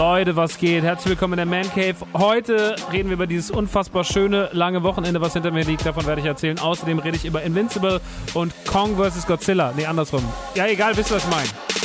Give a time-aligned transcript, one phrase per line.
[0.00, 0.82] Leute, was geht?
[0.82, 1.94] Herzlich willkommen in der Man Cave.
[2.14, 5.84] Heute reden wir über dieses unfassbar schöne, lange Wochenende, was hinter mir liegt.
[5.84, 6.58] Davon werde ich erzählen.
[6.58, 8.00] Außerdem rede ich über Invincible
[8.32, 9.26] und Kong vs.
[9.26, 9.74] Godzilla.
[9.76, 10.24] Nee, andersrum.
[10.54, 11.79] Ja, egal, wisst ihr, was ich meine.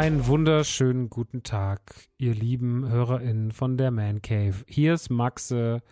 [0.00, 1.82] Einen wunderschönen guten Tag,
[2.16, 4.54] ihr lieben HörerInnen von der Man Cave.
[4.66, 5.82] Hier ist Maxe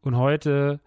[0.00, 0.80] und heute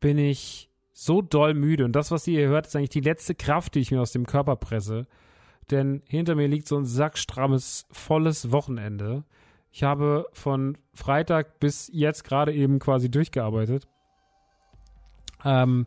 [0.00, 3.34] bin ich so doll müde und das, was ihr hier hört, ist eigentlich die letzte
[3.34, 5.06] Kraft, die ich mir aus dem Körper presse.
[5.70, 9.24] Denn hinter mir liegt so ein sackstrammes, volles Wochenende.
[9.70, 13.86] Ich habe von Freitag bis jetzt gerade eben quasi durchgearbeitet.
[15.44, 15.84] Ähm,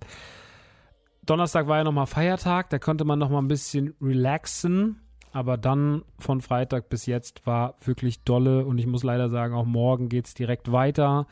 [1.26, 5.02] Donnerstag war ja nochmal Feiertag, da konnte man nochmal ein bisschen relaxen
[5.32, 9.66] aber dann von Freitag bis jetzt war wirklich dolle und ich muss leider sagen, auch
[9.66, 11.28] morgen geht es direkt weiter.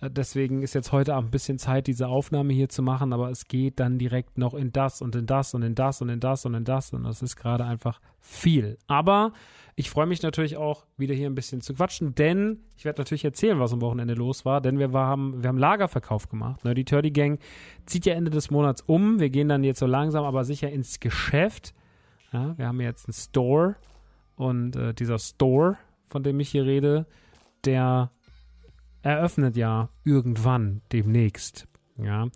[0.00, 3.30] Äh, deswegen ist jetzt heute Abend ein bisschen Zeit, diese Aufnahme hier zu machen, aber
[3.30, 6.20] es geht dann direkt noch in das und in das und in das und in
[6.20, 8.78] das und in das und das ist gerade einfach viel.
[8.86, 9.32] Aber
[9.76, 13.24] ich freue mich natürlich auch, wieder hier ein bisschen zu quatschen, denn ich werde natürlich
[13.24, 16.64] erzählen, was am Wochenende los war, denn wir, haben, wir haben Lagerverkauf gemacht.
[16.64, 16.74] Ne?
[16.74, 17.40] Die Turdy Gang
[17.86, 19.20] zieht ja Ende des Monats um.
[19.20, 21.72] Wir gehen dann jetzt so langsam, aber sicher ins Geschäft.
[22.32, 23.76] Ja, wir haben jetzt einen Store
[24.36, 25.76] und äh, dieser Store,
[26.08, 27.06] von dem ich hier rede,
[27.64, 28.10] der
[29.02, 31.66] eröffnet ja irgendwann demnächst.
[31.96, 32.28] Ja.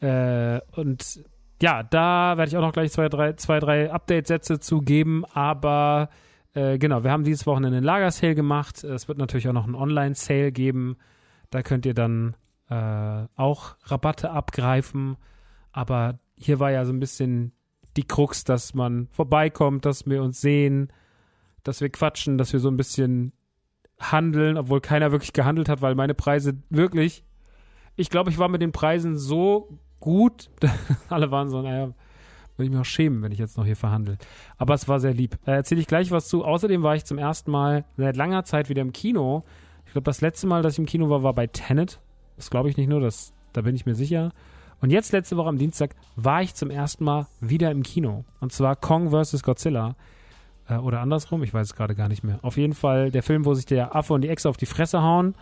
[0.00, 1.24] Äh, und
[1.62, 6.08] ja, da werde ich auch noch gleich zwei, drei, zwei, drei Update-Sätze zu geben, aber
[6.54, 8.82] äh, genau, wir haben dieses Wochenende einen Lagersale gemacht.
[8.82, 10.96] Es wird natürlich auch noch einen Online-Sale geben.
[11.50, 12.36] Da könnt ihr dann
[12.68, 15.16] äh, auch Rabatte abgreifen.
[15.72, 17.52] Aber hier war ja so ein bisschen
[17.96, 20.92] die Krux, dass man vorbeikommt, dass wir uns sehen,
[21.62, 23.32] dass wir quatschen, dass wir so ein bisschen
[23.98, 27.24] handeln, obwohl keiner wirklich gehandelt hat, weil meine Preise wirklich,
[27.96, 30.50] ich glaube, ich war mit den Preisen so gut,
[31.08, 31.92] alle waren so, naja,
[32.56, 34.18] würde ich mich auch schämen, wenn ich jetzt noch hier verhandle.
[34.58, 35.38] Aber es war sehr lieb.
[35.44, 36.44] Da erzähle ich gleich was zu.
[36.44, 39.44] Außerdem war ich zum ersten Mal seit langer Zeit wieder im Kino.
[39.86, 42.00] Ich glaube, das letzte Mal, dass ich im Kino war, war bei Tenet.
[42.36, 44.32] Das glaube ich nicht nur, das, da bin ich mir sicher.
[44.80, 48.24] Und jetzt letzte Woche am Dienstag war ich zum ersten Mal wieder im Kino.
[48.40, 49.42] Und zwar Kong vs.
[49.42, 49.94] Godzilla.
[50.68, 52.38] Äh, oder andersrum, ich weiß es gerade gar nicht mehr.
[52.42, 55.02] Auf jeden Fall der Film, wo sich der Affe und die Echse auf die Fresse
[55.02, 55.34] hauen.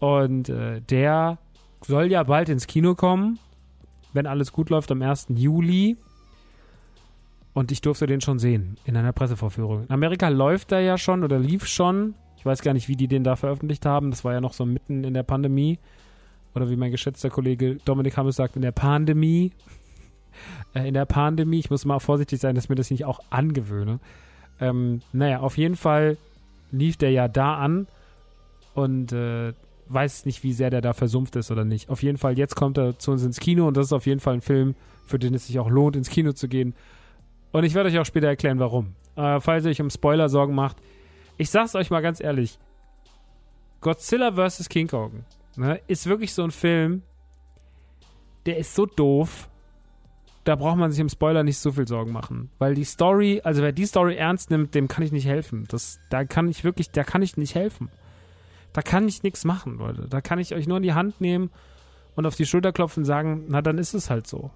[0.00, 1.38] Und äh, der
[1.80, 3.38] soll ja bald ins Kino kommen,
[4.12, 5.26] wenn alles gut läuft, am 1.
[5.30, 5.96] Juli.
[7.54, 9.84] Und ich durfte den schon sehen in einer Pressevorführung.
[9.84, 12.14] In Amerika läuft er ja schon oder lief schon.
[12.36, 14.10] Ich weiß gar nicht, wie die den da veröffentlicht haben.
[14.10, 15.78] Das war ja noch so mitten in der Pandemie.
[16.54, 19.52] Oder wie mein geschätzter Kollege Dominik Hammes sagt, in der Pandemie.
[20.74, 21.58] Äh, in der Pandemie.
[21.58, 24.00] Ich muss mal vorsichtig sein, dass mir das nicht auch angewöhne.
[24.60, 26.16] Ähm, naja, auf jeden Fall
[26.70, 27.86] lief der ja da an
[28.74, 29.52] und äh,
[29.88, 31.90] weiß nicht, wie sehr der da versumpft ist oder nicht.
[31.90, 34.20] Auf jeden Fall, jetzt kommt er zu uns ins Kino und das ist auf jeden
[34.20, 36.74] Fall ein Film, für den es sich auch lohnt, ins Kino zu gehen.
[37.52, 38.94] Und ich werde euch auch später erklären, warum.
[39.16, 40.78] Äh, falls ihr euch um Spoiler Sorgen macht,
[41.36, 42.58] ich sag's euch mal ganz ehrlich:
[43.80, 44.68] Godzilla vs.
[44.68, 45.24] King Kong
[45.56, 47.02] ne, ist wirklich so ein Film,
[48.46, 49.48] der ist so doof.
[50.44, 52.50] Da braucht man sich im Spoiler nicht so viel Sorgen machen.
[52.58, 55.66] Weil die Story, also wer die Story ernst nimmt, dem kann ich nicht helfen.
[55.68, 57.90] Das, da kann ich wirklich, da kann ich nicht helfen.
[58.72, 60.08] Da kann ich nichts machen, Leute.
[60.08, 61.50] Da kann ich euch nur in die Hand nehmen
[62.16, 64.50] und auf die Schulter klopfen und sagen, na dann ist es halt so.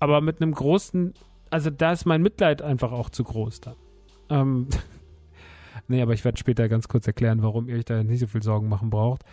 [0.00, 1.14] Aber mit einem großen
[1.50, 3.76] also da ist mein Mitleid einfach auch zu groß dann.
[4.28, 4.68] Ähm,
[5.88, 8.42] nee, aber ich werde später ganz kurz erklären, warum ihr euch da nicht so viel
[8.42, 9.24] Sorgen machen braucht.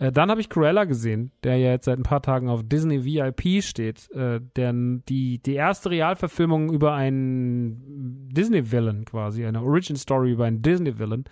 [0.00, 3.04] Äh, dann habe ich Cruella gesehen, der ja jetzt seit ein paar Tagen auf Disney
[3.04, 4.10] VIP steht.
[4.12, 10.62] Äh, denn die, die erste Realverfilmung über einen Disney-Villain quasi, eine Origin Story über einen
[10.62, 11.24] Disney-Villain.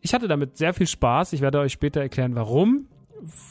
[0.00, 1.34] Ich hatte damit sehr viel Spaß.
[1.34, 2.86] Ich werde euch später erklären, warum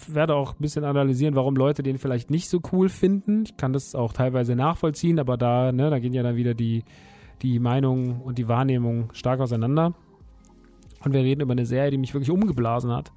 [0.07, 3.43] werde auch ein bisschen analysieren, warum Leute den vielleicht nicht so cool finden.
[3.45, 6.83] Ich kann das auch teilweise nachvollziehen, aber da, ne, da gehen ja dann wieder die,
[7.41, 9.93] die Meinungen und die Wahrnehmung stark auseinander.
[11.03, 13.11] Und wir reden über eine Serie, die mich wirklich umgeblasen hat,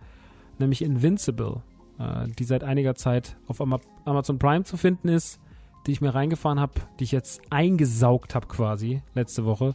[0.61, 1.63] nämlich Invincible,
[1.99, 5.41] äh, die seit einiger Zeit auf Amazon Prime zu finden ist,
[5.87, 9.75] die ich mir reingefahren habe, die ich jetzt eingesaugt habe quasi letzte Woche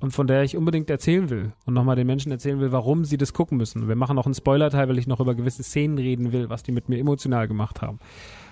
[0.00, 3.18] und von der ich unbedingt erzählen will und nochmal den Menschen erzählen will, warum sie
[3.18, 3.86] das gucken müssen.
[3.86, 6.72] Wir machen noch einen Spoiler-Teil, weil ich noch über gewisse Szenen reden will, was die
[6.72, 7.98] mit mir emotional gemacht haben.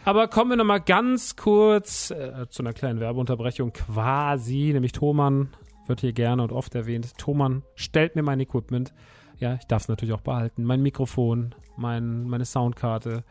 [0.04, 5.49] Aber kommen wir nochmal ganz kurz äh, zu einer kleinen Werbeunterbrechung quasi, nämlich Thomann
[5.87, 7.16] wird hier gerne und oft erwähnt.
[7.16, 8.93] Thomann stellt mir mein Equipment.
[9.38, 10.64] Ja, ich darf es natürlich auch behalten.
[10.64, 13.25] Mein Mikrofon, mein, meine Soundkarte,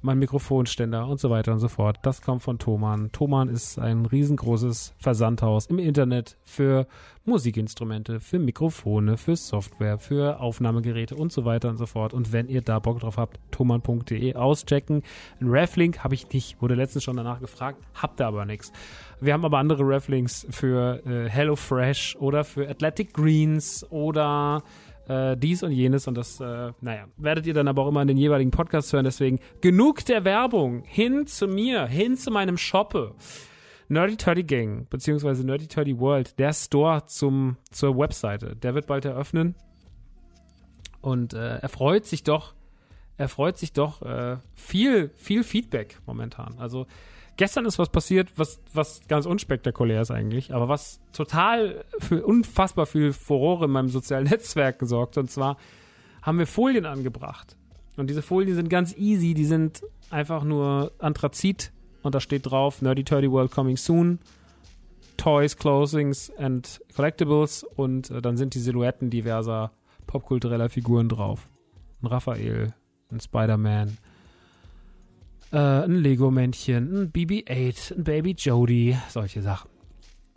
[0.00, 1.98] mein Mikrofonständer und so weiter und so fort.
[2.02, 3.10] Das kommt von Thomann.
[3.12, 6.86] Thomann ist ein riesengroßes Versandhaus im Internet für
[7.24, 12.14] Musikinstrumente, für Mikrofone, für Software, für Aufnahmegeräte und so weiter und so fort.
[12.14, 15.02] Und wenn ihr da Bock drauf habt, thomann.de auschecken.
[15.40, 18.72] Ein Reflink habe ich nicht, wurde letztens schon danach gefragt, habt ihr aber nichts.
[19.20, 24.62] Wir haben aber andere Reflinks für äh, HelloFresh oder für Athletic Greens oder
[25.08, 28.08] äh, dies und jenes und das, äh, naja, werdet ihr dann aber auch immer in
[28.08, 29.04] den jeweiligen Podcasts hören.
[29.04, 30.84] Deswegen genug der Werbung.
[30.84, 33.14] Hin zu mir, hin zu meinem Shoppe.
[33.88, 39.06] Nerdy Turdy Gang, beziehungsweise Nerdy Turdy World, der Store zum, zur Webseite, der wird bald
[39.06, 39.54] eröffnen.
[41.00, 42.54] Und äh, er freut sich doch,
[43.16, 46.56] er freut sich doch äh, viel, viel Feedback momentan.
[46.58, 46.86] Also
[47.38, 52.84] gestern ist was passiert, was, was ganz unspektakulär ist eigentlich, aber was total für unfassbar
[52.84, 55.16] viel Furore in meinem sozialen Netzwerk gesorgt.
[55.16, 55.56] Und zwar
[56.20, 57.56] haben wir Folien angebracht.
[57.96, 62.82] Und diese Folien sind ganz easy, die sind einfach nur Anthrazit und da steht drauf
[62.82, 64.18] Nerdy Turdy World Coming Soon.
[65.16, 69.72] Toys, Clothings and Collectibles und äh, dann sind die Silhouetten diverser
[70.06, 71.48] popkultureller Figuren drauf.
[72.02, 72.72] Ein Raphael,
[73.10, 73.98] ein Spider-Man,
[75.52, 79.70] äh, ein Lego-Männchen, ein BB-8, ein Baby Jody, solche Sachen.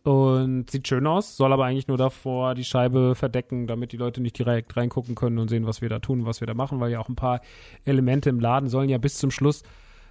[0.03, 4.19] Und sieht schön aus, soll aber eigentlich nur davor die Scheibe verdecken, damit die Leute
[4.19, 6.91] nicht direkt reingucken können und sehen, was wir da tun, was wir da machen, weil
[6.91, 7.41] ja auch ein paar
[7.85, 9.61] Elemente im Laden sollen ja bis zum Schluss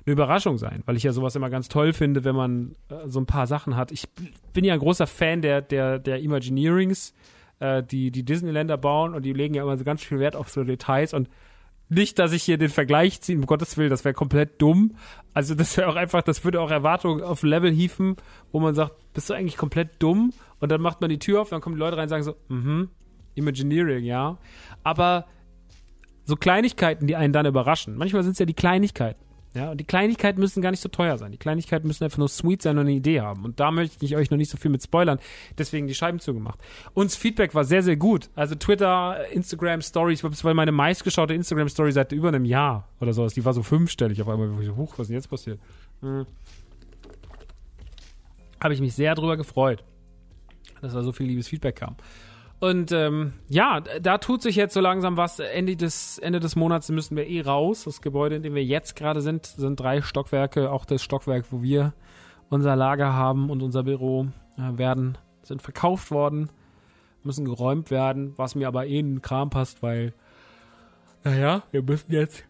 [0.07, 3.21] eine Überraschung sein, weil ich ja sowas immer ganz toll finde, wenn man äh, so
[3.21, 3.91] ein paar Sachen hat.
[3.91, 4.05] Ich
[4.53, 7.13] bin ja ein großer Fan der, der, der Imagineerings,
[7.59, 10.51] äh, die die Disneyländer bauen und die legen ja immer so ganz viel Wert auf
[10.51, 11.29] so Details und
[11.91, 14.97] nicht, dass ich hier den Vergleich ziehe, um Gottes Willen, das wäre komplett dumm.
[15.35, 18.17] Also das wäre auch einfach, das würde auch Erwartungen auf Level hieven,
[18.53, 20.33] wo man sagt, bist du eigentlich komplett dumm?
[20.61, 22.37] Und dann macht man die Tür auf, dann kommen die Leute rein und sagen so,
[22.49, 22.91] mhm,
[23.35, 24.39] Imagineering, ja.
[24.85, 25.27] Aber
[26.25, 27.97] so Kleinigkeiten, die einen dann überraschen.
[27.97, 29.25] Manchmal sind es ja die Kleinigkeiten.
[29.53, 31.33] Ja, und die Kleinigkeiten müssen gar nicht so teuer sein.
[31.33, 33.45] Die Kleinigkeiten müssen einfach nur sweet sein und eine Idee haben.
[33.45, 35.19] Und da möchte ich euch noch nicht so viel mit spoilern.
[35.59, 36.61] Deswegen die Scheiben zugemacht.
[36.95, 38.31] Uns Feedback war sehr, sehr gut.
[38.37, 43.13] Also Twitter, Instagram Stories, das war meine meistgeschaute Instagram Story seit über einem Jahr oder
[43.13, 43.35] sowas.
[43.35, 44.51] Die war so fünfstellig auf einmal.
[44.61, 45.59] Ich so, huch, was ist denn jetzt passiert?
[46.01, 46.27] Hm.
[48.63, 49.83] Habe ich mich sehr drüber gefreut,
[50.81, 51.97] dass da so viel liebes Feedback kam.
[52.61, 55.39] Und ähm, ja, da tut sich jetzt so langsam was.
[55.39, 57.85] Ende des, Ende des Monats müssen wir eh raus.
[57.85, 60.71] Das Gebäude, in dem wir jetzt gerade sind, sind drei Stockwerke.
[60.71, 61.95] Auch das Stockwerk, wo wir
[62.51, 64.27] unser Lager haben und unser Büro
[64.59, 66.51] äh, werden, sind verkauft worden,
[67.23, 70.13] müssen geräumt werden, was mir aber eh in den Kram passt, weil,
[71.25, 72.45] naja, wir müssen jetzt,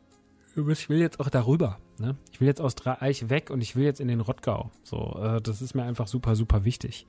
[0.57, 1.79] ich will jetzt auch darüber.
[1.99, 2.17] Ne?
[2.33, 4.71] Ich will jetzt aus Dreieich weg und ich will jetzt in den Rottgau.
[4.83, 7.07] So, äh, das ist mir einfach super, super wichtig.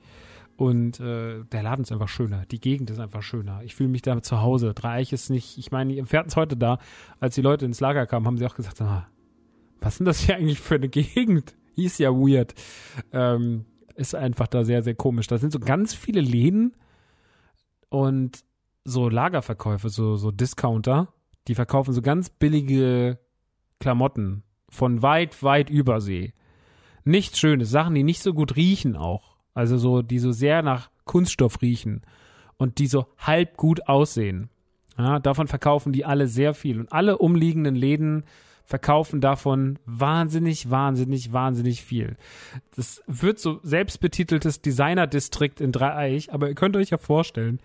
[0.62, 2.46] Und äh, der Laden ist einfach schöner.
[2.46, 3.64] Die Gegend ist einfach schöner.
[3.64, 4.74] Ich fühle mich da zu Hause.
[4.74, 6.78] Dreieich ist nicht, ich meine, wir hatten es heute da,
[7.18, 9.08] als die Leute ins Lager kamen, haben sie auch gesagt, ah,
[9.80, 11.56] was ist denn das hier eigentlich für eine Gegend?
[11.74, 12.54] Hieß ja weird.
[13.10, 13.64] Ähm,
[13.96, 15.26] ist einfach da sehr, sehr komisch.
[15.26, 16.76] Da sind so ganz viele Läden
[17.88, 18.44] und
[18.84, 21.12] so Lagerverkäufe, so, so Discounter,
[21.48, 23.18] die verkaufen so ganz billige
[23.80, 26.34] Klamotten von weit, weit übersee.
[27.02, 29.31] Nichts Schönes, Sachen, die nicht so gut riechen auch.
[29.54, 32.02] Also so, die so sehr nach Kunststoff riechen
[32.56, 34.48] und die so halb gut aussehen.
[34.96, 36.78] Ja, davon verkaufen die alle sehr viel.
[36.80, 38.24] Und alle umliegenden Läden
[38.64, 42.16] verkaufen davon wahnsinnig, wahnsinnig, wahnsinnig viel.
[42.76, 47.60] Das wird so selbstbetiteltes Designer-Distrikt in Dreieich, aber ihr könnt euch ja vorstellen,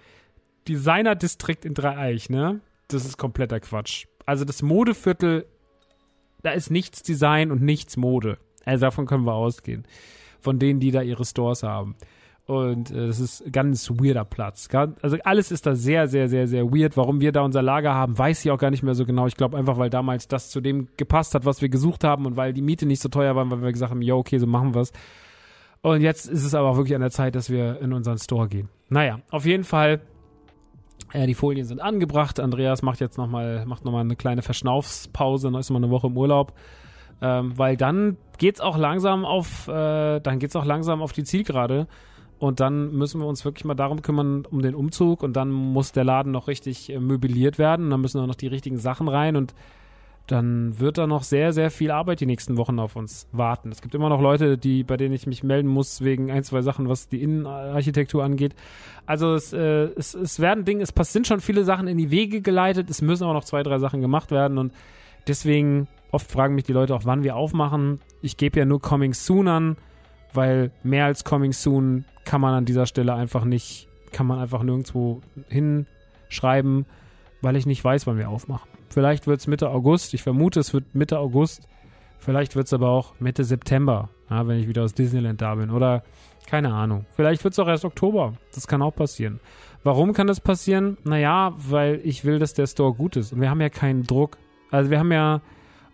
[0.68, 2.60] Designer-Distrikt in Dreieich, ne?
[2.90, 4.06] Das ist kompletter Quatsch.
[4.26, 5.46] Also das Modeviertel,
[6.42, 8.38] da ist nichts Design und nichts Mode.
[8.66, 9.86] Also davon können wir ausgehen
[10.40, 11.96] von denen, die da ihre Stores haben.
[12.48, 14.70] Und äh, das ist ganz weirder Platz.
[15.02, 16.96] Also alles ist da sehr, sehr, sehr, sehr weird.
[16.96, 19.28] Warum wir da unser Lager haben, weiß ich auch gar nicht mehr so genau.
[19.28, 22.38] Ich glaube einfach, weil damals das zu dem gepasst hat, was wir gesucht haben und
[22.38, 24.74] weil die Miete nicht so teuer war, weil wir gesagt haben, ja, okay, so machen
[24.74, 24.94] wir es.
[25.82, 28.48] Und jetzt ist es aber auch wirklich an der Zeit, dass wir in unseren Store
[28.48, 28.70] gehen.
[28.90, 30.00] Naja, auf jeden Fall,
[31.12, 32.40] äh, die Folien sind angebracht.
[32.40, 36.16] Andreas macht jetzt nochmal, macht nochmal eine kleine Verschnaufspause, dann ist mal eine Woche im
[36.18, 36.54] Urlaub.
[37.22, 41.88] Ähm, weil dann geht's auch langsam auf, äh, dann geht's auch langsam auf die Zielgerade.
[42.40, 45.24] Und dann müssen wir uns wirklich mal darum kümmern, um den Umzug.
[45.24, 47.86] Und dann muss der Laden noch richtig äh, möbliert werden.
[47.86, 49.36] Und dann müssen auch noch die richtigen Sachen rein.
[49.36, 49.56] Und
[50.28, 53.72] dann wird da noch sehr, sehr viel Arbeit die nächsten Wochen auf uns warten.
[53.72, 56.62] Es gibt immer noch Leute, die, bei denen ich mich melden muss, wegen ein, zwei
[56.62, 58.54] Sachen, was die Innenarchitektur angeht.
[59.06, 62.42] Also es, äh, es, es werden Dinge, es sind schon viele Sachen in die Wege
[62.42, 62.90] geleitet.
[62.90, 64.58] Es müssen aber noch zwei, drei Sachen gemacht werden.
[64.58, 64.74] Und
[65.28, 68.00] deswegen Oft fragen mich die Leute auch, wann wir aufmachen.
[68.22, 69.78] Ich gebe ja nur Coming Soon an,
[70.34, 74.64] weil mehr als Coming Soon kann man an dieser Stelle einfach nicht, kann man einfach
[74.64, 76.86] nirgendwo hinschreiben,
[77.42, 78.70] weil ich nicht weiß, wann wir aufmachen.
[78.90, 80.14] Vielleicht wird es Mitte August.
[80.14, 81.68] Ich vermute, es wird Mitte August.
[82.20, 85.70] Vielleicht wird es aber auch Mitte September, ja, wenn ich wieder aus Disneyland da bin.
[85.70, 86.04] Oder
[86.48, 87.06] keine Ahnung.
[87.12, 88.34] Vielleicht wird es auch erst Oktober.
[88.54, 89.40] Das kann auch passieren.
[89.84, 90.98] Warum kann das passieren?
[91.04, 93.34] Naja, weil ich will, dass der Store gut ist.
[93.34, 94.38] Und wir haben ja keinen Druck.
[94.72, 95.42] Also wir haben ja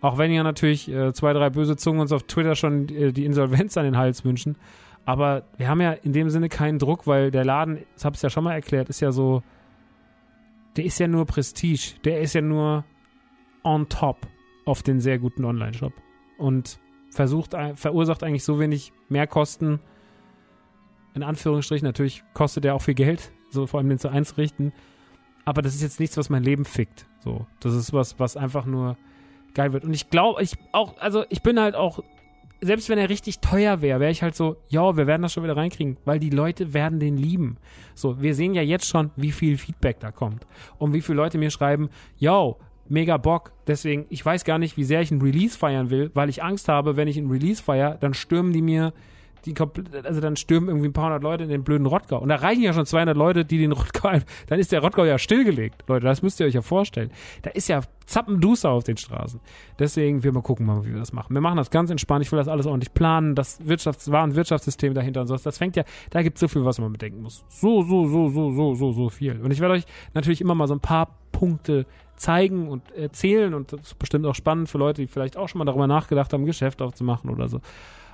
[0.04, 3.24] auch wenn ja natürlich äh, zwei, drei böse Zungen uns auf Twitter schon äh, die
[3.24, 4.56] Insolvenz an den Hals wünschen.
[5.06, 8.20] Aber wir haben ja in dem Sinne keinen Druck, weil der Laden, das habe ich
[8.20, 9.42] ja schon mal erklärt, ist ja so,
[10.76, 11.94] der ist ja nur Prestige.
[12.04, 12.84] Der ist ja nur
[13.62, 14.26] on top
[14.66, 15.94] auf den sehr guten Online-Shop.
[16.36, 19.80] Und versucht, verursacht eigentlich so wenig Mehrkosten.
[21.14, 24.74] In Anführungsstrichen, natürlich kostet er auch viel Geld, so vor allem den zu einzurichten.
[25.46, 27.06] Aber das ist jetzt nichts, was mein Leben fickt.
[27.20, 28.98] So, das ist was, was einfach nur
[29.54, 29.84] geil wird.
[29.84, 32.00] Und ich glaube, ich auch, also ich bin halt auch,
[32.60, 35.44] selbst wenn er richtig teuer wäre, wäre ich halt so, ja, wir werden das schon
[35.44, 37.58] wieder reinkriegen, weil die Leute werden den lieben.
[37.94, 40.46] So, wir sehen ja jetzt schon, wie viel Feedback da kommt.
[40.78, 42.58] Und wie viele Leute mir schreiben, yo,
[42.88, 43.52] mega Bock.
[43.66, 46.68] Deswegen, ich weiß gar nicht, wie sehr ich ein Release feiern will, weil ich Angst
[46.68, 48.92] habe, wenn ich ein Release feiere, dann stürmen die mir
[49.46, 49.54] die
[50.04, 52.18] also dann stürmen irgendwie ein paar hundert Leute in den blöden Rottgau.
[52.18, 54.10] Und da reichen ja schon 200 Leute, die den Rottgau,
[54.46, 55.84] dann ist der Rottgau ja stillgelegt.
[55.86, 57.10] Leute, das müsst ihr euch ja vorstellen.
[57.42, 59.40] Da ist ja Zappenduster auf den Straßen.
[59.78, 61.34] Deswegen, wir mal gucken wie wir das machen.
[61.34, 62.24] Wir machen das ganz entspannt.
[62.24, 63.34] Ich will das alles ordentlich planen.
[63.34, 65.36] Das Wirtschafts-, Waren Wirtschaftssystem dahinter und so.
[65.36, 67.44] Das fängt ja, da gibt es so viel, was man bedenken muss.
[67.48, 69.40] So, so, so, so, so, so, so viel.
[69.40, 71.86] Und ich werde euch natürlich immer mal so ein paar Punkte
[72.16, 75.58] zeigen und erzählen und das ist bestimmt auch spannend für Leute, die vielleicht auch schon
[75.58, 77.60] mal darüber nachgedacht haben, Geschäft aufzumachen oder so.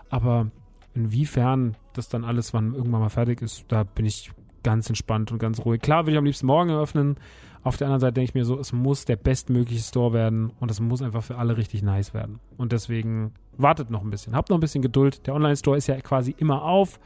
[0.08, 0.50] Aber
[0.94, 4.32] Inwiefern das dann alles, wann irgendwann mal fertig ist, da bin ich
[4.62, 5.80] ganz entspannt und ganz ruhig.
[5.80, 7.16] Klar will ich am liebsten morgen eröffnen.
[7.62, 10.70] Auf der anderen Seite denke ich mir so, es muss der bestmögliche Store werden und
[10.70, 12.40] es muss einfach für alle richtig nice werden.
[12.56, 14.34] Und deswegen wartet noch ein bisschen.
[14.34, 15.26] Habt noch ein bisschen Geduld.
[15.26, 16.98] Der Online-Store ist ja quasi immer auf.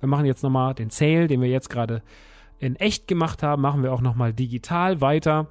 [0.00, 2.02] Wir machen jetzt nochmal den Sale, den wir jetzt gerade
[2.58, 5.48] in echt gemacht haben, machen wir auch nochmal digital weiter.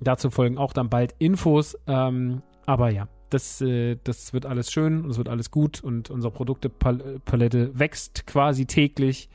[0.00, 1.78] Dazu folgen auch dann bald Infos.
[1.86, 6.10] Ähm, aber ja, das, äh, das wird alles schön und es wird alles gut und
[6.10, 9.28] unsere Produktepalette wächst quasi täglich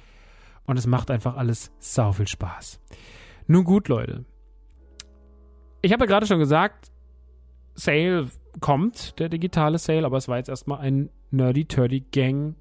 [0.65, 2.79] und es macht einfach alles sau viel Spaß.
[3.47, 4.25] Nun gut, Leute.
[5.81, 6.91] Ich habe ja gerade schon gesagt,
[7.75, 12.55] Sale kommt, der digitale Sale, aber es war jetzt erstmal ein Nerdy Turdy Gang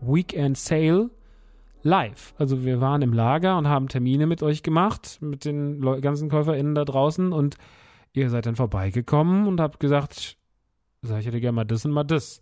[0.00, 1.10] Weekend Sale
[1.82, 2.34] live.
[2.38, 6.74] Also wir waren im Lager und haben Termine mit euch gemacht, mit den ganzen KäuferInnen
[6.74, 7.56] da draußen und
[8.12, 10.36] ihr seid dann vorbeigekommen und habt gesagt,
[11.02, 12.40] sag ich hätte gerne mal das und mal das.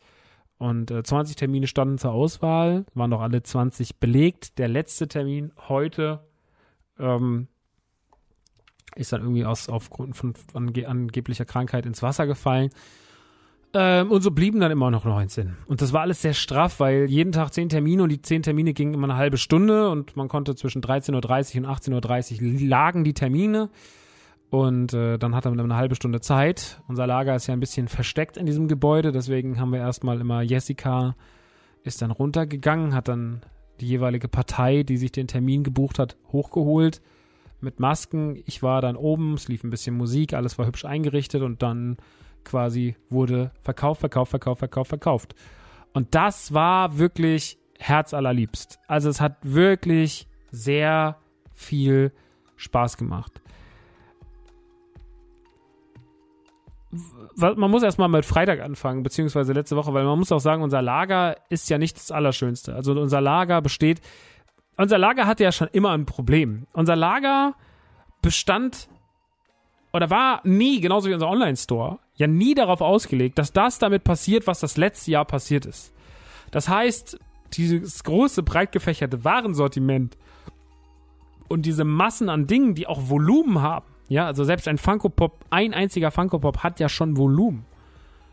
[0.58, 4.58] Und äh, 20 Termine standen zur Auswahl, waren noch alle 20 belegt.
[4.58, 6.20] Der letzte Termin heute
[6.98, 7.46] ähm,
[8.96, 12.70] ist dann irgendwie aus, aufgrund von ange angeblicher Krankheit ins Wasser gefallen.
[13.74, 15.56] Ähm, und so blieben dann immer noch 19.
[15.66, 18.72] Und das war alles sehr straff, weil jeden Tag 10 Termine und die 10 Termine
[18.72, 23.04] gingen immer eine halbe Stunde und man konnte zwischen 13.30 Uhr und 18.30 Uhr lagen
[23.04, 23.68] die Termine.
[24.50, 26.80] Und äh, dann hatte man eine halbe Stunde Zeit.
[26.88, 30.42] Unser Lager ist ja ein bisschen versteckt in diesem Gebäude, deswegen haben wir erstmal immer
[30.42, 31.14] Jessica
[31.84, 33.40] ist dann runtergegangen, hat dann
[33.80, 37.00] die jeweilige Partei, die sich den Termin gebucht hat, hochgeholt
[37.60, 38.40] mit Masken.
[38.46, 41.96] Ich war dann oben, es lief ein bisschen Musik, alles war hübsch eingerichtet und dann
[42.44, 45.34] quasi wurde verkauft, verkauft, verkauft, verkauft, verkauft.
[45.92, 48.78] Und das war wirklich herzallerliebst.
[48.86, 51.18] Also es hat wirklich sehr
[51.52, 52.12] viel
[52.56, 53.40] Spaß gemacht.
[57.38, 60.82] Man muss erstmal mit Freitag anfangen, beziehungsweise letzte Woche, weil man muss auch sagen, unser
[60.82, 62.74] Lager ist ja nicht das Allerschönste.
[62.74, 64.00] Also unser Lager besteht,
[64.76, 66.66] unser Lager hatte ja schon immer ein Problem.
[66.72, 67.54] Unser Lager
[68.22, 68.88] bestand
[69.92, 74.46] oder war nie, genauso wie unser Online-Store, ja nie darauf ausgelegt, dass das damit passiert,
[74.46, 75.92] was das letzte Jahr passiert ist.
[76.50, 77.18] Das heißt,
[77.54, 80.16] dieses große, breit gefächerte Warensortiment
[81.48, 85.44] und diese Massen an Dingen, die auch Volumen haben, ja, also selbst ein Funko Pop,
[85.50, 87.64] ein einziger Funko Pop hat ja schon Volumen.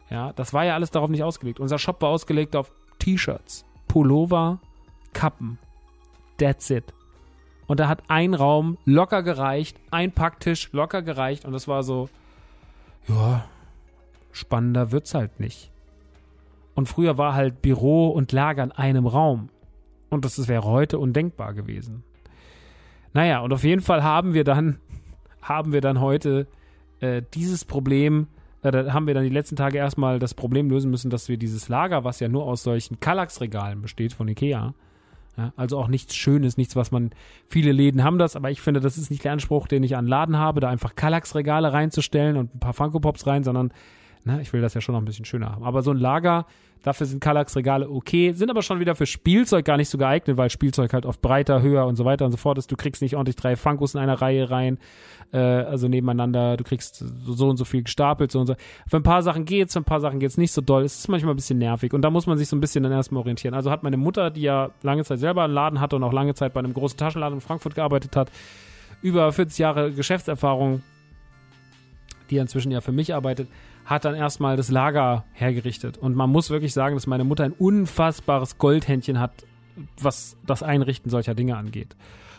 [0.09, 1.59] Ja, das war ja alles darauf nicht ausgelegt.
[1.59, 4.59] Unser Shop war ausgelegt auf T-Shirts, Pullover,
[5.13, 5.57] Kappen.
[6.37, 6.93] That's it.
[7.67, 12.09] Und da hat ein Raum locker gereicht, ein Packtisch locker gereicht und das war so,
[13.07, 13.45] ja,
[14.31, 15.71] spannender wird's halt nicht.
[16.75, 19.49] Und früher war halt Büro und Lager in einem Raum.
[20.09, 22.03] Und das wäre heute undenkbar gewesen.
[23.13, 24.79] Naja, und auf jeden Fall haben wir dann
[25.47, 26.47] haben wir dann heute
[26.99, 28.27] äh, dieses Problem,
[28.63, 31.37] äh, da haben wir dann die letzten Tage erstmal das Problem lösen müssen, dass wir
[31.37, 34.73] dieses Lager, was ja nur aus solchen Kallax-Regalen besteht von Ikea,
[35.37, 37.11] ja, also auch nichts Schönes, nichts, was man,
[37.47, 40.07] viele Läden haben das, aber ich finde, das ist nicht der Anspruch, den ich an
[40.07, 43.71] Laden habe, da einfach Kallax-Regale reinzustellen und ein paar Funko Pops rein, sondern
[44.25, 45.63] na, ich will das ja schon noch ein bisschen schöner haben.
[45.63, 46.45] Aber so ein Lager,
[46.85, 50.51] Dafür sind Kallax-Regale okay, sind aber schon wieder für Spielzeug gar nicht so geeignet, weil
[50.51, 52.71] Spielzeug halt oft breiter, höher und so weiter und so fort ist.
[52.71, 54.77] Du kriegst nicht ordentlich drei Funkos in einer Reihe rein,
[55.33, 56.57] äh, also nebeneinander.
[56.57, 58.55] Du kriegst so und so viel gestapelt, so und so.
[58.87, 60.83] Für ein paar Sachen geht's, für ein paar Sachen geht's nicht so doll.
[60.83, 62.91] Es ist manchmal ein bisschen nervig und da muss man sich so ein bisschen dann
[62.91, 63.55] erstmal orientieren.
[63.55, 66.35] Also hat meine Mutter, die ja lange Zeit selber einen Laden hatte und auch lange
[66.35, 68.29] Zeit bei einem großen Taschenladen in Frankfurt gearbeitet hat,
[69.01, 70.83] über 40 Jahre Geschäftserfahrung,
[72.29, 73.47] die inzwischen ja für mich arbeitet,
[73.85, 75.97] hat dann erstmal das Lager hergerichtet.
[75.97, 79.45] Und man muss wirklich sagen, dass meine Mutter ein unfassbares Goldhändchen hat,
[79.99, 81.95] was das Einrichten solcher Dinge angeht.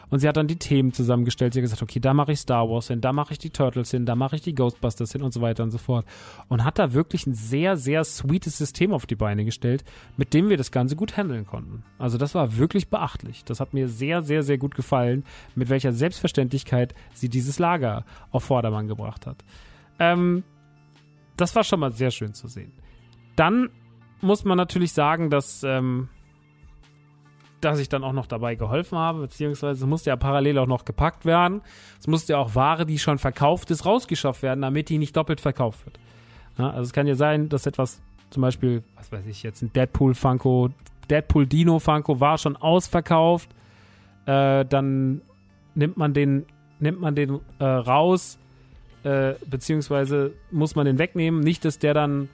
[0.09, 1.53] Und sie hat dann die Themen zusammengestellt.
[1.53, 3.91] Sie hat gesagt, okay, da mache ich Star Wars hin, da mache ich die Turtles
[3.91, 6.07] hin, da mache ich die Ghostbusters hin und so weiter und so fort.
[6.49, 9.85] Und hat da wirklich ein sehr, sehr sweetes System auf die Beine gestellt,
[10.17, 11.83] mit dem wir das Ganze gut handeln konnten.
[11.99, 13.45] Also das war wirklich beachtlich.
[13.45, 15.25] Das hat mir sehr, sehr, sehr gut gefallen,
[15.57, 19.45] mit welcher Selbstverständlichkeit sie dieses Lager auf Vordermann gebracht hat.
[19.99, 20.45] Ähm,
[21.37, 22.73] das war schon mal sehr schön zu sehen.
[23.37, 23.71] Dann
[24.21, 26.09] muss man natürlich sagen, dass, ähm,
[27.61, 30.85] dass ich dann auch noch dabei geholfen habe, beziehungsweise es musste ja parallel auch noch
[30.85, 31.63] gepackt werden.
[32.01, 35.41] Es musste ja auch Ware, die schon verkauft ist, rausgeschafft werden, damit die nicht doppelt
[35.41, 35.99] verkauft wird.
[36.59, 39.73] Ja, also es kann ja sein, dass etwas, zum Beispiel, was weiß ich jetzt, ein
[39.73, 40.71] Deadpool Funko,
[41.11, 43.51] Deadpool Dino Funko war schon ausverkauft.
[44.25, 45.21] Äh, dann
[45.75, 46.47] nimmt man den,
[46.81, 48.39] nimmt man den äh, raus
[49.07, 51.39] äh, beziehungsweise muss man den wegnehmen.
[51.41, 52.29] Nicht, dass der dann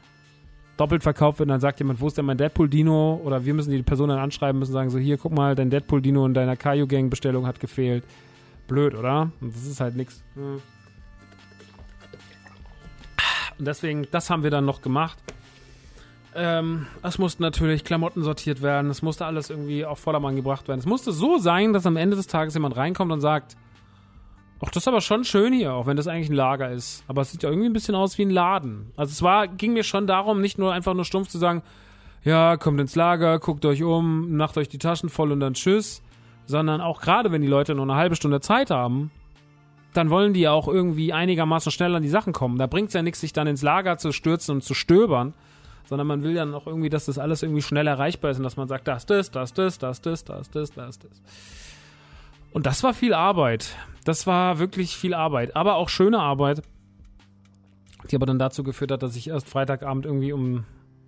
[0.79, 3.21] doppelt verkauft wird und dann sagt jemand, wo ist denn mein Deadpool-Dino?
[3.23, 6.25] Oder wir müssen die Person dann anschreiben, müssen sagen, so hier, guck mal, dein Deadpool-Dino
[6.25, 8.05] in deiner Kaiju-Gang-Bestellung hat gefehlt.
[8.69, 9.31] Blöd, oder?
[9.43, 10.25] Und das ist halt nichts.
[10.35, 10.63] Und
[13.59, 15.19] deswegen, das haben wir dann noch gemacht.
[16.35, 20.81] Ähm, es mussten natürlich Klamotten sortiert werden, es musste alles irgendwie auf Vordermann gebracht werden.
[20.81, 23.59] Es musste so sein, dass am Ende des Tages jemand reinkommt und sagt,
[24.65, 27.03] Ach, das ist aber schon schön hier, auch wenn das eigentlich ein Lager ist.
[27.09, 28.93] Aber es sieht ja irgendwie ein bisschen aus wie ein Laden.
[28.97, 31.63] Also es war, ging mir schon darum, nicht nur einfach nur stumpf zu sagen,
[32.23, 36.01] ja, kommt ins Lager, guckt euch um, macht euch die Taschen voll und dann tschüss.
[36.47, 39.11] Sondern auch gerade, wenn die Leute nur eine halbe Stunde Zeit haben,
[39.95, 42.59] dann wollen die ja auch irgendwie einigermaßen schnell an die Sachen kommen.
[42.59, 45.35] Da bringt es ja nichts, sich dann ins Lager zu stürzen und zu stöbern,
[45.89, 48.57] sondern man will ja noch irgendwie, dass das alles irgendwie schnell erreichbar ist und dass
[48.57, 51.23] man sagt, das, das, das, das, das, das, das, das, das, das.
[52.53, 53.77] Und das war viel Arbeit.
[54.05, 56.63] Das war wirklich viel Arbeit, aber auch schöne Arbeit,
[58.11, 60.65] die aber dann dazu geführt hat, dass ich erst Freitagabend irgendwie um,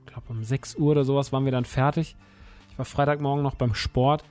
[0.07, 2.17] ich glaube um 6 Uhr oder sowas waren wir dann fertig.
[2.71, 4.25] Ich war Freitagmorgen noch beim Sport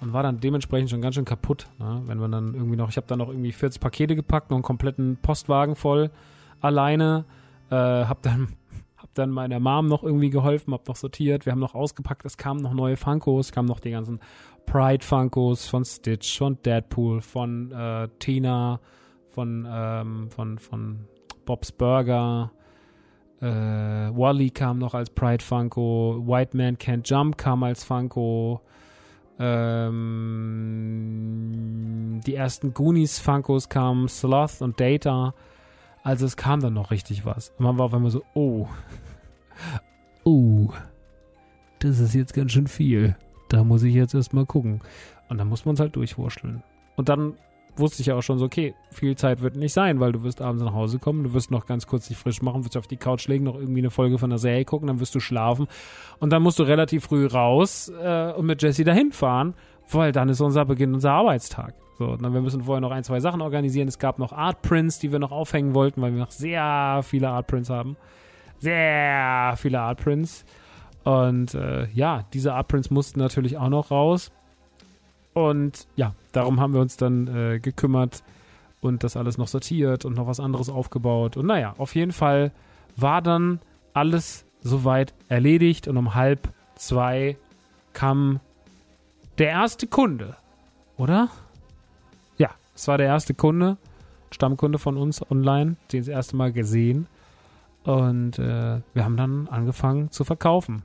[0.00, 1.68] und war dann dementsprechend schon ganz schön kaputt.
[1.78, 2.02] Ne?
[2.06, 4.62] Wenn man dann irgendwie noch, ich habe dann noch irgendwie 40 Pakete gepackt, noch einen
[4.62, 6.10] kompletten Postwagen voll
[6.60, 7.24] alleine,
[7.70, 8.48] äh, habe dann
[8.98, 12.36] hab dann meiner Mom noch irgendwie geholfen, hab noch sortiert, wir haben noch ausgepackt, es
[12.36, 14.20] kamen noch neue Funkos, kamen noch die ganzen
[14.66, 18.80] Pride Funkos von Stitch, von Deadpool, von äh, Tina,
[19.28, 21.06] von ähm, von von
[21.44, 22.50] Bob's Burger,
[23.40, 28.60] äh, Wally kam noch als Pride Funko, White Man Can't Jump kam als Funko,
[29.38, 30.60] ähm,
[32.24, 35.34] die ersten Goonies Funkos kamen, Sloth und Data.
[36.04, 37.50] Also es kam dann noch richtig was.
[37.58, 38.68] Und man war auf einmal so, oh.
[40.24, 40.70] Oh.
[41.80, 43.16] Das ist jetzt ganz schön viel.
[43.52, 44.80] Da muss ich jetzt erstmal gucken.
[45.28, 46.62] Und dann muss man es halt durchwurschteln.
[46.96, 47.34] Und dann
[47.76, 50.40] wusste ich ja auch schon so, okay, viel Zeit wird nicht sein, weil du wirst
[50.40, 52.96] abends nach Hause kommen, du wirst noch ganz kurz dich frisch machen, wirst auf die
[52.96, 55.68] Couch legen, noch irgendwie eine Folge von der Serie gucken, dann wirst du schlafen
[56.18, 59.54] und dann musst du relativ früh raus äh, und mit Jesse dahin fahren,
[59.90, 61.74] weil dann ist unser Beginn, unser Arbeitstag.
[61.98, 63.88] So, dann wir müssen vorher noch ein, zwei Sachen organisieren.
[63.88, 67.28] Es gab noch Art Prints, die wir noch aufhängen wollten, weil wir noch sehr viele
[67.30, 67.96] Art Prints haben.
[68.58, 70.44] Sehr viele Art Prints.
[71.04, 74.30] Und äh, ja, diese Art Prints mussten natürlich auch noch raus.
[75.34, 78.22] Und ja, darum haben wir uns dann äh, gekümmert
[78.80, 81.36] und das alles noch sortiert und noch was anderes aufgebaut.
[81.36, 82.52] Und naja, auf jeden Fall
[82.96, 83.60] war dann
[83.94, 87.36] alles soweit erledigt und um halb zwei
[87.92, 88.40] kam
[89.38, 90.36] der erste Kunde,
[90.96, 91.28] oder?
[92.36, 93.76] Ja, es war der erste Kunde,
[94.30, 97.06] Stammkunde von uns online, den das erste Mal gesehen.
[97.84, 100.82] Und äh, wir haben dann angefangen zu verkaufen.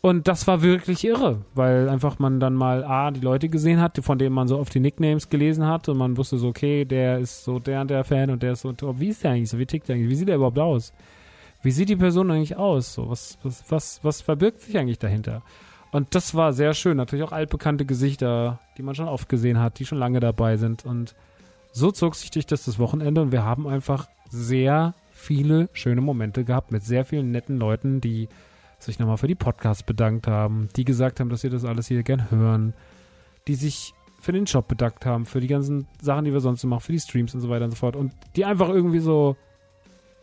[0.00, 3.98] Und das war wirklich irre, weil einfach man dann mal A, die Leute gesehen hat,
[4.02, 7.18] von denen man so auf die Nicknames gelesen hat und man wusste so, okay, der
[7.18, 9.60] ist so der und der Fan und der ist so, wie ist der eigentlich so,
[9.60, 10.92] wie tickt der eigentlich, wie sieht der überhaupt aus?
[11.62, 12.94] Wie sieht die Person eigentlich aus?
[12.94, 15.42] So, was, was, was, was verbirgt sich eigentlich dahinter?
[15.92, 16.96] Und das war sehr schön.
[16.96, 20.84] Natürlich auch altbekannte Gesichter, die man schon oft gesehen hat, die schon lange dabei sind.
[20.84, 21.14] Und
[21.70, 26.44] so zog sich durch das, das Wochenende und wir haben einfach sehr viele schöne Momente
[26.44, 28.28] gehabt mit sehr vielen netten Leuten, die
[28.78, 32.02] sich nochmal für die Podcasts bedankt haben, die gesagt haben, dass sie das alles hier
[32.02, 32.74] gern hören,
[33.46, 36.68] die sich für den Job bedankt haben, für die ganzen Sachen, die wir sonst so
[36.68, 37.94] machen, für die Streams und so weiter und so fort.
[37.96, 39.36] Und die einfach irgendwie so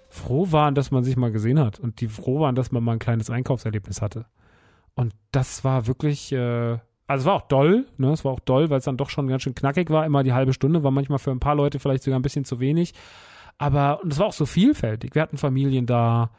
[0.09, 2.93] froh waren, dass man sich mal gesehen hat und die froh waren, dass man mal
[2.93, 4.25] ein kleines Einkaufserlebnis hatte.
[4.95, 8.11] Und das war wirklich, äh, also es war auch doll, ne?
[8.11, 10.05] Es war auch doll, weil es dann doch schon ganz schön knackig war.
[10.05, 12.59] Immer die halbe Stunde war manchmal für ein paar Leute vielleicht sogar ein bisschen zu
[12.59, 12.93] wenig.
[13.59, 15.13] Aber, und es war auch so vielfältig.
[15.13, 16.31] Wir hatten Familien da,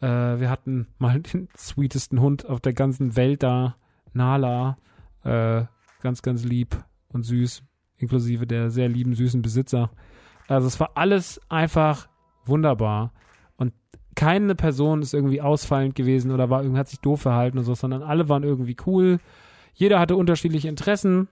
[0.00, 3.76] äh, wir hatten mal den sweetesten Hund auf der ganzen Welt da,
[4.12, 4.76] Nala.
[5.22, 5.64] Äh,
[6.02, 6.76] ganz, ganz lieb
[7.08, 7.62] und süß,
[7.96, 9.90] inklusive der sehr lieben, süßen Besitzer.
[10.48, 12.08] Also es war alles einfach
[12.44, 13.12] wunderbar.
[13.56, 13.72] Und
[14.14, 17.74] keine Person ist irgendwie ausfallend gewesen oder war irgendwie, hat sich doof verhalten oder so,
[17.74, 19.18] sondern alle waren irgendwie cool.
[19.72, 21.28] Jeder hatte unterschiedliche Interessen.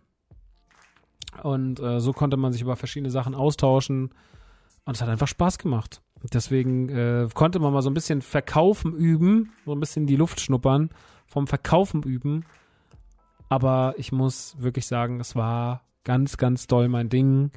[1.43, 4.11] Und äh, so konnte man sich über verschiedene Sachen austauschen.
[4.85, 6.03] Und es hat einfach Spaß gemacht.
[6.33, 10.41] Deswegen äh, konnte man mal so ein bisschen Verkaufen üben, so ein bisschen die Luft
[10.41, 10.91] schnuppern,
[11.27, 12.45] vom Verkaufen üben.
[13.49, 17.51] Aber ich muss wirklich sagen, es war ganz, ganz doll mein Ding.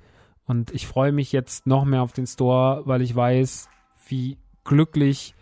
[0.47, 3.69] Und ich freue mich jetzt noch mehr auf den Store, weil ich weiß,
[4.07, 5.35] wie glücklich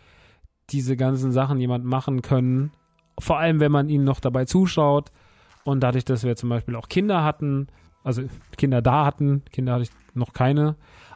[0.69, 2.71] diese ganzen Sachen jemand machen können.
[3.19, 5.11] Vor allem, wenn man ihnen noch dabei zuschaut.
[5.63, 7.67] Und dadurch, dass wir zum Beispiel auch Kinder hatten,
[8.03, 8.23] also
[8.57, 10.75] Kinder da hatten, Kinder hatte ich noch keine,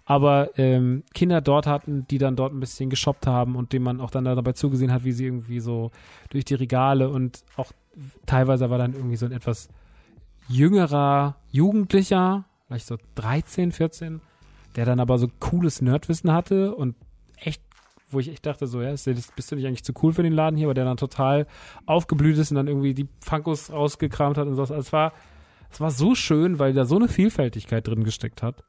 [0.09, 3.99] aber ähm, Kinder dort hatten, die dann dort ein bisschen geshoppt haben und dem man
[3.99, 5.91] auch dann dabei zugesehen hat, wie sie irgendwie so
[6.29, 7.73] durch die Regale und auch
[8.25, 9.67] teilweise war dann irgendwie so ein etwas
[10.47, 14.21] jüngerer Jugendlicher, vielleicht so 13, 14,
[14.77, 16.95] der dann aber so cooles Nerdwissen hatte und
[17.35, 17.61] echt,
[18.09, 20.55] wo ich echt dachte, so, ja, bist du nicht eigentlich zu cool für den Laden
[20.55, 21.47] hier, aber der dann total
[21.85, 24.61] aufgeblüht ist und dann irgendwie die Funkos rausgekramt hat und so.
[24.61, 25.11] Also es war,
[25.69, 28.63] es war so schön, weil da so eine Vielfältigkeit drin gesteckt hat.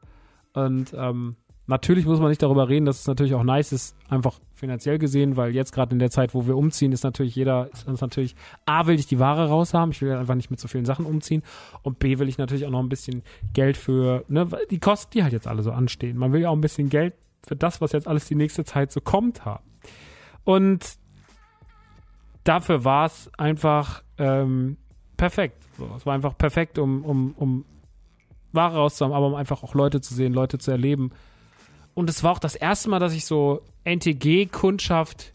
[0.66, 4.40] Und ähm, natürlich muss man nicht darüber reden, dass es natürlich auch nice ist, einfach
[4.55, 7.87] finanziell gesehen, weil jetzt gerade in der Zeit, wo wir umziehen, ist natürlich jeder, ist
[7.87, 8.35] uns natürlich,
[8.66, 11.07] A, will ich die Ware raus haben, ich will einfach nicht mit so vielen Sachen
[11.07, 11.42] umziehen
[11.83, 15.23] und B, will ich natürlich auch noch ein bisschen Geld für, ne, die Kosten, die
[15.23, 16.16] halt jetzt alle so anstehen.
[16.16, 17.14] Man will ja auch ein bisschen Geld
[17.47, 19.64] für das, was jetzt alles die nächste Zeit so kommt, haben.
[20.44, 20.99] Und
[22.42, 24.79] dafür war es einfach ähm,
[25.16, 25.62] perfekt.
[25.77, 27.64] So, es war einfach perfekt, um, um, um
[28.52, 31.11] Ware rauszuhaben, aber um einfach auch Leute zu sehen, Leute zu erleben.
[31.94, 35.32] Und es war auch das erste Mal, dass ich so NTG-Kundschaft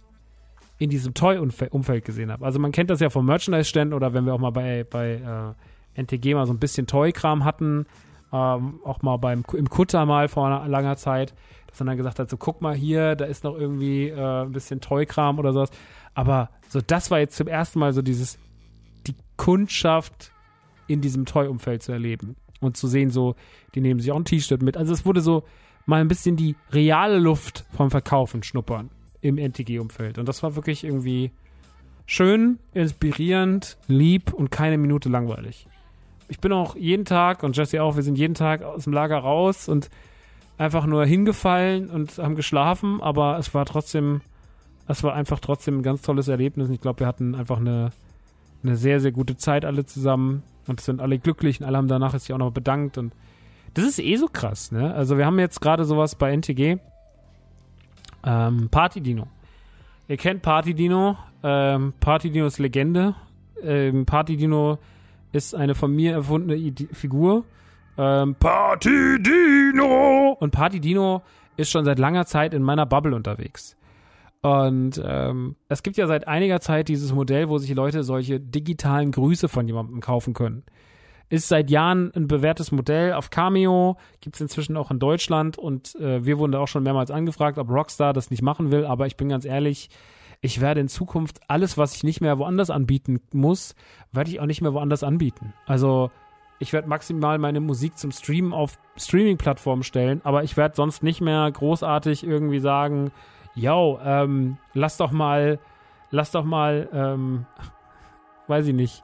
[0.79, 2.45] in diesem Toy-Umfeld gesehen habe.
[2.45, 5.55] Also man kennt das ja vom Merchandise-Ständen oder wenn wir auch mal bei, bei
[5.95, 7.85] äh, NTG mal so ein bisschen Toy-Kram hatten,
[8.31, 11.33] ähm, auch mal beim im Kutter mal vor einer langer Zeit,
[11.67, 14.51] dass man dann gesagt hat, so guck mal hier, da ist noch irgendwie äh, ein
[14.51, 15.69] bisschen Toy-Kram oder sowas.
[16.15, 18.39] Aber so das war jetzt zum ersten Mal so dieses,
[19.05, 20.31] die Kundschaft
[20.87, 23.35] in diesem Toy-Umfeld zu erleben und zu sehen, so,
[23.75, 24.77] die nehmen sich auch ein T-Shirt mit.
[24.77, 25.43] Also es wurde so
[25.85, 28.89] mal ein bisschen die reale Luft vom Verkaufen schnuppern
[29.21, 30.17] im NTG-Umfeld.
[30.17, 31.31] Und das war wirklich irgendwie
[32.05, 35.67] schön, inspirierend, lieb und keine Minute langweilig
[36.33, 39.19] ich bin auch jeden Tag und Jesse auch, wir sind jeden Tag aus dem Lager
[39.19, 39.91] raus und
[40.57, 44.21] einfach nur hingefallen und haben geschlafen, aber es war trotzdem,
[44.87, 46.67] es war einfach trotzdem ein ganz tolles Erlebnis.
[46.67, 47.91] Und ich glaube, wir hatten einfach eine,
[48.63, 52.17] eine sehr, sehr gute Zeit alle zusammen und sind alle glücklich und alle haben danach
[52.17, 53.13] sich auch noch bedankt und
[53.73, 54.93] das ist eh so krass, ne?
[54.93, 56.77] Also wir haben jetzt gerade sowas bei NTG.
[58.23, 59.27] Ähm, Party Dino.
[60.07, 61.17] Ihr kennt Party Dino.
[61.41, 63.15] Ähm, Party Dino ist Legende.
[63.63, 64.77] Ähm, Party Dino
[65.31, 67.43] ist eine von mir erfundene Ide Figur.
[67.97, 70.37] Ähm, Party Dino!
[70.39, 71.21] Und Party Dino
[71.57, 73.75] ist schon seit langer Zeit in meiner Bubble unterwegs.
[74.43, 79.11] Und ähm, es gibt ja seit einiger Zeit dieses Modell, wo sich Leute solche digitalen
[79.11, 80.63] Grüße von jemandem kaufen können.
[81.29, 85.95] Ist seit Jahren ein bewährtes Modell auf Cameo, gibt es inzwischen auch in Deutschland und
[85.95, 89.07] äh, wir wurden da auch schon mehrmals angefragt, ob Rockstar das nicht machen will, aber
[89.07, 89.89] ich bin ganz ehrlich,
[90.41, 93.75] ich werde in Zukunft alles, was ich nicht mehr woanders anbieten muss,
[94.11, 95.53] werde ich auch nicht mehr woanders anbieten.
[95.65, 96.11] Also
[96.59, 101.21] ich werde maximal meine Musik zum Streamen auf Streaming-Plattformen stellen, aber ich werde sonst nicht
[101.21, 103.11] mehr großartig irgendwie sagen,
[103.55, 105.59] yo, ähm, lass doch mal,
[106.11, 107.45] lass doch mal, ähm,
[108.47, 109.03] weiß ich nicht,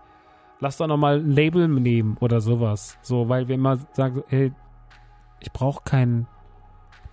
[0.60, 2.98] lass doch noch mal ein Label nehmen oder sowas.
[3.02, 4.52] So, weil wir immer sagen, ey,
[5.40, 6.28] ich brauche keinen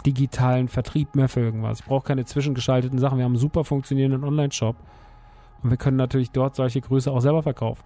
[0.04, 1.80] digitalen Vertrieb mehr für irgendwas.
[1.80, 3.18] Ich brauche keine zwischengeschalteten Sachen.
[3.18, 4.76] Wir haben einen super funktionierenden Online-Shop.
[5.62, 7.82] Und wir können natürlich dort solche Größe auch selber verkaufen.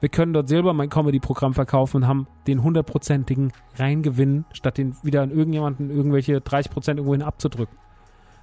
[0.00, 5.22] Wir können dort selber mein Comedy-Programm verkaufen und haben den hundertprozentigen Reingewinn, statt den wieder
[5.22, 7.76] an irgendjemanden irgendwelche 30% irgendwohin abzudrücken.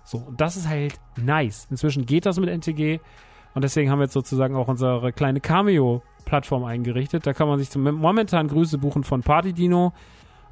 [0.08, 1.67] So, und das ist halt nice.
[1.70, 3.00] Inzwischen geht das mit NTG
[3.54, 7.28] und deswegen haben wir jetzt sozusagen auch unsere kleine Cameo-Plattform eingerichtet.
[7.28, 9.93] Da kann man sich zum momentan Grüße buchen von Party Dino,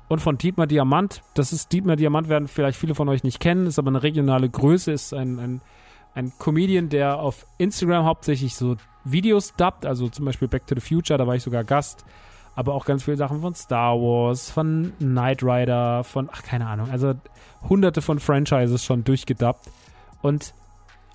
[0.08, 1.22] und von Dietmar Diamant.
[1.34, 4.50] Das ist Dietmar Diamant, werden vielleicht viele von euch nicht kennen, ist aber eine regionale
[4.50, 5.62] Größe, ist ein, ein,
[6.13, 10.82] ein Comedian, der auf Instagram hauptsächlich so Videos dubbt, also zum Beispiel Back to the
[10.82, 12.06] Future, da war ich sogar Gast,
[12.56, 16.89] aber auch ganz viele Sachen von Star Wars, von Knight Rider, von, ach, keine Ahnung,
[16.89, 17.13] also
[17.68, 19.70] hunderte von Franchises schon durchgedubbt.
[20.22, 20.54] Und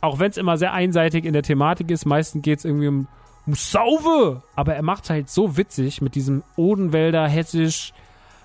[0.03, 3.09] auch wenn es immer sehr einseitig in der Thematik ist, meistens geht es irgendwie um,
[3.47, 7.93] um Sauve, aber er macht halt so witzig mit diesem Odenwälder, hessisch,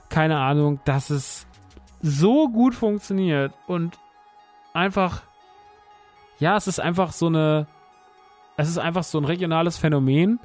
[0.09, 1.45] keine Ahnung, dass es
[2.01, 3.97] so gut funktioniert und
[4.73, 5.23] einfach,
[6.39, 7.67] ja, es ist einfach so eine,
[8.57, 10.39] es ist einfach so ein regionales Phänomen,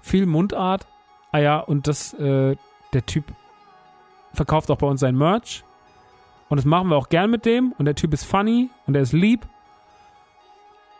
[0.00, 0.86] viel Mundart,
[1.32, 2.56] ah ja, und das, äh,
[2.92, 3.24] der Typ
[4.32, 5.64] verkauft auch bei uns sein Merch
[6.48, 9.02] und das machen wir auch gern mit dem und der Typ ist funny und er
[9.02, 9.46] ist lieb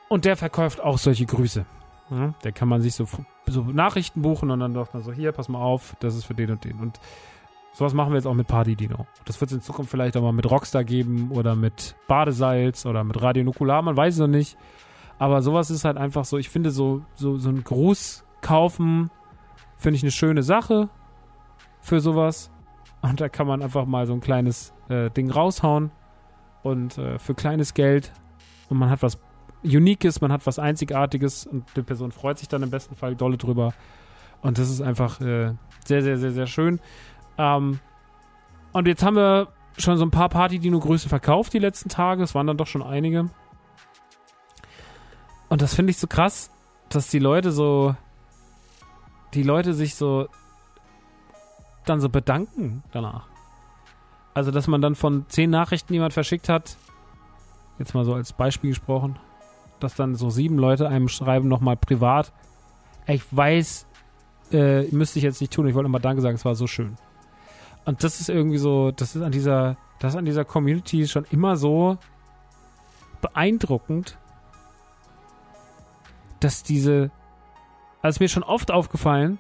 [0.09, 1.65] und der verkauft auch solche Grüße.
[2.11, 3.07] Ja, der kann man sich so,
[3.47, 6.35] so Nachrichten buchen und dann sagt man so, hier, pass mal auf, das ist für
[6.35, 7.01] den und den und
[7.75, 9.07] Sowas machen wir jetzt auch mit Party Dino.
[9.25, 13.03] Das wird es in Zukunft vielleicht auch mal mit Rockstar geben oder mit Badesalz oder
[13.03, 14.59] mit Radio Nukular, man weiß es noch nicht.
[15.19, 19.11] Aber sowas ist halt einfach so, ich finde so, so, so ein Gruß kaufen,
[19.83, 20.89] finde ich eine schöne Sache
[21.81, 22.51] für sowas.
[23.03, 25.91] Und da kann man einfach mal so ein kleines äh, Ding raushauen
[26.63, 28.13] und äh, für kleines Geld
[28.69, 29.19] und man hat was
[29.65, 33.37] Uniques, man hat was Einzigartiges und die Person freut sich dann im besten Fall dolle
[33.37, 33.75] drüber.
[34.41, 36.81] Und das ist einfach äh, sehr, sehr, sehr, sehr schön.
[37.39, 37.79] Ähm,
[38.73, 42.23] und jetzt haben wir schon so ein paar Party-Dino-Größe verkauft die letzten Tage.
[42.23, 43.31] Es waren dann doch schon einige.
[45.49, 46.51] Und das finde ich so krass,
[46.89, 47.95] dass die Leute so.
[49.35, 50.29] Die Leute sich so.
[51.85, 53.27] dann so bedanken danach.
[54.35, 56.77] Also, dass man dann von zehn Nachrichten, die man verschickt hat,
[57.79, 59.19] jetzt mal so als Beispiel gesprochen,
[59.81, 62.33] dass dann so sieben Leute einem schreiben nochmal privat.
[63.07, 63.87] Ich weiß,
[64.53, 66.97] äh, müsste ich jetzt nicht tun, ich wollte nochmal Danke sagen, es war so schön.
[67.85, 71.25] Und das ist irgendwie so, das ist an dieser, das ist an dieser Community schon
[71.31, 71.99] immer so
[73.21, 74.19] beeindruckend,
[76.41, 77.11] dass diese,
[78.03, 79.39] also mir schon oft aufgefallen,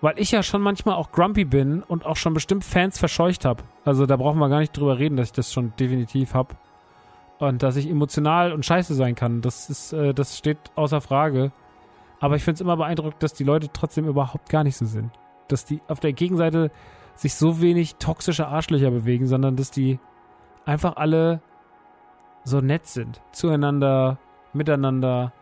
[0.00, 3.62] weil ich ja schon manchmal auch grumpy bin und auch schon bestimmt Fans verscheucht habe.
[3.84, 6.56] Also da brauchen wir gar nicht drüber reden, dass ich das schon definitiv habe.
[7.38, 9.42] Und dass ich emotional und scheiße sein kann.
[9.42, 11.52] Das ist, äh, das steht außer Frage.
[12.20, 15.10] Aber ich finde es immer beeindruckend, dass die Leute trotzdem überhaupt gar nicht so sind.
[15.48, 16.70] Dass die auf der Gegenseite
[17.14, 19.98] sich so wenig toxische Arschlöcher bewegen, sondern dass die
[20.64, 21.42] einfach alle
[22.44, 23.20] so nett sind.
[23.32, 24.18] Zueinander,
[24.52, 25.32] miteinander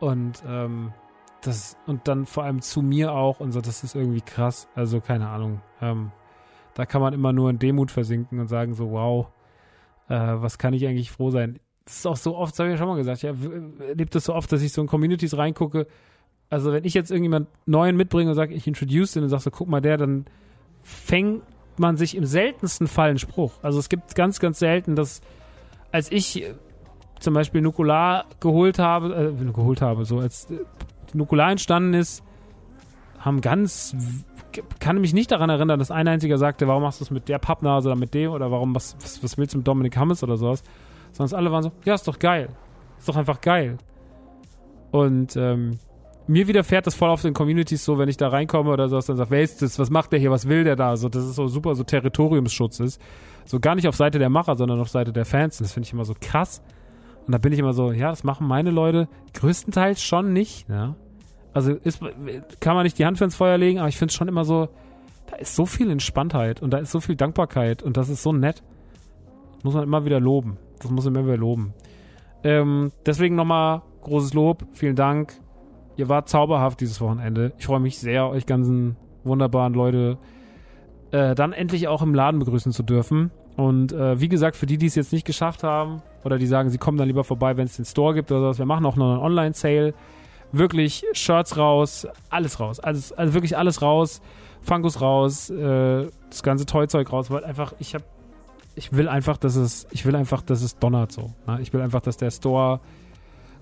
[0.00, 0.92] und ähm,
[1.42, 4.68] das und dann vor allem zu mir auch und so, das ist irgendwie krass.
[4.74, 5.60] Also keine Ahnung.
[5.80, 6.10] Ähm,
[6.74, 9.28] da kann man immer nur in Demut versinken und sagen so, wow,
[10.08, 11.58] äh, was kann ich eigentlich froh sein?
[11.84, 14.24] Das ist auch so oft, das habe ich ja schon mal gesagt, ich erlebe das
[14.24, 15.86] so oft, dass ich so in Communities reingucke.
[16.50, 19.50] Also wenn ich jetzt irgendjemand Neuen mitbringe und sage, ich introduce den und sage so,
[19.50, 20.26] guck mal der, dann
[20.82, 21.42] fängt
[21.78, 23.54] man sich im seltensten Fall einen Spruch.
[23.62, 25.20] Also es gibt ganz, ganz selten, dass
[25.92, 26.44] als ich
[27.20, 30.58] zum Beispiel Nukular geholt habe, äh, geholt habe, so als äh,
[31.14, 32.22] Nukular entstanden ist,
[33.18, 33.94] haben ganz,
[34.78, 37.38] kann mich nicht daran erinnern, dass ein einziger sagte, warum machst du es mit der
[37.38, 40.36] Pappnase oder mit dem oder warum, was, was, was willst du mit Dominik Hammes oder
[40.36, 40.62] sowas,
[41.12, 42.48] sondern alle waren so, ja, ist doch geil,
[42.98, 43.78] ist doch einfach geil.
[44.90, 45.78] Und ähm,
[46.28, 49.16] mir widerfährt das voll auf den Communities so, wenn ich da reinkomme oder sowas, dann
[49.16, 51.36] sagt, wer ist das, was macht der hier, was will der da, so, das ist
[51.36, 53.00] so super, so Territoriumsschutz ist.
[53.46, 55.58] So gar nicht auf Seite der Macher, sondern auf Seite der Fans.
[55.58, 56.62] Und das finde ich immer so krass.
[57.28, 60.96] Und da bin ich immer so, ja, das machen meine Leute größtenteils schon nicht, ja.
[61.52, 62.00] Also ist,
[62.58, 64.46] kann man nicht die Hand für ins Feuer legen, aber ich finde es schon immer
[64.46, 64.70] so,
[65.30, 68.32] da ist so viel Entspanntheit und da ist so viel Dankbarkeit und das ist so
[68.32, 68.62] nett.
[69.56, 70.56] Das muss man immer wieder loben.
[70.78, 71.74] Das muss man immer wieder loben.
[72.44, 75.34] Ähm, deswegen nochmal großes Lob, vielen Dank.
[75.98, 77.52] Ihr wart zauberhaft dieses Wochenende.
[77.58, 80.16] Ich freue mich sehr, euch ganzen wunderbaren Leute
[81.10, 83.32] äh, dann endlich auch im Laden begrüßen zu dürfen.
[83.54, 86.70] Und äh, wie gesagt, für die, die es jetzt nicht geschafft haben oder die sagen,
[86.70, 88.96] sie kommen dann lieber vorbei, wenn es den Store gibt oder sowas, wir machen auch
[88.96, 89.94] noch einen Online-Sale.
[90.50, 92.80] Wirklich Shirts raus, alles raus.
[92.80, 94.22] Alles, also wirklich alles raus.
[94.62, 98.04] Funkus raus, äh, das ganze Toyzeug raus, weil einfach, ich habe
[98.78, 101.34] ich will einfach, dass es, ich will einfach, dass es donnert so.
[101.48, 101.58] Ne?
[101.60, 102.80] Ich will einfach, dass der Store,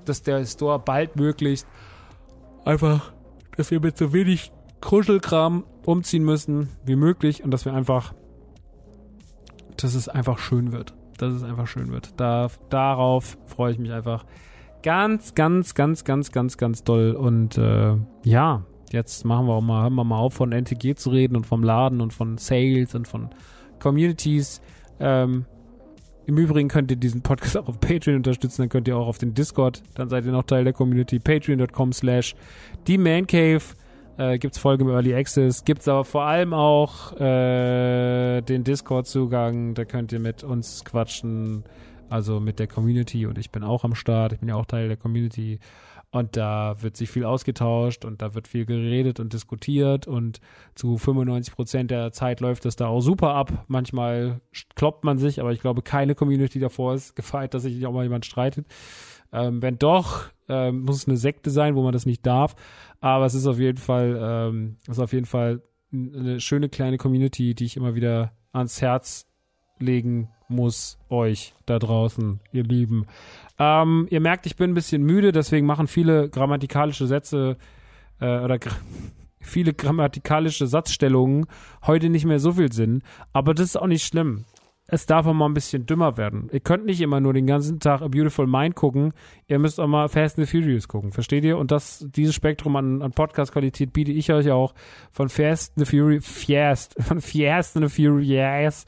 [0.05, 1.67] dass der Store bald möglichst
[2.67, 3.13] einfach,
[3.57, 8.13] dass wir mit so wenig Kruschelkram umziehen müssen wie möglich und dass wir einfach,
[9.79, 10.93] dass es einfach schön wird.
[11.17, 12.11] Dass es einfach schön wird.
[12.17, 14.25] Da, darauf freue ich mich einfach
[14.83, 17.13] ganz, ganz, ganz, ganz, ganz, ganz doll.
[17.13, 21.11] Und äh, ja, jetzt machen wir auch mal, hören wir mal auf, von NTG zu
[21.11, 23.31] reden und vom Laden und von Sales und von
[23.79, 24.61] Communities.
[25.01, 25.45] Ähm,
[26.27, 29.19] Im Übrigen könnt ihr diesen Podcast auch auf Patreon unterstützen, dann könnt ihr auch auf
[29.19, 32.35] den Discord, dann seid ihr noch Teil der Community, patreon.com slash
[32.87, 33.63] die Man Cave
[34.19, 38.65] äh, gibt es Folge im Early Access, gibt es aber vor allem auch äh, den
[38.65, 41.65] Discord-Zugang, da könnt ihr mit uns quatschen,
[42.09, 44.89] also mit der Community und ich bin auch am Start, ich bin ja auch Teil
[44.89, 45.59] der Community
[46.13, 50.41] und da wird sich viel ausgetauscht und da wird viel geredet und diskutiert und
[50.75, 53.65] zu 95 Prozent der Zeit läuft das da auch super ab.
[53.69, 54.41] Manchmal
[54.77, 58.05] kloppt man sich, aber ich glaube, keine Community davor ist gefeit, dass sich auch mal
[58.05, 58.67] jemand streitet.
[59.33, 62.55] Ähm, wenn doch, ähm, muss es eine Sekte sein, wo man das nicht darf.
[63.01, 65.63] Aber es ist auf jeden Fall, ähm, ist auf jeden Fall
[65.93, 69.27] eine schöne kleine Community, die ich immer wieder ans Herz
[69.79, 73.07] legen muss, euch da draußen, ihr Lieben.
[73.59, 77.57] Ähm, ihr merkt, ich bin ein bisschen müde, deswegen machen viele grammatikalische Sätze
[78.21, 78.71] äh, oder gra
[79.41, 81.47] viele grammatikalische Satzstellungen
[81.87, 83.03] heute nicht mehr so viel Sinn.
[83.33, 84.45] Aber das ist auch nicht schlimm
[84.89, 86.49] es darf auch mal ein bisschen dümmer werden.
[86.53, 89.13] Ihr könnt nicht immer nur den ganzen Tag A Beautiful Mind gucken.
[89.49, 91.11] Ihr müsst auch mal Fast and the Furious gucken.
[91.11, 91.59] Versteht ihr?
[91.59, 94.75] Und das, dieses Spektrum an, an Podcast-Qualität biete ich euch auch
[95.11, 98.87] von Fast and the Furious, Fast, von Fast and the Furious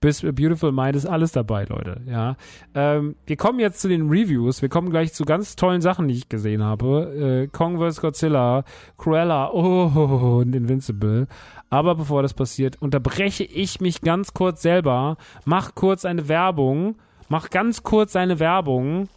[0.00, 2.02] bis Beautiful Mind ist alles dabei, Leute.
[2.06, 2.36] Ja.
[2.74, 4.62] Ähm, wir kommen jetzt zu den Reviews.
[4.62, 7.46] Wir kommen gleich zu ganz tollen Sachen, die ich gesehen habe.
[7.46, 8.00] Äh, Kong vs.
[8.00, 8.64] Godzilla,
[8.98, 11.26] Cruella, oh, und Invincible.
[11.70, 16.96] Aber bevor das passiert, unterbreche ich mich ganz kurz selber, mach kurz eine Werbung,
[17.28, 19.08] mach ganz kurz eine Werbung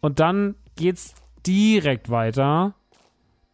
[0.00, 1.14] und dann geht's
[1.46, 2.74] direkt weiter.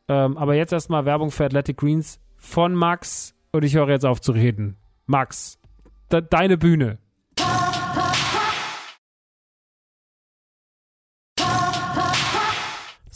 [0.09, 4.21] Ähm, aber jetzt erstmal Werbung für Athletic Greens von Max und ich höre jetzt auf
[4.21, 4.77] zu reden.
[5.07, 5.60] Max,
[6.11, 6.99] de deine Bühne.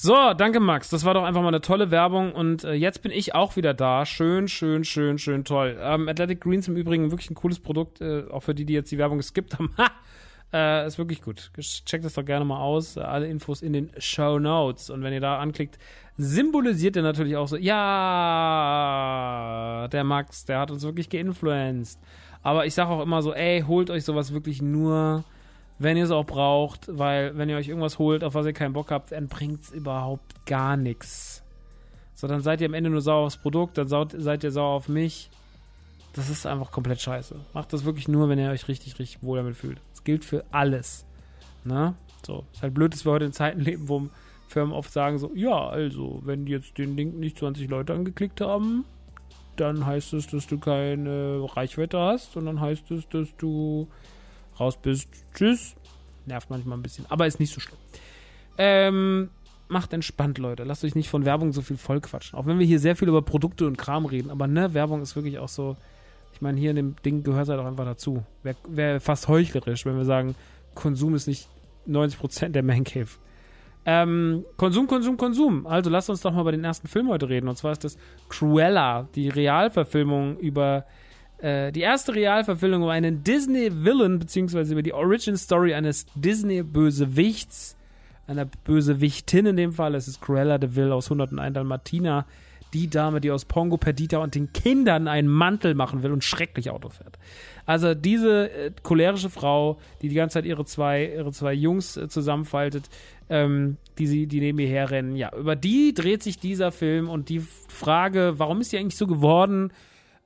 [0.04, 0.90] So, danke Max.
[0.90, 3.72] Das war doch einfach mal eine tolle Werbung und äh, jetzt bin ich auch wieder
[3.72, 4.04] da.
[4.04, 5.78] Schön, schön, schön, schön toll.
[5.80, 8.92] Ähm, Athletic Greens im Übrigen wirklich ein cooles Produkt, äh, auch für die, die jetzt
[8.92, 9.74] die Werbung geskippt haben.
[10.52, 11.50] äh, ist wirklich gut.
[11.58, 12.98] Checkt das doch gerne mal aus.
[12.98, 14.90] Alle Infos in den Show Notes.
[14.90, 15.78] Und wenn ihr da anklickt,
[16.18, 17.78] symbolisiert er natürlich auch so, ja,
[19.90, 21.98] der Max, der hat uns wirklich geinfluenced.
[22.44, 25.24] Aber ich sage auch immer so, ey, holt euch sowas wirklich nur
[25.78, 28.72] wenn ihr es auch braucht, weil wenn ihr euch irgendwas holt, auf was ihr keinen
[28.72, 31.42] Bock habt, dann bringt es überhaupt gar nichts.
[32.14, 34.88] So, dann seid ihr am Ende nur sauer aufs Produkt, dann seid ihr sauer auf
[34.88, 35.30] mich.
[36.12, 37.34] Das ist einfach komplett scheiße.
[37.54, 39.80] Macht das wirklich nur, wenn ihr euch richtig, richtig wohl damit fühlt.
[39.90, 41.04] Das gilt für alles.
[41.64, 41.94] Ne?
[42.24, 44.08] So, ist halt blöd, dass wir heute in Zeiten leben, wo
[44.46, 48.84] Firmen oft sagen so, ja, also, wenn jetzt den Link nicht 20 Leute angeklickt haben,
[49.56, 53.88] dann heißt es, dass du keine Reichweite hast und dann heißt es, dass du
[54.58, 55.08] raus bist.
[55.34, 55.74] Tschüss.
[56.26, 57.78] Nervt manchmal ein bisschen, aber ist nicht so schlimm.
[58.56, 59.30] Ähm,
[59.68, 60.64] macht entspannt, Leute.
[60.64, 62.38] Lasst euch nicht von Werbung so viel vollquatschen.
[62.38, 65.16] Auch wenn wir hier sehr viel über Produkte und Kram reden, aber ne, Werbung ist
[65.16, 65.76] wirklich auch so.
[66.32, 68.24] Ich meine, hier in dem Ding gehört es halt auch einfach dazu.
[68.42, 70.34] Wäre wär fast heuchlerisch, wenn wir sagen,
[70.74, 71.48] Konsum ist nicht
[71.88, 73.08] 90% der Man Cave.
[73.86, 75.66] Ähm, Konsum, Konsum, Konsum.
[75.66, 77.48] Also lasst uns doch mal über den ersten Film heute reden.
[77.48, 80.86] Und zwar ist das Cruella, die Realverfilmung über
[81.38, 87.76] äh, die erste Realverfilmung über einen Disney-Villain, beziehungsweise über die Origin-Story eines Disney-Bösewichts,
[88.26, 89.94] einer Bösewichtin in dem Fall.
[89.94, 92.26] Es ist Cruella de Vil aus 101 Dalmatina,
[92.74, 96.70] die Dame, die aus Pongo Perdita und den Kindern einen Mantel machen will und schrecklich
[96.70, 97.18] Auto fährt.
[97.66, 102.08] Also diese äh, cholerische Frau, die die ganze Zeit ihre zwei, ihre zwei Jungs äh,
[102.08, 102.90] zusammenfaltet,
[103.30, 105.16] ähm, die, sie, die neben ihr herrennen.
[105.16, 109.06] Ja, über die dreht sich dieser Film und die Frage, warum ist die eigentlich so
[109.06, 109.72] geworden,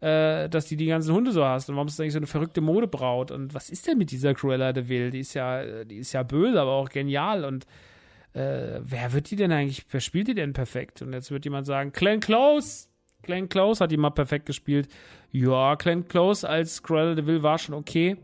[0.00, 2.26] äh, dass die die ganzen Hunde so hast und warum ist das eigentlich so eine
[2.26, 5.10] verrückte Modebraut und was ist denn mit dieser Cruella de Vil?
[5.10, 7.66] Die ist ja, die ist ja böse, aber auch genial und
[8.38, 11.02] äh, wer wird die denn eigentlich, wer spielt die denn perfekt?
[11.02, 12.86] Und jetzt wird jemand sagen, Glenn Close!
[13.22, 14.88] Glenn Close hat die mal perfekt gespielt.
[15.32, 18.16] Ja, Glenn Close als Cruella de Vil war schon okay.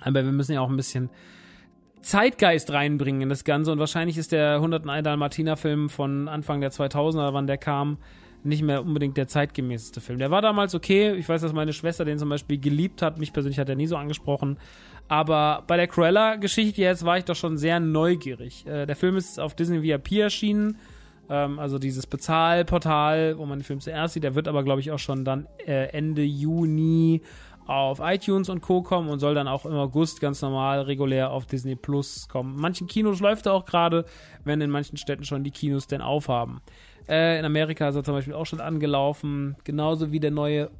[0.00, 1.08] Aber wir müssen ja auch ein bisschen
[2.02, 6.70] Zeitgeist reinbringen in das Ganze und wahrscheinlich ist der 101 Dalmatiner Film von Anfang der
[6.70, 7.96] 2000er, wann der kam,
[8.42, 10.18] nicht mehr unbedingt der zeitgemäßeste Film.
[10.18, 11.14] Der war damals okay.
[11.14, 13.18] Ich weiß, dass meine Schwester den zum Beispiel geliebt hat.
[13.18, 14.58] Mich persönlich hat er nie so angesprochen.
[15.08, 18.66] Aber bei der Cruella-Geschichte jetzt war ich doch schon sehr neugierig.
[18.66, 20.78] Äh, der Film ist auf Disney VIP erschienen.
[21.28, 24.24] Ähm, also dieses Bezahlportal, wo man den Film zuerst sieht.
[24.24, 27.22] Der wird aber, glaube ich, auch schon dann äh, Ende Juni
[27.66, 28.82] auf iTunes und Co.
[28.82, 32.56] kommen und soll dann auch im August ganz normal regulär auf Disney Plus kommen.
[32.56, 34.04] Manchen Kinos läuft er auch gerade,
[34.44, 36.60] wenn in manchen Städten schon die Kinos denn aufhaben.
[37.08, 40.70] Äh, in Amerika ist er zum Beispiel auch schon angelaufen, genauso wie der neue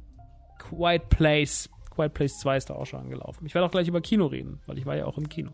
[0.59, 1.69] Quiet Place.
[1.95, 3.45] Quiet Place 2 ist da auch schon angelaufen.
[3.45, 5.51] Ich werde auch gleich über Kino reden, weil ich war ja auch im Kino.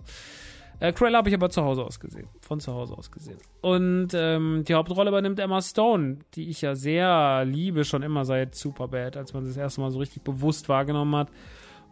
[0.81, 2.27] Äh, Cruella habe ich aber zu Hause aus gesehen.
[2.41, 3.37] Von zu Hause aus gesehen.
[3.61, 8.55] Und ähm, die Hauptrolle übernimmt Emma Stone, die ich ja sehr liebe, schon immer seit
[8.55, 11.29] Superbad, als man sie das erste Mal so richtig bewusst wahrgenommen hat.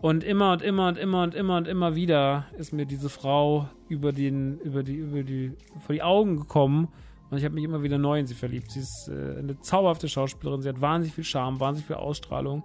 [0.02, 3.70] Und immer und immer und immer und immer und immer wieder ist mir diese Frau
[3.90, 5.52] über den, über die, über die,
[5.86, 6.88] vor die Augen gekommen.
[7.30, 8.72] Und ich habe mich immer wieder neu in sie verliebt.
[8.72, 10.64] Sie ist äh, eine zauberhafte Schauspielerin.
[10.64, 12.64] Sie hat wahnsinnig viel Charme, wahnsinnig viel Ausstrahlung.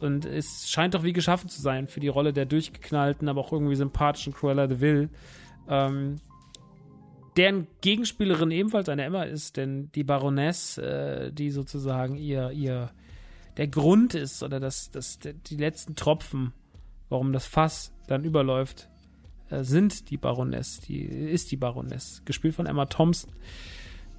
[0.00, 3.52] Und es scheint doch wie geschaffen zu sein für die Rolle der durchgeknallten, aber auch
[3.52, 5.10] irgendwie sympathischen Cruella de Vil.
[5.68, 6.16] Ähm,
[7.36, 12.90] deren Gegenspielerin ebenfalls eine Emma ist, denn die Baroness, äh, die sozusagen ihr, ihr
[13.56, 16.52] der Grund ist oder das, das, die letzten Tropfen,
[17.08, 18.88] warum das Fass dann überläuft,
[19.50, 23.32] äh, sind die Baroness, die ist die Baroness, gespielt von Emma Thompson,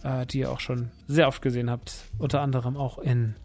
[0.04, 3.36] äh, die ihr auch schon sehr oft gesehen habt, unter anderem auch in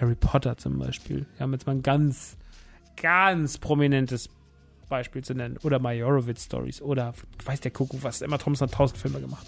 [0.00, 1.26] Harry Potter zum Beispiel.
[1.36, 2.36] Wir haben jetzt mal ein ganz,
[2.96, 4.28] ganz prominentes
[4.88, 5.58] Beispiel zu nennen.
[5.62, 6.82] Oder Majorowitz Stories.
[6.82, 7.14] Oder
[7.44, 8.22] weiß der Kuckuck was.
[8.22, 9.46] Emma Thompson hat tausend Filme gemacht.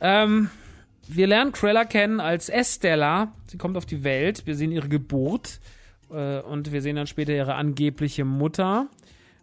[0.00, 0.50] Ähm,
[1.08, 3.32] wir lernen Cruella kennen als Estella.
[3.46, 4.46] Sie kommt auf die Welt.
[4.46, 5.60] Wir sehen ihre Geburt.
[6.10, 8.88] Äh, und wir sehen dann später ihre angebliche Mutter.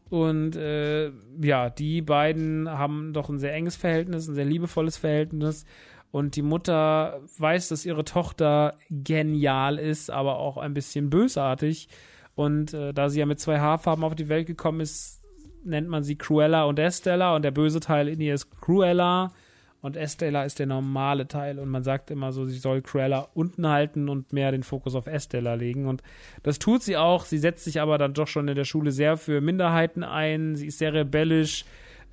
[0.09, 1.11] Und äh,
[1.41, 5.65] ja, die beiden haben doch ein sehr enges Verhältnis, ein sehr liebevolles Verhältnis.
[6.11, 11.89] Und die Mutter weiß, dass ihre Tochter genial ist, aber auch ein bisschen bösartig.
[12.35, 15.21] Und äh, da sie ja mit zwei Haarfarben auf die Welt gekommen ist,
[15.63, 17.35] nennt man sie Cruella und Estella.
[17.35, 19.33] Und der böse Teil in ihr ist Cruella.
[19.81, 21.59] Und Estella ist der normale Teil.
[21.59, 25.07] Und man sagt immer so, sie soll Cruella unten halten und mehr den Fokus auf
[25.07, 25.87] Estella legen.
[25.87, 26.01] Und
[26.43, 27.25] das tut sie auch.
[27.25, 30.55] Sie setzt sich aber dann doch schon in der Schule sehr für Minderheiten ein.
[30.55, 31.65] Sie ist sehr rebellisch.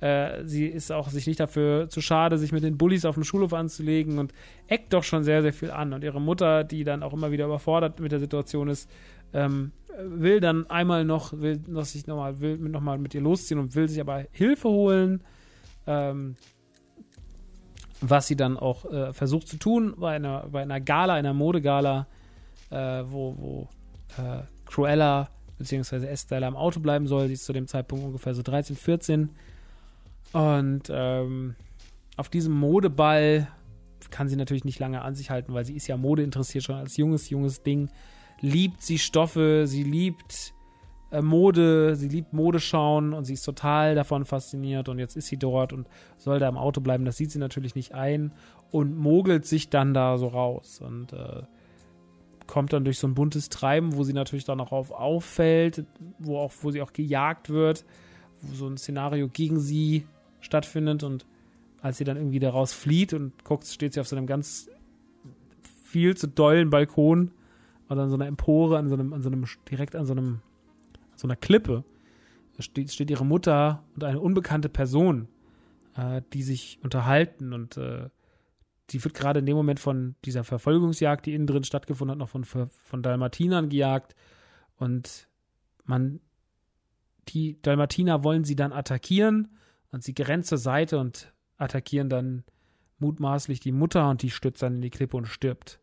[0.05, 3.23] Äh, sie ist auch sich nicht dafür zu schade, sich mit den Bullies auf dem
[3.23, 4.33] Schulhof anzulegen und
[4.67, 5.93] eckt doch schon sehr, sehr viel an.
[5.93, 8.87] Und ihre Mutter, die dann auch immer wieder überfordert mit der Situation ist,
[9.33, 13.59] ähm, will dann einmal noch, will noch sich nochmal, will noch mal mit ihr losziehen
[13.59, 15.23] und will sich aber Hilfe holen.
[15.87, 16.35] Ähm,
[17.99, 22.05] was sie dann auch äh, versucht zu tun bei einer, bei einer Gala, einer Modegala,
[22.69, 22.75] äh,
[23.07, 23.69] wo, wo
[24.21, 26.05] äh, Cruella bzw.
[26.05, 27.25] Estella im Auto bleiben soll.
[27.25, 29.29] Sie ist zu dem Zeitpunkt ungefähr so 13, 14.
[30.35, 31.55] Und ähm,
[32.17, 33.47] auf diesem Modeball
[34.09, 36.75] kann sie natürlich nicht lange an sich halten, weil sie ist ja Mode interessiert schon
[36.75, 37.89] als junges, junges Ding
[38.41, 40.53] liebt sie Stoffe, sie liebt
[41.11, 45.37] äh, Mode, sie liebt Modeschauen und sie ist total davon fasziniert und jetzt ist sie
[45.37, 47.05] dort und soll da im Auto bleiben.
[47.05, 48.33] Das sieht sie natürlich nicht ein
[48.71, 51.43] und mogelt sich dann da so raus und äh,
[52.45, 55.85] kommt dann durch so ein buntes Treiben, wo sie natürlich dann auch auf auffällt,
[56.19, 57.85] wo auch, wo sie auch gejagt wird,
[58.41, 60.05] wo so ein Szenario gegen sie
[60.45, 61.25] stattfindet und
[61.81, 64.69] als sie dann irgendwie daraus flieht und guckt, steht sie auf so einem ganz
[65.83, 67.31] viel zu dollen Balkon
[67.89, 70.39] oder an so einer Empore, an so einem, an so einem, direkt an so einem,
[70.93, 71.83] an so einer Klippe,
[72.59, 75.27] steht, steht ihre Mutter und eine unbekannte Person,
[75.95, 78.09] äh, die sich unterhalten und äh,
[78.91, 82.29] die wird gerade in dem Moment von dieser Verfolgungsjagd, die innen drin stattgefunden hat, noch
[82.29, 84.15] von, von Dalmatinern gejagt
[84.77, 85.27] und
[85.85, 86.19] man,
[87.29, 89.49] die Dalmatiner wollen sie dann attackieren
[89.95, 92.43] und sie rennt zur Seite und attackieren dann
[92.99, 95.79] mutmaßlich die Mutter und die stürzt dann in die Klippe und stirbt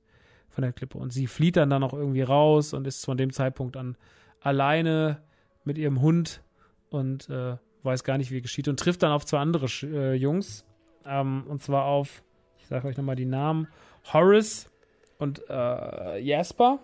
[0.51, 0.99] von der Klippe.
[0.99, 3.97] Und sie flieht dann da noch irgendwie raus und ist von dem Zeitpunkt an
[4.41, 5.23] alleine
[5.65, 6.43] mit ihrem Hund
[6.91, 10.67] und äh, weiß gar nicht, wie geschieht und trifft dann auf zwei andere äh, Jungs.
[11.07, 12.23] Ähm, und zwar auf,
[12.59, 13.67] ich sage euch nochmal die Namen,
[14.13, 14.71] Horace
[15.17, 16.81] und äh, Jasper.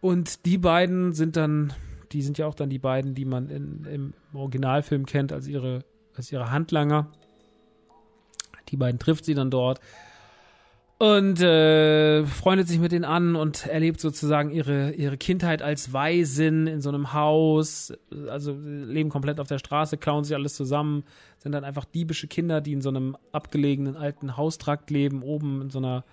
[0.00, 1.72] Und die beiden sind dann,
[2.10, 5.84] die sind ja auch dann die beiden, die man in, im Originalfilm kennt als ihre,
[6.18, 7.10] als ihre Handlanger.
[8.68, 9.80] Die beiden trifft sie dann dort
[10.98, 16.66] und äh, freundet sich mit denen an und erlebt sozusagen ihre, ihre Kindheit als Waisin
[16.66, 17.92] in so einem Haus,
[18.28, 21.04] also leben komplett auf der Straße, klauen sich alles zusammen,
[21.38, 25.70] sind dann einfach diebische Kinder, die in so einem abgelegenen alten Haustrakt leben, oben in
[25.70, 26.04] so einer,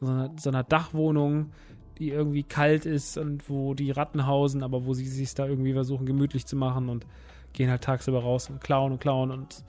[0.00, 1.52] so einer, so einer Dachwohnung,
[1.98, 5.72] die irgendwie kalt ist und wo die Ratten hausen, aber wo sie sich da irgendwie
[5.72, 7.06] versuchen gemütlich zu machen und
[7.54, 9.64] gehen halt tagsüber raus und klauen und klauen und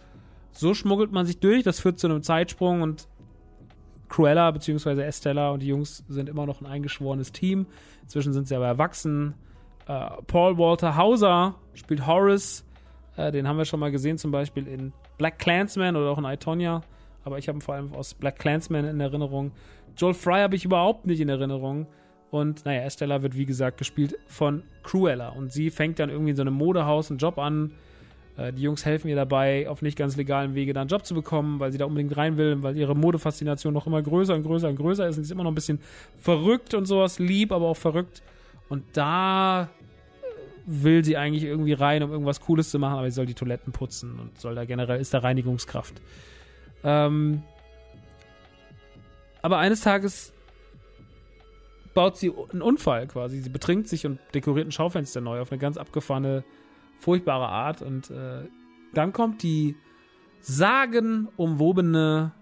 [0.51, 3.07] so schmuggelt man sich durch, das führt zu einem Zeitsprung und
[4.09, 5.01] Cruella bzw.
[5.01, 7.67] Estella und die Jungs sind immer noch ein eingeschworenes Team.
[8.03, 9.33] Inzwischen sind sie aber erwachsen.
[9.87, 12.65] Äh, Paul Walter Hauser spielt Horace.
[13.17, 16.25] Äh, den haben wir schon mal gesehen, zum Beispiel in Black Clansman oder auch in
[16.25, 16.81] Itonia.
[17.23, 19.51] Aber ich habe ihn vor allem aus Black Clansman in Erinnerung.
[19.97, 21.87] Joel Fry habe ich überhaupt nicht in Erinnerung.
[22.31, 25.29] Und naja, Estella wird wie gesagt gespielt von Cruella.
[25.29, 27.71] Und sie fängt dann irgendwie in so einem Modehaus einen Job an
[28.37, 31.13] äh, die Jungs helfen ihr dabei, auf nicht ganz legalem Wege da einen Job zu
[31.13, 34.69] bekommen, weil sie da unbedingt rein will, weil ihre Modefaszination noch immer größer und größer
[34.69, 35.17] und größer ist.
[35.17, 35.79] Und sie ist immer noch ein bisschen
[36.19, 38.21] verrückt und sowas, lieb, aber auch verrückt.
[38.67, 39.69] Und da
[40.65, 43.71] will sie eigentlich irgendwie rein, um irgendwas Cooles zu machen, aber sie soll die Toiletten
[43.71, 46.01] putzen und soll da generell, ist da Reinigungskraft.
[46.83, 47.43] Ähm,
[49.43, 50.33] aber eines Tages
[51.95, 53.39] baut sie einen Unfall quasi.
[53.39, 56.43] Sie betrinkt sich und dekoriert ein Schaufenster neu auf eine ganz abgefahrene
[56.99, 57.81] furchtbare Art.
[57.81, 58.43] Und äh,
[58.93, 59.75] dann kommt die
[60.41, 62.33] sagenumwobene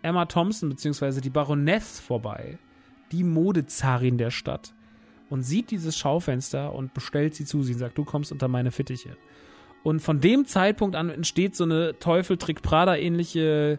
[0.00, 2.58] Emma Thompson, beziehungsweise die Baroness vorbei,
[3.10, 4.74] die Modezarin der Stadt,
[5.28, 9.16] und sieht dieses Schaufenster und bestellt sie zu sie sagt, du kommst unter meine Fittiche.
[9.82, 13.78] Und von dem Zeitpunkt an entsteht so eine Teufel Prada ähnliche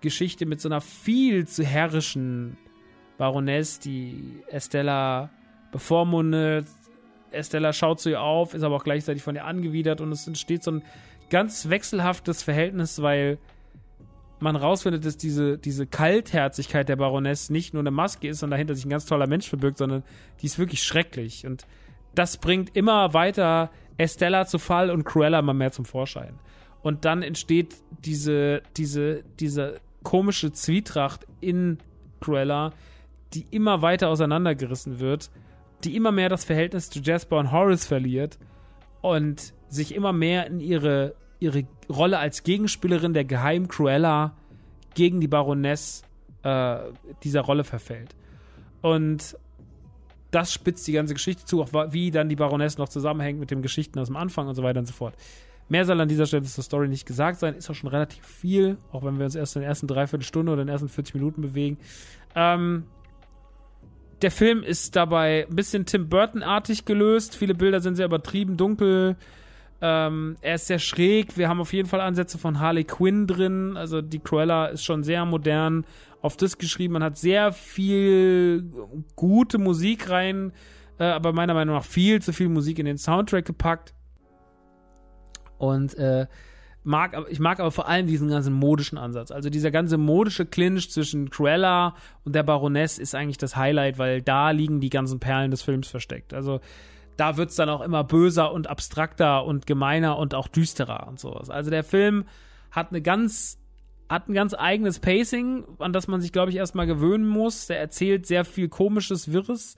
[0.00, 2.58] Geschichte mit so einer viel zu herrischen
[3.18, 5.30] Baroness, die Estella
[5.72, 6.66] bevormundet,
[7.30, 10.62] Estella schaut zu ihr auf, ist aber auch gleichzeitig von ihr angewidert und es entsteht
[10.62, 10.82] so ein
[11.28, 13.38] ganz wechselhaftes Verhältnis, weil
[14.40, 18.74] man rausfindet, dass diese, diese Kaltherzigkeit der Baroness nicht nur eine Maske ist und dahinter
[18.74, 20.04] sich ein ganz toller Mensch verbirgt, sondern
[20.40, 21.44] die ist wirklich schrecklich.
[21.44, 21.66] Und
[22.14, 26.38] das bringt immer weiter Estella zu Fall und Cruella immer mehr zum Vorschein.
[26.82, 31.78] Und dann entsteht diese, diese, diese komische Zwietracht in
[32.20, 32.72] Cruella,
[33.34, 35.30] die immer weiter auseinandergerissen wird
[35.84, 38.38] die immer mehr das Verhältnis zu Jasper und Horace verliert
[39.00, 44.34] und sich immer mehr in ihre, ihre Rolle als Gegenspielerin der Geheim Cruella
[44.94, 46.02] gegen die Baroness
[46.42, 46.78] äh,
[47.22, 48.16] dieser Rolle verfällt.
[48.82, 49.36] Und
[50.30, 53.62] das spitzt die ganze Geschichte zu, auch wie dann die Baroness noch zusammenhängt mit den
[53.62, 55.14] Geschichten aus dem Anfang und so weiter und so fort.
[55.68, 58.78] Mehr soll an dieser Stelle zur Story nicht gesagt sein, ist auch schon relativ viel,
[58.90, 61.42] auch wenn wir uns erst in der ersten Dreiviertelstunde oder in den ersten 40 Minuten
[61.42, 61.78] bewegen.
[62.34, 62.84] Ähm,
[64.22, 67.36] der Film ist dabei ein bisschen Tim Burton-artig gelöst.
[67.36, 69.16] Viele Bilder sind sehr übertrieben, dunkel.
[69.80, 71.36] Ähm, er ist sehr schräg.
[71.36, 73.76] Wir haben auf jeden Fall Ansätze von Harley Quinn drin.
[73.76, 75.84] Also die Cruella ist schon sehr modern
[76.20, 76.94] auf das geschrieben.
[76.94, 78.64] Man hat sehr viel
[79.14, 80.52] gute Musik rein,
[80.98, 83.94] äh, aber meiner Meinung nach viel zu viel Musik in den Soundtrack gepackt.
[85.58, 86.26] Und äh,
[86.88, 89.30] mag, ich mag aber vor allem diesen ganzen modischen Ansatz.
[89.30, 94.22] Also dieser ganze modische Clinch zwischen Cruella und der Baroness ist eigentlich das Highlight, weil
[94.22, 96.34] da liegen die ganzen Perlen des Films versteckt.
[96.34, 96.60] Also
[97.16, 101.20] da wird es dann auch immer böser und abstrakter und gemeiner und auch düsterer und
[101.20, 101.50] sowas.
[101.50, 102.24] Also der Film
[102.70, 103.58] hat eine ganz
[104.08, 107.66] hat ein ganz eigenes Pacing, an das man sich, glaube ich, erstmal gewöhnen muss.
[107.66, 109.76] Der erzählt sehr viel komisches, Wirres,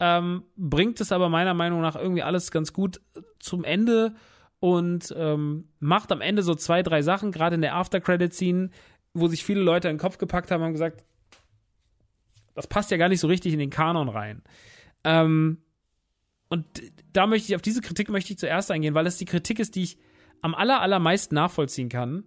[0.00, 3.00] ähm, bringt es aber meiner Meinung nach irgendwie alles ganz gut
[3.38, 4.16] zum Ende
[4.60, 8.70] und ähm, macht am Ende so zwei, drei Sachen, gerade in der After-Credit-Scene,
[9.14, 11.04] wo sich viele Leute in den Kopf gepackt haben und gesagt,
[12.54, 14.42] das passt ja gar nicht so richtig in den Kanon rein.
[15.04, 15.58] Ähm,
[16.48, 16.64] und
[17.12, 19.76] da möchte ich, auf diese Kritik möchte ich zuerst eingehen, weil es die Kritik ist,
[19.76, 19.98] die ich
[20.40, 22.24] am aller, allermeisten nachvollziehen kann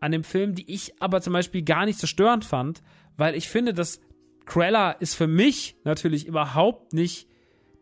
[0.00, 2.82] an dem Film, die ich aber zum Beispiel gar nicht so störend fand,
[3.16, 4.00] weil ich finde, dass
[4.46, 7.28] Cruella ist für mich natürlich überhaupt nicht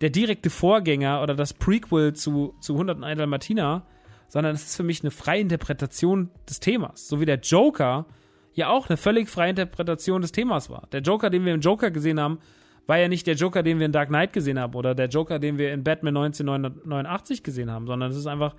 [0.00, 3.86] der direkte Vorgänger oder das Prequel zu, zu 101 Dalmatiner,
[4.28, 7.08] sondern es ist für mich eine freie Interpretation des Themas.
[7.08, 8.06] So wie der Joker
[8.54, 10.88] ja auch eine völlig freie Interpretation des Themas war.
[10.92, 12.38] Der Joker, den wir im Joker gesehen haben,
[12.86, 15.38] war ja nicht der Joker, den wir in Dark Knight gesehen haben oder der Joker,
[15.38, 18.56] den wir in Batman 1989 gesehen haben, sondern es ist einfach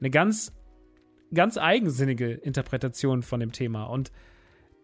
[0.00, 0.52] eine ganz,
[1.32, 3.84] ganz eigensinnige Interpretation von dem Thema.
[3.84, 4.12] Und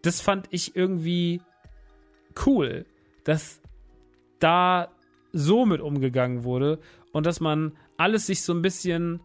[0.03, 1.41] das fand ich irgendwie
[2.45, 2.85] cool,
[3.23, 3.61] dass
[4.39, 4.89] da
[5.33, 6.79] so mit umgegangen wurde
[7.11, 9.19] und dass man alles sich so ein bisschen,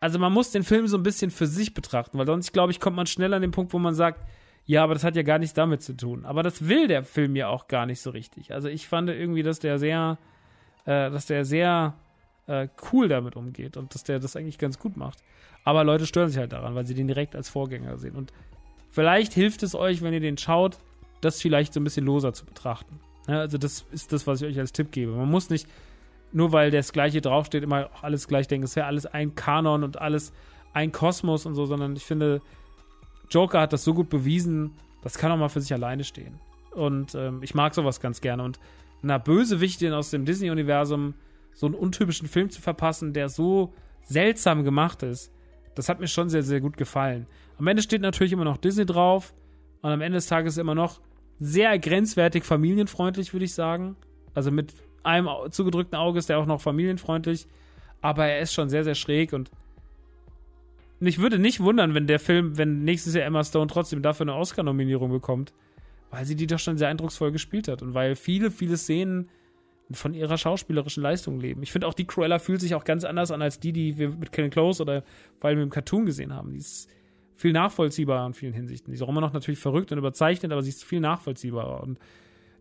[0.00, 2.80] also man muss den Film so ein bisschen für sich betrachten, weil sonst, glaube ich,
[2.80, 4.20] kommt man schnell an den Punkt, wo man sagt,
[4.66, 6.24] ja, aber das hat ja gar nichts damit zu tun.
[6.24, 8.52] Aber das will der Film ja auch gar nicht so richtig.
[8.52, 10.18] Also ich fand irgendwie, dass der sehr,
[10.84, 11.94] äh, dass der sehr
[12.48, 15.22] äh, cool damit umgeht und dass der das eigentlich ganz gut macht.
[15.62, 18.16] Aber Leute stören sich halt daran, weil sie den direkt als Vorgänger sehen.
[18.16, 18.32] Und
[18.90, 20.78] vielleicht hilft es euch, wenn ihr den schaut,
[21.20, 23.00] das vielleicht so ein bisschen loser zu betrachten.
[23.28, 25.12] Ja, also das ist das, was ich euch als Tipp gebe.
[25.12, 25.68] Man muss nicht,
[26.32, 30.00] nur weil das Gleiche draufsteht, immer alles gleich denken, es wäre alles ein Kanon und
[30.00, 30.32] alles
[30.72, 32.42] ein Kosmos und so, sondern ich finde,
[33.30, 34.72] Joker hat das so gut bewiesen,
[35.02, 36.38] das kann auch mal für sich alleine stehen.
[36.72, 38.42] Und ähm, ich mag sowas ganz gerne.
[38.42, 38.60] Und
[39.02, 41.14] einer Bösewichtin aus dem Disney-Universum
[41.52, 43.72] so einen untypischen Film zu verpassen, der so
[44.02, 45.32] seltsam gemacht ist,
[45.74, 47.26] das hat mir schon sehr, sehr gut gefallen.
[47.58, 49.34] Am Ende steht natürlich immer noch Disney drauf.
[49.82, 51.00] Und am Ende des Tages immer noch
[51.38, 53.96] sehr grenzwertig familienfreundlich, würde ich sagen.
[54.34, 57.46] Also mit einem zugedrückten Auge ist er auch noch familienfreundlich.
[58.00, 59.50] Aber er ist schon sehr, sehr schräg und
[60.98, 64.34] mich würde nicht wundern, wenn der Film, wenn nächstes Jahr Emma Stone trotzdem dafür eine
[64.34, 65.52] Oscar-Nominierung bekommt,
[66.10, 69.28] weil sie die doch schon sehr eindrucksvoll gespielt hat und weil viele, viele Szenen
[69.90, 71.62] von ihrer schauspielerischen Leistung leben.
[71.62, 74.10] Ich finde auch, die Cruella fühlt sich auch ganz anders an als die, die wir
[74.10, 75.04] mit Ken Close oder
[75.40, 76.52] weil wir im Cartoon gesehen haben.
[76.52, 76.88] Die ist
[77.36, 78.90] viel nachvollziehbarer in vielen Hinsichten.
[78.90, 81.82] Die ist auch immer noch natürlich verrückt und überzeichnet, aber sie ist viel nachvollziehbarer.
[81.82, 81.98] Und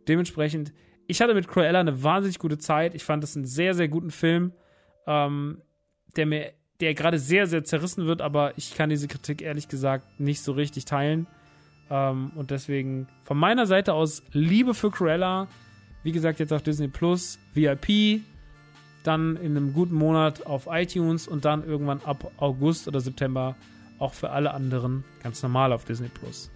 [0.07, 0.73] dementsprechend,
[1.07, 2.93] ich hatte mit Cruella eine wahnsinnig gute Zeit.
[2.93, 4.51] Ich fand es einen sehr, sehr guten Film,
[5.07, 5.61] ähm,
[6.15, 6.51] der mir,
[6.82, 10.51] der gerade sehr, sehr zerrissen wird, aber ich kann diese Kritik ehrlich gesagt nicht so
[10.51, 11.26] richtig teilen.
[11.89, 15.47] Ähm, und deswegen von meiner Seite aus Liebe für Cruella.
[16.03, 18.21] Wie gesagt, jetzt auf Disney Plus, VIP,
[19.03, 23.55] dann in einem guten Monat auf iTunes und dann irgendwann ab August oder September
[24.00, 26.52] auch für alle anderen ganz normal auf Disney Plus.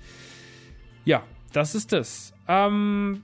[1.05, 1.23] Ja,
[1.53, 2.33] das ist das.
[2.47, 3.23] Ähm,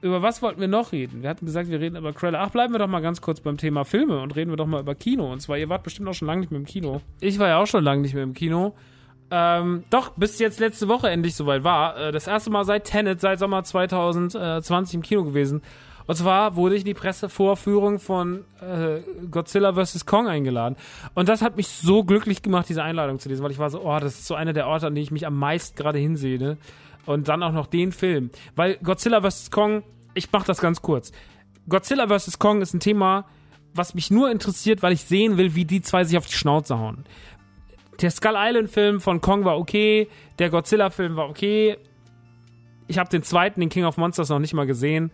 [0.00, 1.22] über was wollten wir noch reden?
[1.22, 2.42] Wir hatten gesagt, wir reden über Cruella.
[2.42, 4.80] Ach, bleiben wir doch mal ganz kurz beim Thema Filme und reden wir doch mal
[4.80, 5.32] über Kino.
[5.32, 7.00] Und zwar, ihr wart bestimmt auch schon lange nicht mehr im Kino.
[7.20, 8.74] Ich war ja auch schon lange nicht mehr im Kino.
[9.30, 11.96] Ähm, doch, bis jetzt letzte Woche endlich soweit war.
[11.96, 15.62] Äh, das erste Mal seit Tenet, seit Sommer 2020 im Kino gewesen.
[16.06, 19.00] Und zwar wurde ich in die Pressevorführung von äh,
[19.30, 20.06] Godzilla vs.
[20.06, 20.76] Kong eingeladen.
[21.14, 23.82] Und das hat mich so glücklich gemacht, diese Einladung zu lesen, weil ich war so,
[23.82, 26.58] oh, das ist so einer der Orte, an denen ich mich am meisten gerade hinsehe.
[27.06, 28.30] Und dann auch noch den Film.
[28.54, 29.50] Weil Godzilla vs.
[29.50, 29.82] Kong,
[30.14, 31.12] ich mach das ganz kurz.
[31.68, 32.38] Godzilla vs.
[32.38, 33.26] Kong ist ein Thema,
[33.74, 36.78] was mich nur interessiert, weil ich sehen will, wie die zwei sich auf die Schnauze
[36.78, 37.04] hauen.
[38.00, 41.76] Der Skull Island Film von Kong war okay, der Godzilla Film war okay.
[42.88, 45.12] Ich habe den zweiten, den King of Monsters, noch nicht mal gesehen.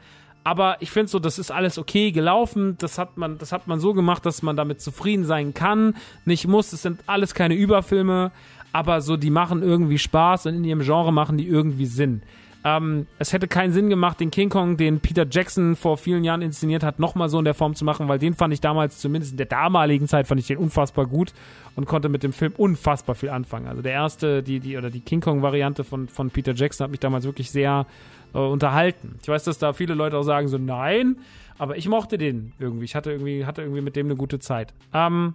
[0.49, 2.79] Aber ich finde so, das ist alles okay gelaufen.
[2.79, 5.95] Das hat man, das hat man so gemacht, dass man damit zufrieden sein kann.
[6.25, 6.73] Nicht muss.
[6.73, 8.33] Es sind alles keine Überfilme,
[8.73, 12.23] aber so, die machen irgendwie Spaß und in ihrem Genre machen die irgendwie Sinn.
[12.65, 16.41] Ähm, es hätte keinen Sinn gemacht, den King Kong, den Peter Jackson vor vielen Jahren
[16.41, 19.33] inszeniert hat, nochmal so in der Form zu machen, weil den fand ich damals, zumindest
[19.33, 21.35] in der damaligen Zeit, fand ich den unfassbar gut
[21.77, 23.69] und konnte mit dem Film unfassbar viel anfangen.
[23.69, 27.01] Also der erste, die, die, oder die King Kong-Variante von, von Peter Jackson hat mich
[27.01, 27.87] damals wirklich sehr
[28.35, 29.19] äh, unterhalten.
[29.23, 31.17] Ich weiß, dass da viele Leute auch sagen so, nein,
[31.59, 32.85] aber ich mochte den irgendwie.
[32.85, 34.73] Ich hatte irgendwie, hatte irgendwie mit dem eine gute Zeit.
[34.93, 35.35] Ähm,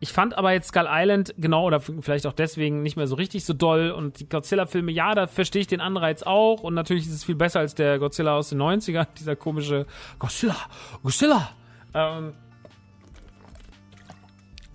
[0.00, 3.44] ich fand aber jetzt Skull Island genau oder vielleicht auch deswegen nicht mehr so richtig
[3.44, 7.14] so doll und die Godzilla-Filme, ja, da verstehe ich den Anreiz auch und natürlich ist
[7.14, 9.86] es viel besser als der Godzilla aus den 90ern, dieser komische
[10.18, 10.56] Godzilla,
[11.02, 11.50] Godzilla.
[11.94, 12.34] Ähm,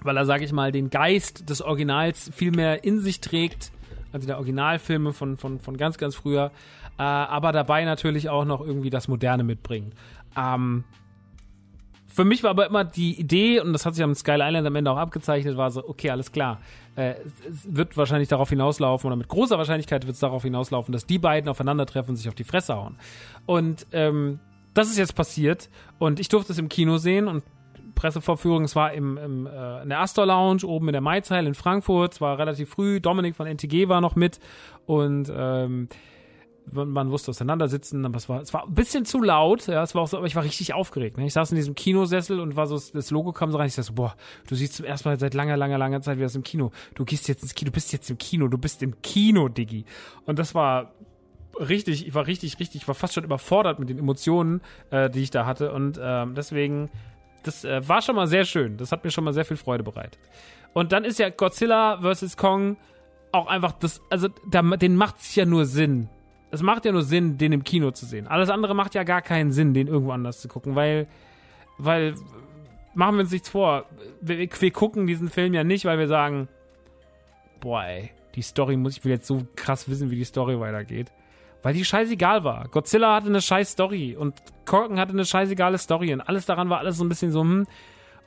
[0.02, 3.72] weil er, sage ich mal, den Geist des Originals viel mehr in sich trägt
[4.14, 6.52] also der Originalfilme von, von, von ganz, ganz früher,
[6.98, 9.94] äh, aber dabei natürlich auch noch irgendwie das Moderne mitbringt.
[10.38, 10.86] Ähm,
[12.08, 14.76] für mich war aber immer die Idee, und das hat sich am Sky Island am
[14.76, 16.60] Ende auch abgezeichnet, war so, okay, alles klar.
[16.96, 17.16] Äh,
[17.50, 21.18] es wird wahrscheinlich darauf hinauslaufen, oder mit großer Wahrscheinlichkeit wird es darauf hinauslaufen, dass die
[21.18, 22.98] beiden aufeinandertreffen und sich auf die Fresse hauen.
[23.48, 24.40] Und ähm,
[24.76, 27.44] das ist jetzt passiert und ich durfte es im Kino sehen und
[27.96, 28.64] Pressevorführung.
[28.64, 32.14] Es war im, im, äh, in der Astor Lounge oben in der Maizeil in Frankfurt.
[32.14, 33.00] Es war relativ früh.
[33.00, 34.40] Dominik von NTG war noch mit
[34.86, 35.88] und ähm,
[36.72, 39.68] man, man wusste auseinandersitzen, aber es war, es war ein bisschen zu laut.
[39.68, 41.18] Ja, es war auch so, aber ich war richtig aufgeregt.
[41.18, 41.26] Ne?
[41.26, 43.68] Ich saß in diesem Kinosessel und war so, das Logo kam so rein.
[43.68, 44.16] Ich dachte so, boah,
[44.48, 46.72] du siehst zum ersten Mal seit langer, langer, langer Zeit wie das im Kino.
[46.96, 49.86] Du gehst jetzt ins Kino, du bist jetzt im Kino, du bist im Kino, Diggi.
[50.26, 50.94] Und das war
[51.60, 55.22] richtig, ich war richtig, richtig, ich war fast schon überfordert mit den Emotionen, äh, die
[55.22, 55.72] ich da hatte.
[55.72, 56.90] Und ähm, deswegen,
[57.44, 58.78] das äh, war schon mal sehr schön.
[58.78, 60.20] Das hat mir schon mal sehr viel Freude bereitet.
[60.74, 62.38] Und dann ist ja Godzilla vs.
[62.38, 62.78] Kong
[63.32, 66.10] auch einfach das, also da, den macht es ja nur Sinn.
[66.52, 68.28] Es macht ja nur Sinn, den im Kino zu sehen.
[68.28, 71.08] Alles andere macht ja gar keinen Sinn, den irgendwo anders zu gucken, weil,
[71.80, 72.14] weil,
[72.94, 73.86] machen wir uns nichts vor.
[74.22, 76.48] Wir, wir gucken diesen Film ja nicht, weil wir sagen,
[77.60, 81.12] boah, ey, die Story muss, ich will jetzt so krass wissen, wie die Story weitergeht.
[81.64, 82.68] Weil die scheißegal war.
[82.68, 84.36] Godzilla hatte eine scheiß Story und
[84.66, 87.66] Korken hatte eine scheißegale Story und alles daran war alles so ein bisschen so, hm.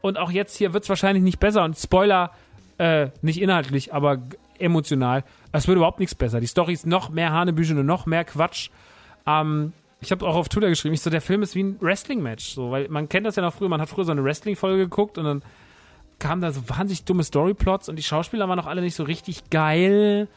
[0.00, 2.30] Und auch jetzt hier wird es wahrscheinlich nicht besser und Spoiler,
[2.78, 4.18] äh, nicht inhaltlich, aber
[4.58, 5.24] emotional.
[5.52, 6.40] Es wird überhaupt nichts besser.
[6.40, 8.70] Die Story ist noch mehr Hanebüchen und noch mehr Quatsch.
[9.26, 12.50] Ähm, ich habe auch auf Twitter geschrieben, ich so, der Film ist wie ein Wrestling-Match.
[12.50, 15.18] So, weil man kennt das ja noch früher, man hat früher so eine Wrestling-Folge geguckt
[15.18, 15.42] und dann
[16.18, 19.50] kamen da so wahnsinnig dumme Storyplots und die Schauspieler waren auch alle nicht so richtig
[19.50, 20.28] geil.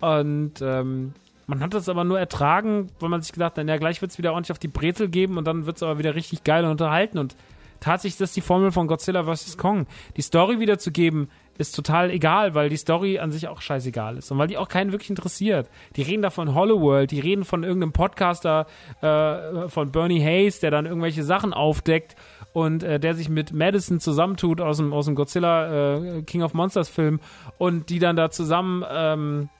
[0.00, 1.14] Und ähm,
[1.52, 4.16] man hat das aber nur ertragen, weil man sich gedacht hat, naja, gleich wird es
[4.16, 6.70] wieder ordentlich auf die Brezel geben und dann wird es aber wieder richtig geil und
[6.70, 7.18] unterhalten.
[7.18, 7.36] Und
[7.78, 9.58] tatsächlich ist das die Formel von Godzilla vs.
[9.58, 9.86] Kong.
[10.16, 11.28] Die Story wiederzugeben,
[11.58, 14.68] ist total egal, weil die Story an sich auch scheißegal ist und weil die auch
[14.68, 15.68] keinen wirklich interessiert.
[15.96, 18.66] Die reden da von Hollow die reden von irgendeinem Podcaster
[19.02, 22.16] äh, von Bernie Hayes, der dann irgendwelche Sachen aufdeckt
[22.54, 26.54] und äh, der sich mit Madison zusammentut aus dem, aus dem Godzilla äh, King of
[26.54, 27.20] Monsters Film
[27.58, 29.50] und die dann da zusammen ähm,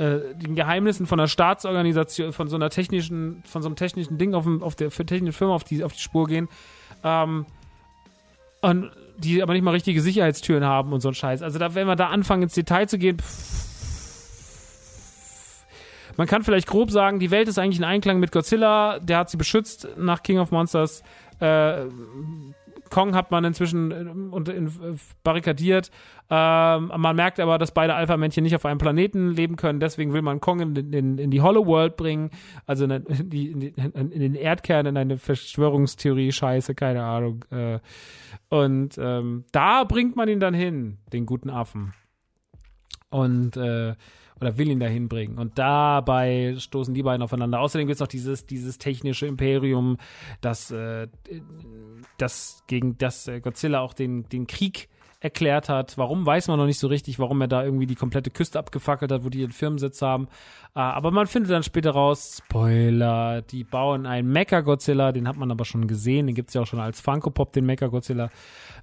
[0.00, 4.32] äh, den Geheimnissen von einer Staatsorganisation, von so einer technischen, von so einem technischen Ding
[4.34, 6.48] auf, dem, auf der für technische Firma auf die, auf die Spur gehen.
[7.04, 7.44] Ähm,
[8.62, 11.42] und die aber nicht mal richtige Sicherheitstüren haben und so ein Scheiß.
[11.42, 13.66] Also da, wenn wir da anfangen ins Detail zu gehen, pff,
[16.16, 19.30] man kann vielleicht grob sagen, die Welt ist eigentlich in Einklang mit Godzilla, der hat
[19.30, 21.02] sie beschützt nach King of Monsters.
[21.40, 21.84] Äh,
[22.90, 25.90] Kong hat man inzwischen in, in, in, barrikadiert.
[26.28, 29.80] Ähm, man merkt aber, dass beide Alpha-Männchen nicht auf einem Planeten leben können.
[29.80, 32.30] Deswegen will man Kong in, in, in die Hollow World bringen,
[32.66, 37.44] also in, die, in, den Erdkern, in eine Verschwörungstheorie, Scheiße, keine Ahnung.
[37.50, 37.78] Äh,
[38.48, 41.94] und ähm, da bringt man ihn dann hin, den guten Affen.
[43.10, 43.94] Und äh,
[44.40, 45.38] oder will ihn dahin bringen.
[45.38, 47.60] Und dabei stoßen die beiden aufeinander.
[47.60, 49.96] Außerdem gibt es noch dieses, dieses technische Imperium,
[50.40, 51.08] das, äh,
[52.18, 54.88] das gegen das äh, Godzilla auch den, den Krieg
[55.20, 55.98] erklärt hat.
[55.98, 59.12] Warum weiß man noch nicht so richtig, warum er da irgendwie die komplette Küste abgefackelt
[59.12, 60.28] hat, wo die ihren Firmensitz haben.
[60.74, 65.50] Äh, aber man findet dann später raus, Spoiler, die bauen einen Mecha-Godzilla, den hat man
[65.50, 68.30] aber schon gesehen, den gibt es ja auch schon als Funko-Pop, den Mecha-Godzilla.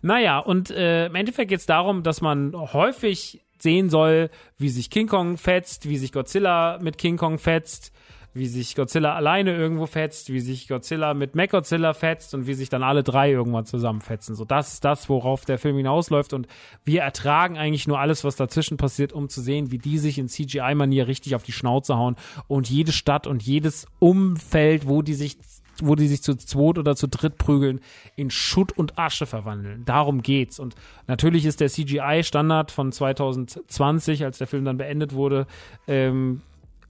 [0.04, 4.90] Naja, und äh, im Endeffekt geht es darum, dass man häufig sehen soll, wie sich
[4.90, 7.92] King Kong fetzt, wie sich Godzilla mit King Kong fetzt,
[8.38, 12.70] wie sich Godzilla alleine irgendwo fetzt, wie sich Godzilla mit Mechagodzilla fetzt und wie sich
[12.70, 14.36] dann alle drei irgendwann zusammenfetzen.
[14.36, 16.48] So, das ist das, worauf der Film hinausläuft und
[16.86, 20.30] wir ertragen eigentlich nur alles, was dazwischen passiert, um zu sehen, wie die sich in
[20.30, 22.16] CGI-Manier richtig auf die Schnauze hauen
[22.48, 25.38] und jede Stadt und jedes Umfeld, wo die sich
[25.84, 27.80] wo die sich zu zweit oder zu dritt prügeln,
[28.16, 29.84] in Schutt und Asche verwandeln.
[29.86, 30.60] Darum geht's.
[30.60, 30.76] Und
[31.08, 35.48] natürlich ist der CGI-Standard von 2020, als der Film dann beendet wurde,
[35.88, 36.42] ähm,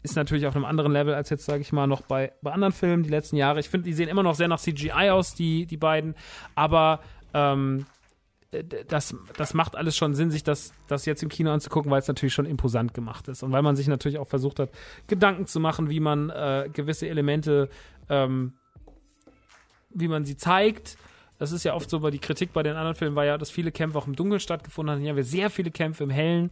[0.03, 2.73] ist natürlich auf einem anderen Level als jetzt, sage ich mal, noch bei, bei anderen
[2.73, 3.59] Filmen die letzten Jahre.
[3.59, 6.15] Ich finde, die sehen immer noch sehr nach CGI aus, die, die beiden.
[6.55, 7.01] Aber
[7.33, 7.85] ähm,
[8.87, 12.07] das, das macht alles schon Sinn, sich das, das jetzt im Kino anzugucken, weil es
[12.07, 13.43] natürlich schon imposant gemacht ist.
[13.43, 14.69] Und weil man sich natürlich auch versucht hat,
[15.07, 17.69] Gedanken zu machen, wie man äh, gewisse Elemente
[18.09, 18.53] ähm,
[19.99, 20.97] wie man sie zeigt.
[21.39, 23.51] Das ist ja oft so, weil die Kritik bei den anderen Filmen war ja, dass
[23.51, 25.01] viele Kämpfe auch im Dunkeln stattgefunden haben.
[25.01, 26.51] Hier haben wir sehr viele Kämpfe im Hellen,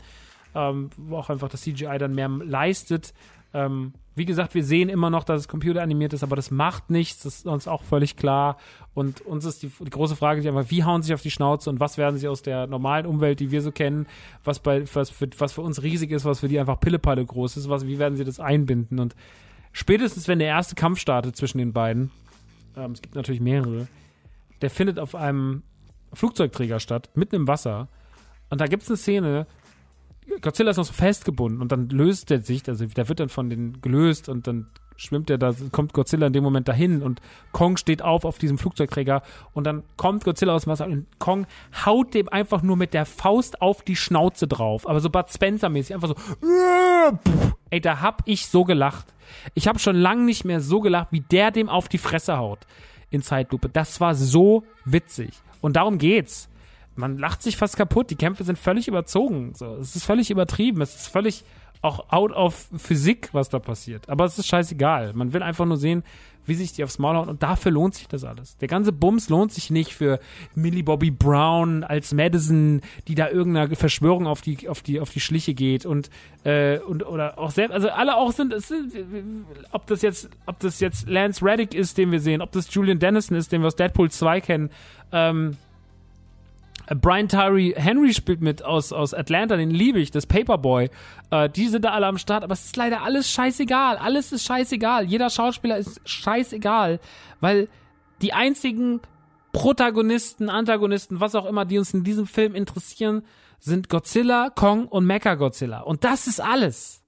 [0.54, 3.14] ähm, wo auch einfach das CGI dann mehr leistet.
[3.54, 7.24] Ähm, wie gesagt, wir sehen immer noch, dass es computeranimiert ist, aber das macht nichts.
[7.24, 8.58] Das ist uns auch völlig klar.
[8.94, 11.32] Und uns ist die, die große Frage, die einfach, wie hauen sie sich auf die
[11.32, 14.08] Schnauze und was werden sie aus der normalen Umwelt, die wir so kennen,
[14.44, 17.58] was bei, was für, was für uns riesig ist, was für die einfach Pillepalle groß
[17.58, 19.00] ist, was, wie werden sie das einbinden?
[19.00, 19.16] Und
[19.74, 22.12] spätestens, wenn der erste Kampf startet zwischen den beiden,
[22.76, 23.88] ähm, es gibt natürlich mehrere,
[24.62, 25.64] der findet auf einem
[26.14, 27.90] Flugzeugträger statt, mitten im Wasser.
[28.50, 29.48] Und da gibt es eine Szene,
[30.42, 33.50] Godzilla ist noch so festgebunden und dann löst er sich, also der wird dann von
[33.50, 34.68] den gelöst und dann
[34.98, 37.22] schwimmt er da, kommt Godzilla in dem Moment dahin und
[37.52, 39.22] Kong steht auf auf diesem Flugzeugträger
[39.54, 41.48] und dann kommt Godzilla aus dem Wasser und Kong
[41.86, 45.70] haut dem einfach nur mit der Faust auf die Schnauze drauf, aber so Bud Spencer
[45.70, 46.16] mäßig, einfach so,
[47.70, 49.14] ey, da hab ich so gelacht.
[49.54, 52.60] Ich habe schon lange nicht mehr so gelacht, wie der dem auf die Fresse haut
[53.10, 53.70] in Zeitlupe.
[53.70, 55.32] Das war so witzig.
[55.62, 56.50] Und darum geht's.
[56.96, 58.10] Man lacht sich fast kaputt.
[58.10, 59.54] Die Kämpfe sind völlig überzogen.
[59.54, 60.82] So, es ist völlig übertrieben.
[60.82, 61.44] Es ist völlig
[61.82, 64.10] auch out of Physik, was da passiert.
[64.10, 65.14] Aber es ist scheißegal.
[65.14, 66.04] Man will einfach nur sehen,
[66.46, 68.58] wie sich die aufs Maul hauen und dafür lohnt sich das alles.
[68.58, 70.20] Der ganze Bums lohnt sich nicht für
[70.54, 75.20] Millie Bobby Brown als Madison, die da irgendeiner Verschwörung auf die auf die auf die
[75.20, 76.10] Schliche geht und
[76.44, 78.94] äh, und oder auch selbst also alle auch sind, sind
[79.72, 83.00] ob das jetzt ob das jetzt Lance Reddick ist, den wir sehen, ob das Julian
[83.00, 84.70] Dennison ist, den wir aus Deadpool 2 kennen.
[85.12, 85.58] Ähm,
[86.88, 90.90] Brian Tyree Henry spielt mit aus, aus Atlanta, den liebe ich, das Paperboy.
[91.32, 93.98] Äh, die sind da alle am Start, aber es ist leider alles scheißegal.
[93.98, 95.06] Alles ist scheißegal.
[95.06, 97.00] Jeder Schauspieler ist scheißegal,
[97.40, 97.70] weil
[98.22, 99.02] die einzigen
[99.52, 103.24] Protagonisten, Antagonisten, was auch immer, die uns in diesem Film interessieren,
[103.60, 105.82] sind Godzilla, Kong und Mecha-Godzilla.
[105.82, 107.02] Und das ist alles.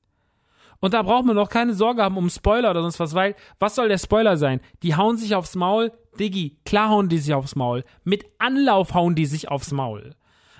[0.79, 3.75] Und da braucht man noch keine Sorge haben um Spoiler oder sonst was, weil was
[3.75, 4.61] soll der Spoiler sein?
[4.83, 7.83] Die hauen sich aufs Maul, Diggi, klar hauen die sich aufs Maul.
[8.03, 10.15] Mit Anlauf hauen die sich aufs Maul.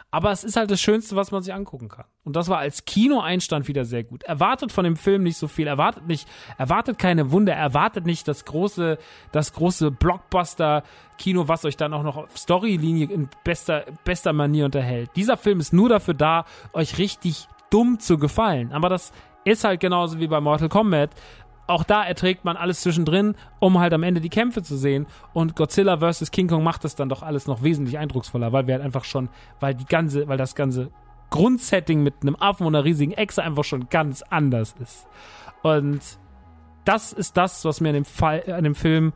[0.09, 2.05] Aber es ist halt das Schönste, was man sich angucken kann.
[2.23, 4.23] Und das war als Kinoeinstand wieder sehr gut.
[4.23, 6.27] Erwartet von dem Film nicht so viel, erwartet nicht,
[6.57, 8.97] erwartet keine Wunder, erwartet nicht das große,
[9.33, 15.09] das große Blockbuster-Kino, was euch dann auch noch auf Storylinie in bester, bester Manier unterhält.
[15.17, 18.71] Dieser Film ist nur dafür da, euch richtig dumm zu gefallen.
[18.71, 19.11] Aber das
[19.43, 21.11] ist halt genauso wie bei Mortal Kombat.
[21.67, 25.05] Auch da erträgt man alles zwischendrin, um halt am Ende die Kämpfe zu sehen.
[25.33, 26.31] Und Godzilla vs.
[26.31, 29.29] King Kong macht das dann doch alles noch wesentlich eindrucksvoller, weil wir halt einfach schon,
[29.59, 30.91] weil die ganze, weil das ganze
[31.29, 35.07] Grundsetting mit einem Affen und einer riesigen Echse einfach schon ganz anders ist.
[35.61, 35.99] Und
[36.85, 39.11] das ist das, was mir an dem, Fall, an dem Film,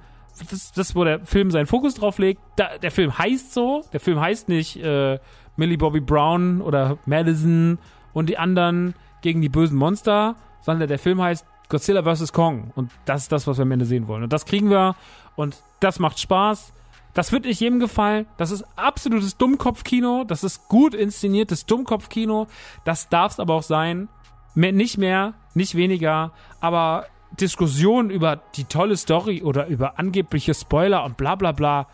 [0.49, 2.41] das, das, wo der Film seinen Fokus drauf legt.
[2.57, 5.19] Da, der Film heißt so, der Film heißt nicht äh,
[5.55, 7.79] Millie Bobby Brown oder Madison
[8.11, 12.33] und die anderen gegen die bösen Monster, sondern der Film heißt Godzilla vs.
[12.33, 12.71] Kong.
[12.75, 14.23] Und das ist das, was wir am Ende sehen wollen.
[14.23, 14.95] Und das kriegen wir.
[15.35, 16.73] Und das macht Spaß.
[17.13, 18.27] Das wird nicht jedem gefallen.
[18.37, 20.25] Das ist absolutes Dummkopfkino.
[20.25, 22.47] Das ist gut inszeniertes Dummkopfkino.
[22.85, 24.09] Das darf es aber auch sein.
[24.53, 26.33] Mehr, nicht mehr, nicht weniger.
[26.59, 27.07] Aber
[27.39, 31.87] Diskussionen über die tolle Story oder über angebliche Spoiler und bla bla bla.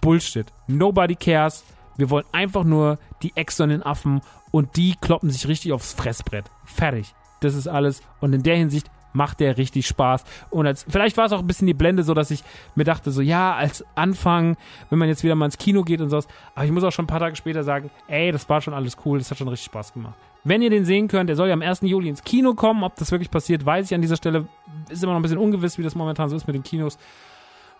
[0.00, 0.46] Bullshit.
[0.68, 1.64] Nobody cares.
[1.96, 4.20] Wir wollen einfach nur die externen Affen
[4.50, 6.50] und die kloppen sich richtig aufs Fressbrett.
[6.64, 7.14] Fertig.
[7.40, 8.02] Das ist alles.
[8.20, 10.24] Und in der Hinsicht macht der richtig Spaß.
[10.50, 12.44] Und als, vielleicht war es auch ein bisschen die Blende, so dass ich
[12.74, 14.56] mir dachte, so ja, als Anfang,
[14.90, 16.28] wenn man jetzt wieder mal ins Kino geht und sowas.
[16.54, 18.96] Aber ich muss auch schon ein paar Tage später sagen, ey, das war schon alles
[19.04, 20.14] cool, das hat schon richtig Spaß gemacht.
[20.44, 21.80] Wenn ihr den sehen könnt, der soll ja am 1.
[21.82, 22.84] Juli ins Kino kommen.
[22.84, 24.46] Ob das wirklich passiert, weiß ich an dieser Stelle.
[24.90, 26.98] Ist immer noch ein bisschen ungewiss, wie das momentan so ist mit den Kinos.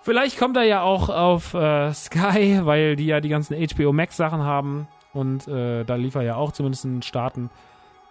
[0.00, 4.16] Vielleicht kommt er ja auch auf äh, Sky, weil die ja die ganzen HBO Max
[4.16, 7.48] Sachen haben und äh, da lief er ja auch zumindest in den Staaten.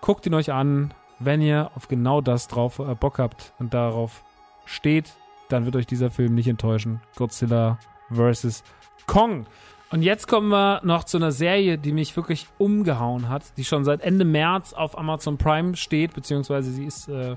[0.02, 0.94] Guckt ihn euch an,
[1.26, 4.24] wenn ihr auf genau das drauf äh, Bock habt und darauf
[4.66, 5.14] steht,
[5.50, 7.02] dann wird euch dieser Film nicht enttäuschen.
[7.16, 7.78] Godzilla
[8.12, 8.64] vs.
[9.08, 9.46] Kong.
[9.92, 13.86] Und jetzt kommen wir noch zu einer Serie, die mich wirklich umgehauen hat, die schon
[13.86, 17.36] seit Ende März auf Amazon Prime steht, beziehungsweise sie ist äh,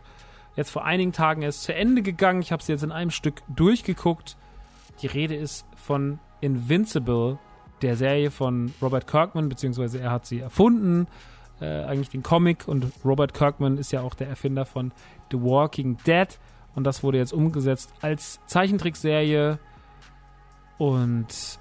[0.54, 2.40] jetzt vor einigen Tagen erst zu Ende gegangen.
[2.40, 4.36] Ich habe sie jetzt in einem Stück durchgeguckt.
[5.02, 7.38] Die Rede ist von Invincible,
[7.82, 11.08] der Serie von Robert Kirkman, beziehungsweise er hat sie erfunden,
[11.60, 12.68] äh, eigentlich den Comic.
[12.68, 14.92] Und Robert Kirkman ist ja auch der Erfinder von
[15.30, 16.28] The Walking Dead.
[16.74, 19.58] Und das wurde jetzt umgesetzt als Zeichentrickserie.
[20.78, 21.58] Und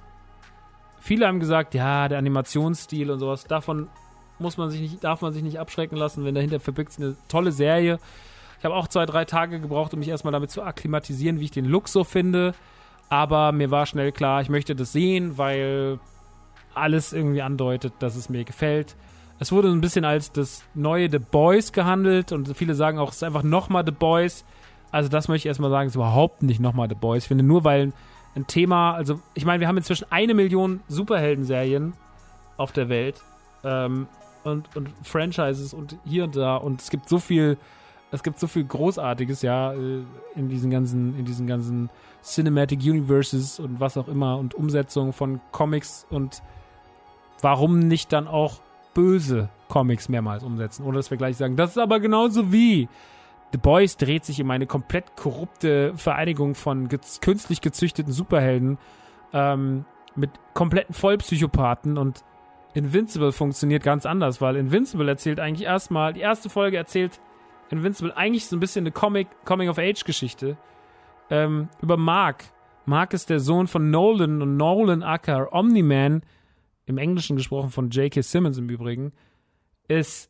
[1.00, 3.88] viele haben gesagt, ja, der Animationsstil und sowas, davon
[4.40, 7.16] muss man sich nicht, darf man sich nicht abschrecken lassen, wenn dahinter verbirgt sich eine
[7.30, 8.00] tolle Serie.
[8.60, 11.52] Ich habe auch zwei, drei Tage gebraucht, um mich erstmal damit zu akklimatisieren, wie ich
[11.52, 12.54] den Look so finde.
[13.10, 16.00] Aber mir war schnell klar, ich möchte das sehen, weil
[16.74, 18.96] alles irgendwie andeutet, dass es mir gefällt.
[19.38, 23.18] Es wurde ein bisschen als das neue The Boys gehandelt und viele sagen auch, es
[23.18, 24.46] ist einfach nochmal The Boys.
[24.92, 27.24] Also das möchte ich erstmal sagen, es ist überhaupt nicht nochmal The Boys.
[27.24, 27.92] Ich finde nur, weil
[28.36, 31.94] ein Thema, also ich meine, wir haben inzwischen eine Million Superhelden-Serien
[32.58, 33.22] auf der Welt
[33.64, 34.08] ähm,
[34.44, 37.58] und, und Franchises und hier und da und es gibt so viel,
[38.12, 40.04] es gibt so viel Großartiges, ja, äh,
[40.36, 41.90] in diesen ganzen, in diesen ganzen
[42.24, 46.42] Cinematic Universes und was auch immer und Umsetzung von Comics und
[47.42, 48.60] warum nicht dann auch
[48.96, 52.90] böse Comics mehrmals umsetzen, ohne dass wir gleich sagen, das ist aber genauso wie
[53.52, 58.80] The Boys dreht sich um eine komplett korrupte Vereinigung von ge künstlich gezüchteten Superhelden
[59.34, 59.86] ähm,
[60.16, 62.24] mit kompletten Vollpsychopathen und
[62.74, 67.22] Invincible funktioniert ganz anders, weil Invincible erzählt eigentlich erstmal, die erste Folge erzählt
[67.70, 70.58] Invincible eigentlich so ein bisschen eine Comic, Coming-of-Age-Geschichte
[71.30, 72.44] ähm, über Mark.
[72.86, 76.22] Mark ist der Sohn von Nolan und Nolan Acker, Omni-Man,
[76.86, 78.22] im Englischen gesprochen von J.K.
[78.22, 79.12] Simmons im Übrigen,
[79.88, 80.30] ist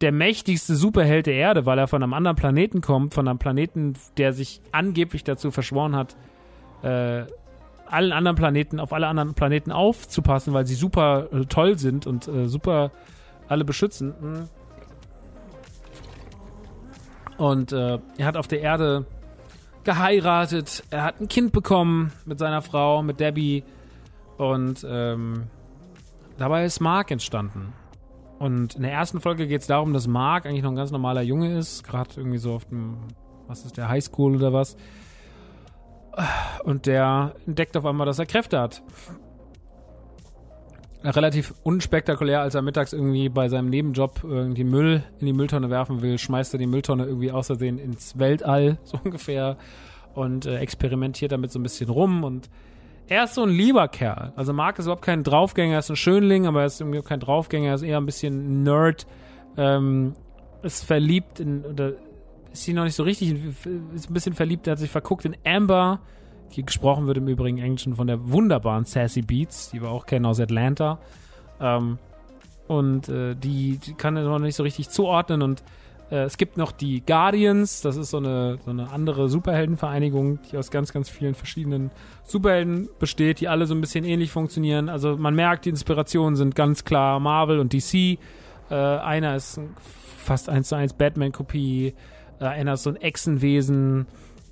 [0.00, 3.94] der mächtigste Superheld der Erde, weil er von einem anderen Planeten kommt, von einem Planeten,
[4.16, 6.16] der sich angeblich dazu verschworen hat,
[6.82, 7.24] äh,
[7.86, 12.28] allen anderen Planeten, auf alle anderen Planeten aufzupassen, weil sie super äh, toll sind und
[12.28, 12.92] äh, super
[13.48, 14.48] alle beschützen.
[17.38, 19.06] Und äh, er hat auf der Erde
[19.84, 23.64] geheiratet, er hat ein Kind bekommen mit seiner Frau, mit Debbie.
[24.36, 25.44] Und ähm,
[26.38, 27.72] dabei ist Mark entstanden.
[28.38, 31.22] Und in der ersten Folge geht es darum, dass Mark eigentlich noch ein ganz normaler
[31.22, 32.98] Junge ist, gerade irgendwie so auf dem,
[33.48, 34.76] was ist der, Highschool oder was.
[36.64, 38.82] Und der entdeckt auf einmal, dass er Kräfte hat.
[41.02, 46.02] Relativ unspektakulär, als er mittags irgendwie bei seinem Nebenjob irgendwie Müll in die Mülltonne werfen
[46.02, 49.56] will, schmeißt er die Mülltonne irgendwie aus Versehen ins Weltall, so ungefähr,
[50.14, 52.50] und äh, experimentiert damit so ein bisschen rum und
[53.08, 54.32] er ist so ein lieber Kerl.
[54.36, 57.20] Also Mark ist überhaupt kein Draufgänger, er ist ein Schönling, aber er ist irgendwie kein
[57.20, 59.06] Draufgänger, er ist eher ein bisschen Nerd,
[59.56, 60.14] ähm,
[60.62, 61.92] ist verliebt in, oder
[62.52, 63.34] ist sie noch nicht so richtig,
[63.94, 66.00] ist ein bisschen verliebt, er hat sich verguckt in Amber,
[66.54, 70.26] die gesprochen wird im Übrigen Englischen von der wunderbaren Sassy Beats, die wir auch kennen
[70.26, 70.98] aus Atlanta.
[71.60, 71.98] Ähm,
[72.66, 75.62] und äh, die, die kann er noch nicht so richtig zuordnen und
[76.10, 80.56] äh, es gibt noch die Guardians, das ist so eine, so eine andere Superheldenvereinigung, die
[80.56, 81.90] aus ganz, ganz vielen verschiedenen
[82.24, 84.88] Superhelden besteht, die alle so ein bisschen ähnlich funktionieren.
[84.88, 88.18] Also man merkt, die Inspirationen sind ganz klar Marvel und DC.
[88.70, 89.60] Äh, einer ist
[90.18, 91.94] fast eins zu eins Batman-Kopie,
[92.40, 94.06] äh, einer ist so ein Echsenwesen.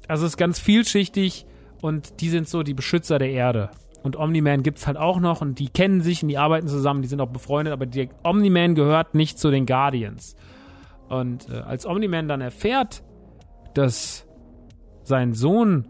[0.09, 1.47] Also es ist ganz vielschichtig
[1.81, 3.71] und die sind so die Beschützer der Erde.
[4.03, 7.03] Und Omni-Man gibt es halt auch noch und die kennen sich und die arbeiten zusammen,
[7.03, 10.37] die sind auch befreundet, aber der Omni-Man gehört nicht zu den Guardians.
[11.09, 13.03] Und äh, als Omni-Man dann erfährt,
[13.75, 14.27] dass
[15.03, 15.87] sein Sohn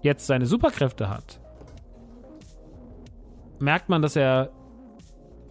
[0.00, 1.40] jetzt seine Superkräfte hat,
[3.58, 4.50] merkt man, dass er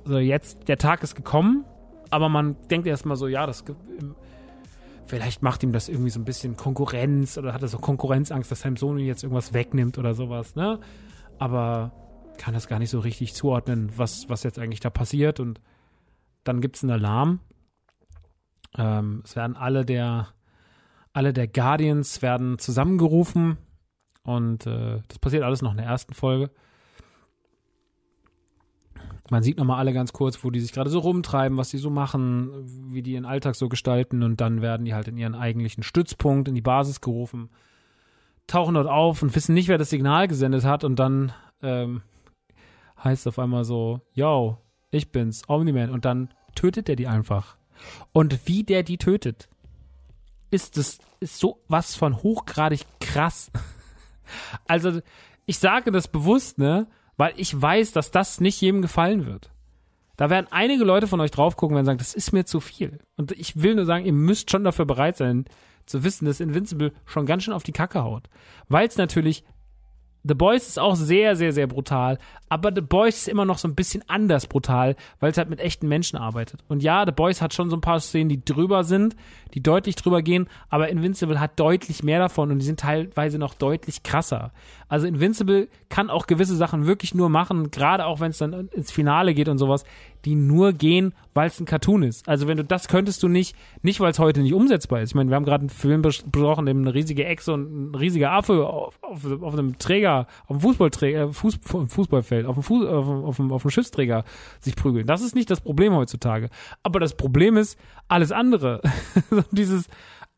[0.04, 1.66] so jetzt, der Tag ist gekommen,
[2.10, 3.64] aber man denkt erstmal so, ja, das
[5.08, 8.62] vielleicht macht ihm das irgendwie so ein bisschen Konkurrenz oder hat er so Konkurrenzangst, dass
[8.62, 10.80] sein Sohn ihm jetzt irgendwas wegnimmt oder sowas, ne?
[11.38, 11.92] Aber
[12.38, 15.62] kann das gar nicht so richtig zuordnen, was, was jetzt eigentlich da passiert und
[16.44, 17.40] dann gibt es einen Alarm
[18.78, 20.30] ähm, es werden alle der,
[21.14, 23.58] alle der Guardians werden zusammengerufen
[24.24, 26.52] und äh, das passiert alles noch in der ersten Folge.
[29.30, 31.90] Man sieht nochmal alle ganz kurz, wo die sich gerade so rumtreiben, was sie so
[31.90, 32.52] machen,
[32.94, 36.48] wie die ihren Alltag so gestalten und dann werden die halt in ihren eigentlichen Stützpunkt,
[36.48, 37.50] in die Basis gerufen,
[38.46, 42.04] tauchen dort auf und wissen nicht, wer das Signal gesendet hat und dann ähm,
[43.04, 44.60] heißt auf einmal so, yo,
[44.92, 47.58] ich bin's, Omni-Man und dann tötet er die einfach.
[48.12, 49.50] Und wie der die tötet,
[50.52, 53.52] ist das ist so was von hochgradig krass.
[54.68, 55.02] Also,
[55.46, 59.52] ich sage das bewusst, ne, weil ich weiß, dass das nicht jedem gefallen wird.
[60.18, 62.98] Da werden einige Leute von euch drauf gucken und sagen, das ist mir zu viel.
[63.18, 65.46] Und ich will nur sagen, ihr müsst schon dafür bereit sein,
[65.86, 68.30] zu wissen, dass Invincible schon ganz schön auf die Kacke haut.
[68.68, 69.44] Weil es natürlich
[70.28, 72.18] The Boys ist auch sehr, sehr, sehr brutal,
[72.50, 75.60] aber The Boys ist immer noch so ein bisschen anders brutal, weil es halt mit
[75.60, 76.64] echten Menschen arbeitet.
[76.68, 79.16] Und ja, The Boys hat schon so ein paar Szenen, die drüber sind,
[79.54, 83.54] die deutlich drüber gehen, aber Invincible hat deutlich mehr davon und die sind teilweise noch
[83.54, 84.52] deutlich krasser.
[84.88, 88.92] Also Invincible kann auch gewisse Sachen wirklich nur machen, gerade auch wenn es dann ins
[88.92, 89.84] Finale geht und sowas,
[90.26, 92.28] die nur gehen, weil es ein Cartoon ist.
[92.28, 95.12] Also wenn du das könntest du nicht, nicht weil es heute nicht umsetzbar ist.
[95.12, 98.32] Ich meine, wir haben gerade einen Film besprochen, dem eine riesige Echse und ein riesiger
[98.32, 102.88] Affe auf, auf, auf einem Träger, auf dem Fußballträger, äh, Fuß, Fußballfeld, auf dem, Fuß,
[102.88, 104.24] auf, dem, auf, dem, auf dem Schiffsträger
[104.60, 105.08] sich prügeln.
[105.08, 106.50] Das ist nicht das Problem heutzutage.
[106.84, 108.82] Aber das Problem ist alles andere.
[109.52, 109.88] Dieses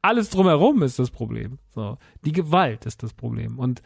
[0.01, 1.59] alles drumherum ist das Problem.
[1.73, 3.59] So, die Gewalt ist das Problem.
[3.59, 3.81] Und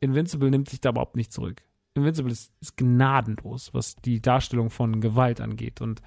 [0.00, 1.62] Invincible nimmt sich da überhaupt nicht zurück.
[1.94, 5.80] Invincible ist, ist gnadenlos, was die Darstellung von Gewalt angeht.
[5.80, 6.02] Und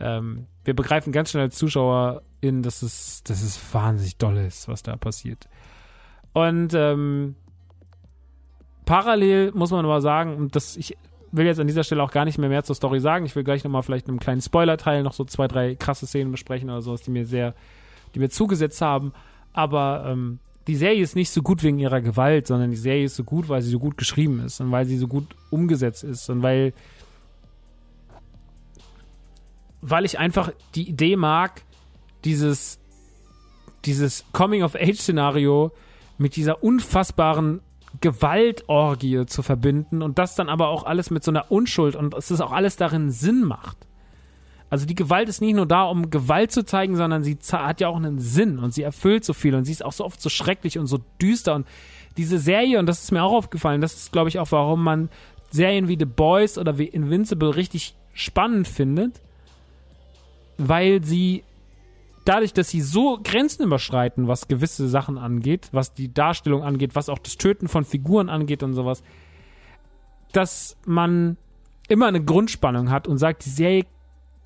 [0.00, 4.66] ähm, wir begreifen ganz schnell als Zuschauer in, dass es, dass es wahnsinnig doll ist,
[4.68, 5.48] was da passiert.
[6.32, 7.34] Und ähm,
[8.86, 10.96] parallel muss man aber sagen, und das, ich
[11.32, 13.26] will jetzt an dieser Stelle auch gar nicht mehr mehr zur Story sagen.
[13.26, 16.32] Ich will gleich nochmal vielleicht in einem kleinen Spoiler-Teil noch so zwei, drei krasse Szenen
[16.32, 17.54] besprechen oder sowas, die mir sehr,
[18.14, 19.12] die mir zugesetzt haben.
[19.52, 20.38] Aber ähm,
[20.70, 23.48] die Serie ist nicht so gut wegen ihrer Gewalt, sondern die Serie ist so gut,
[23.48, 26.72] weil sie so gut geschrieben ist und weil sie so gut umgesetzt ist und weil
[29.82, 31.62] weil ich einfach die Idee mag,
[32.24, 32.78] dieses
[33.84, 35.72] dieses Coming of Age Szenario
[36.18, 37.62] mit dieser unfassbaren
[38.00, 42.30] Gewaltorgie zu verbinden und das dann aber auch alles mit so einer Unschuld und es
[42.30, 43.89] ist auch alles darin Sinn macht.
[44.70, 47.88] Also die Gewalt ist nicht nur da, um Gewalt zu zeigen, sondern sie hat ja
[47.88, 50.28] auch einen Sinn und sie erfüllt so viel und sie ist auch so oft so
[50.28, 51.66] schrecklich und so düster und
[52.16, 55.08] diese Serie, und das ist mir auch aufgefallen, das ist glaube ich auch, warum man
[55.50, 59.20] Serien wie The Boys oder wie Invincible richtig spannend findet,
[60.56, 61.42] weil sie
[62.24, 67.08] dadurch, dass sie so Grenzen überschreiten, was gewisse Sachen angeht, was die Darstellung angeht, was
[67.08, 69.02] auch das Töten von Figuren angeht und sowas,
[70.32, 71.36] dass man
[71.88, 73.86] immer eine Grundspannung hat und sagt, die Serie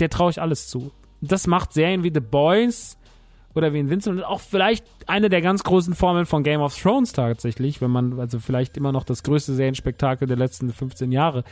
[0.01, 0.91] der traue ich alles zu.
[1.21, 2.99] Das macht Serien wie The Boys
[3.55, 7.13] oder wie Invincible und auch vielleicht eine der ganz großen Formeln von Game of Thrones
[7.13, 11.45] tatsächlich, wenn man, also vielleicht immer noch das größte Serienspektakel der letzten 15 Jahre.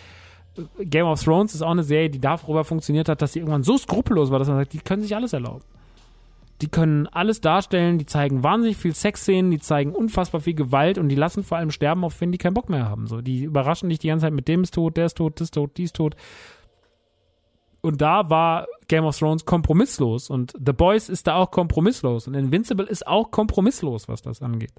[0.80, 3.78] Game of Thrones ist auch eine Serie, die darüber funktioniert hat, dass sie irgendwann so
[3.78, 5.64] skrupellos war, dass man sagt, die können sich alles erlauben.
[6.60, 11.08] Die können alles darstellen, die zeigen wahnsinnig viel Sexszenen, die zeigen unfassbar viel Gewalt und
[11.08, 13.06] die lassen vor allem sterben, auf wenn die keinen Bock mehr haben.
[13.08, 15.46] So, die überraschen dich die ganze Zeit mit dem ist tot, der ist tot, das
[15.46, 16.14] ist tot, die ist tot.
[17.82, 22.34] Und da war Game of Thrones kompromisslos und The Boys ist da auch kompromisslos und
[22.34, 24.72] Invincible ist auch kompromisslos, was das angeht.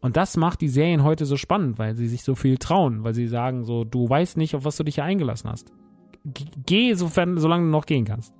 [0.00, 3.14] Und das macht die Serien heute so spannend, weil sie sich so viel trauen, weil
[3.14, 5.72] sie sagen so, du weißt nicht, auf was du dich hier eingelassen hast.
[6.64, 8.32] Geh, sofern, solange du noch gehen kannst.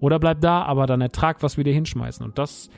[0.00, 2.24] Oder bleib da, aber dann ertrag, was wir dir hinschmeißen.
[2.24, 2.68] Und das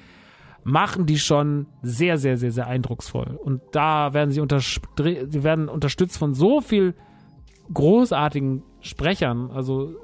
[0.63, 3.39] machen die schon sehr, sehr, sehr, sehr eindrucksvoll.
[3.43, 6.95] Und da werden sie, sie werden unterstützt von so viel
[7.73, 9.51] großartigen Sprechern.
[9.51, 9.97] Also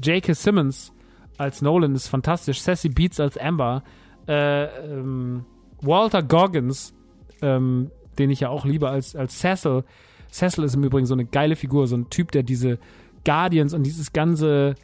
[0.00, 0.34] J.K.
[0.34, 0.92] Simmons
[1.38, 2.60] als Nolan ist fantastisch.
[2.60, 3.82] Sassy Beats als Amber.
[4.26, 5.44] Äh, ähm,
[5.80, 6.94] Walter Goggins,
[7.40, 9.84] ähm, den ich ja auch liebe als, als Cecil.
[10.30, 12.78] Cecil ist im Übrigen so eine geile Figur, so ein Typ, der diese
[13.24, 14.74] Guardians und dieses ganze,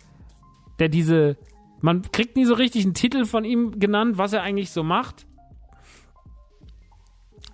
[0.79, 1.37] der diese,
[1.81, 5.27] man kriegt nie so richtig einen Titel von ihm genannt, was er eigentlich so macht.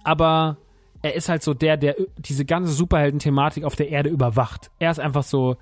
[0.02, 0.59] Aber
[1.02, 4.70] er ist halt so der, der diese ganze Superhelden-Thematik auf der Erde überwacht.
[4.78, 5.57] Er ist einfach so,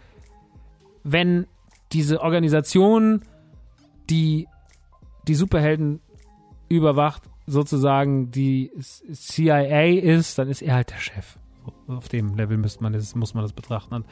[1.03, 1.47] wenn
[1.93, 3.23] diese Organisation,
[4.09, 4.49] die
[5.29, 6.01] die Superhelden
[6.69, 8.71] überwacht, sozusagen die
[9.13, 11.39] CIA ist, dann ist er halt der Chef.
[11.87, 13.95] Auf dem Level müsste man das, muss man das betrachten.
[13.95, 14.07] Und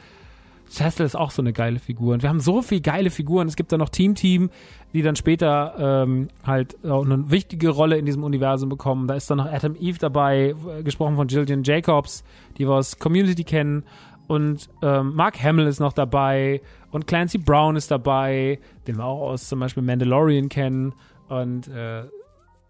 [0.71, 2.13] Cecil ist auch so eine geile Figur.
[2.13, 3.47] Und wir haben so viele geile Figuren.
[3.47, 4.49] Es gibt da noch Team Team,
[4.93, 9.07] die dann später ähm, halt auch eine wichtige Rolle in diesem Universum bekommen.
[9.07, 12.23] Da ist dann noch Adam Eve dabei, gesprochen von Jillian Jacobs,
[12.57, 13.83] die wir aus Community kennen.
[14.27, 16.61] Und ähm, Mark Hamill ist noch dabei.
[16.91, 20.93] Und Clancy Brown ist dabei, den wir auch aus zum Beispiel Mandalorian kennen.
[21.29, 22.03] Und äh,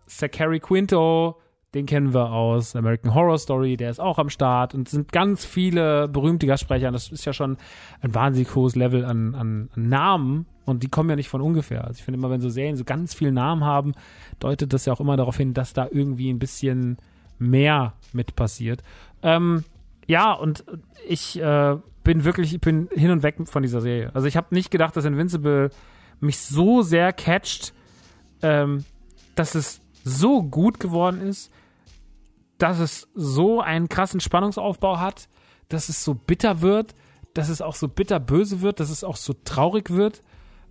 [0.05, 1.37] Zachary Quinto,
[1.73, 4.75] den kennen wir aus American Horror Story, der ist auch am Start.
[4.75, 6.91] Und es sind ganz viele berühmte Gastsprecher.
[6.91, 7.57] Das ist ja schon
[8.01, 10.45] ein wahnsinnig hohes Level an, an, an Namen.
[10.65, 11.85] Und die kommen ja nicht von ungefähr.
[11.85, 13.93] Also ich finde immer, wenn so Serien so ganz viele Namen haben,
[14.39, 16.97] deutet das ja auch immer darauf hin, dass da irgendwie ein bisschen
[17.39, 18.83] mehr mit passiert.
[19.23, 19.63] Ähm,
[20.07, 20.63] ja, und
[21.07, 21.77] ich äh,
[22.11, 24.11] bin wirklich, ich bin hin und weg von dieser Serie.
[24.13, 25.69] Also ich habe nicht gedacht, dass Invincible
[26.19, 27.73] mich so sehr catcht,
[28.41, 28.83] ähm,
[29.35, 31.53] dass es so gut geworden ist,
[32.57, 35.29] dass es so einen krassen Spannungsaufbau hat,
[35.69, 36.95] dass es so bitter wird,
[37.33, 40.21] dass es auch so bitterböse wird, dass es auch so traurig wird.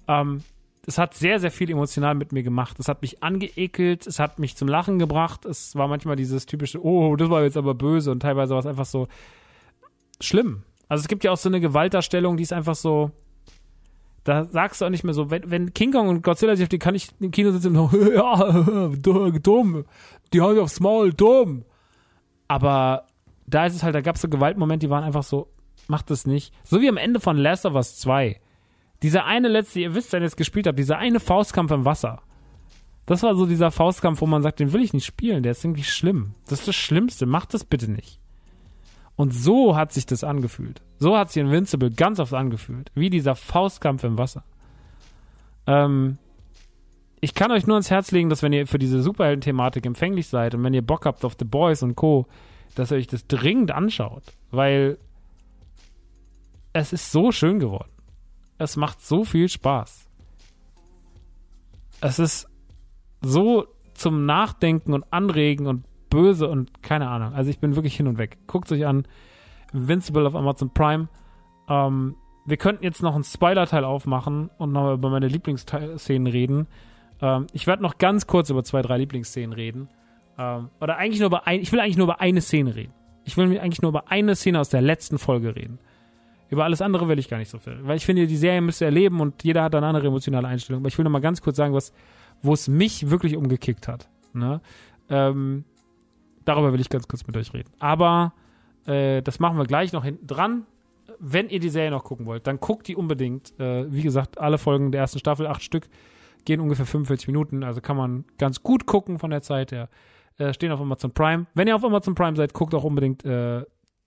[0.09, 0.43] Ähm,
[0.87, 2.79] es hat sehr, sehr viel emotional mit mir gemacht.
[2.79, 5.47] Es hat mich angeekelt, es hat mich zum Lachen gebracht.
[5.47, 8.67] Es war manchmal dieses typische, oh, das war jetzt aber böse und teilweise war es
[8.67, 9.09] einfach so
[10.21, 10.65] schlimm.
[10.91, 13.13] Also es gibt ja auch so eine Gewaltdarstellung, die ist einfach so,
[14.25, 16.69] da sagst du auch nicht mehr so, wenn, wenn King Kong und Godzilla sich auf
[16.69, 18.91] die kann ich im Kino sitzen und so, ja,
[19.41, 19.85] dumm,
[20.33, 21.65] die haben aufs Maul, dumm.
[22.49, 23.07] Aber
[23.47, 25.47] da ist es halt, da gab es so Gewaltmomente, die waren einfach so,
[25.87, 26.53] macht das nicht.
[26.65, 28.41] So wie am Ende von Last of Us 2.
[29.05, 32.21] Dieser eine letzte, ihr wisst, wenn ihr es gespielt habt, dieser eine Faustkampf im Wasser.
[33.07, 35.65] Das war so dieser Faustkampf, wo man sagt, den will ich nicht spielen, der ist
[35.65, 36.35] irgendwie schlimm.
[36.49, 38.20] Das ist das Schlimmste, macht das bitte nicht.
[39.21, 40.81] Und so hat sich das angefühlt.
[40.99, 42.91] So hat sich Invincible ganz oft angefühlt.
[42.95, 44.45] Wie dieser Faustkampf im Wasser.
[45.67, 46.17] Ähm,
[47.21, 50.55] ich kann euch nur ans Herz legen, dass wenn ihr für diese Superhelden-Thematik empfänglich seid
[50.55, 52.29] und wenn ihr Bock habt auf The Boys und Co.,
[52.75, 54.23] dass ihr euch das dringend anschaut.
[54.53, 54.97] Weil
[56.73, 57.93] es ist so schön geworden.
[58.57, 60.09] Es macht so viel Spaß.
[62.01, 62.49] Es ist
[63.21, 67.33] so zum Nachdenken und Anregen und böse und keine Ahnung.
[67.33, 68.39] Also ich bin wirklich hin und weg.
[68.47, 69.05] Guckt euch an.
[69.73, 71.09] Invincible auf Amazon Prime.
[71.69, 76.67] Ähm, wir könnten jetzt noch einen Spoiler-Teil aufmachen und noch über meine Lieblingsszenen reden.
[77.23, 79.89] Ähm, ich werde noch ganz kurz über zwei, drei Lieblingsszenen reden.
[80.37, 82.93] Ähm, oder eigentlich nur über ein, ich will eigentlich nur über eine Szene reden.
[83.25, 85.79] Ich will eigentlich nur über eine Szene aus der letzten Folge reden.
[86.49, 87.79] Über alles andere will ich gar nicht so viel.
[87.83, 90.83] Weil ich finde, die Serie müsste erleben und jeder hat eine andere emotionale Einstellung.
[90.83, 91.93] Aber ich will noch mal ganz kurz sagen, was,
[92.43, 94.09] wo es mich wirklich umgekickt hat.
[94.33, 94.61] Ne?
[95.09, 95.65] Ähm,
[96.51, 97.71] Darüber will ich ganz kurz mit euch reden.
[97.79, 98.33] Aber
[98.85, 100.67] äh, das machen wir gleich noch hinten dran.
[101.21, 103.53] Wenn ihr die Serie noch gucken wollt, dann guckt die unbedingt.
[103.61, 105.89] Äh, wie gesagt, alle Folgen der ersten Staffel, acht Stück,
[106.45, 107.63] gehen ungefähr 45 Minuten.
[107.63, 109.89] Also kann man ganz gut gucken von der Zeit her.
[110.39, 111.47] Äh, stehen auf Amazon Prime.
[111.55, 113.63] Wenn ihr auf Amazon Prime seid, guckt auch unbedingt äh,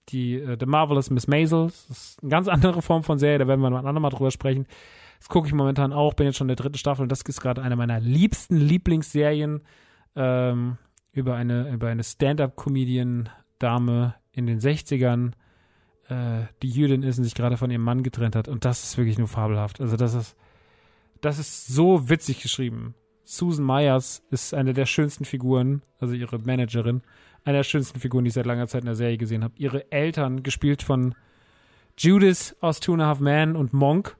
[0.10, 1.68] die äh, The Marvelous Miss Maisel.
[1.68, 4.32] Das ist eine ganz andere Form von Serie, da werden wir noch ein andermal drüber
[4.32, 4.68] sprechen.
[5.20, 7.40] Das gucke ich momentan auch, bin jetzt schon in der dritten Staffel und das ist
[7.40, 9.62] gerade eine meiner liebsten Lieblingsserien.
[10.18, 10.78] Ähm,
[11.14, 15.32] über eine, über eine Stand-up-Comedian-Dame in den 60ern,
[16.10, 18.50] äh, die Jüdin ist und sich gerade von ihrem Mann getrennt hat.
[18.50, 19.80] Und das ist wirklich nur fabelhaft.
[19.80, 20.36] Also das ist,
[21.22, 22.96] das ist so witzig geschrieben.
[23.24, 27.04] Susan Myers ist eine der schönsten Figuren, also ihre Managerin,
[27.46, 29.54] eine der schönsten Figuren, die ich seit langer Zeit in der Serie gesehen habe.
[29.58, 31.16] Ihre Eltern, gespielt von
[31.98, 34.18] Judith aus Two and a Half Men und Monk,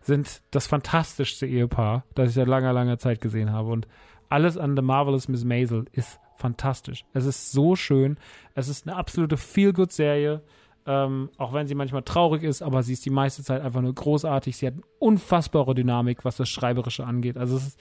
[0.00, 3.70] sind das fantastischste Ehepaar, das ich seit langer, langer Zeit gesehen habe.
[3.70, 3.86] Und
[4.32, 7.04] alles an The Marvelous Miss Maisel ist fantastisch.
[7.12, 8.16] Es ist so schön.
[8.54, 10.42] Es ist eine absolute Feel-Good-Serie.
[10.86, 13.94] Ähm, auch wenn sie manchmal traurig ist, aber sie ist die meiste Zeit einfach nur
[13.94, 14.56] großartig.
[14.56, 17.36] Sie hat eine unfassbare Dynamik, was das Schreiberische angeht.
[17.36, 17.80] Also es ist,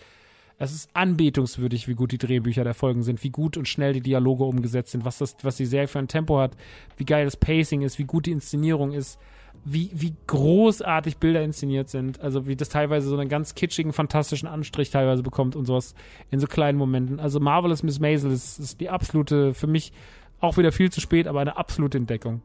[0.60, 4.02] es ist anbetungswürdig, wie gut die Drehbücher der Folgen sind, wie gut und schnell die
[4.02, 6.52] Dialoge umgesetzt sind, was, das, was die Serie für ein Tempo hat,
[6.98, 9.20] wie geil das Pacing ist, wie gut die Inszenierung ist,
[9.64, 12.20] wie, wie großartig Bilder inszeniert sind.
[12.20, 15.94] Also wie das teilweise so einen ganz kitschigen, fantastischen Anstrich teilweise bekommt und sowas
[16.32, 17.20] in so kleinen Momenten.
[17.20, 19.94] Also Marvelous Miss Maisel ist, ist die absolute, für mich
[20.40, 22.42] auch wieder viel zu spät, aber eine absolute Entdeckung.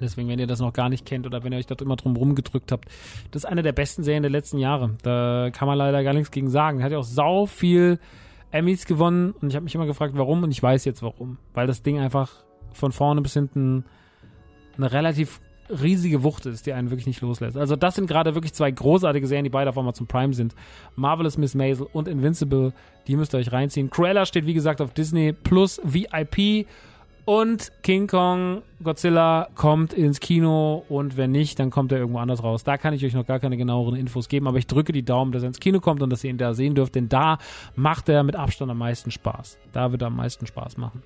[0.00, 2.16] Deswegen, wenn ihr das noch gar nicht kennt oder wenn ihr euch dort immer drum
[2.16, 2.88] rumgedrückt habt,
[3.30, 4.96] das ist eine der besten Serien der letzten Jahre.
[5.02, 6.82] Da kann man leider gar nichts gegen sagen.
[6.82, 7.98] Hat ja auch sau viel
[8.50, 11.38] Emmys gewonnen und ich habe mich immer gefragt, warum und ich weiß jetzt warum.
[11.54, 13.84] Weil das Ding einfach von vorne bis hinten
[14.76, 15.40] eine relativ
[15.80, 17.56] riesige Wucht ist, die einen wirklich nicht loslässt.
[17.56, 20.54] Also das sind gerade wirklich zwei großartige Serien, die beide auf einmal zum Prime sind.
[20.96, 22.72] Marvelous Miss Maisel und Invincible,
[23.06, 23.90] die müsst ihr euch reinziehen.
[23.90, 26.66] Cruella steht wie gesagt auf Disney Plus VIP
[27.24, 32.42] und King Kong Godzilla kommt ins Kino und wenn nicht, dann kommt er irgendwo anders
[32.42, 32.64] raus.
[32.64, 35.30] Da kann ich euch noch gar keine genaueren Infos geben, aber ich drücke die Daumen,
[35.30, 37.38] dass er ins Kino kommt und dass ihr ihn da sehen dürft, denn da
[37.76, 39.58] macht er mit Abstand am meisten Spaß.
[39.72, 41.02] Da wird er am meisten Spaß machen.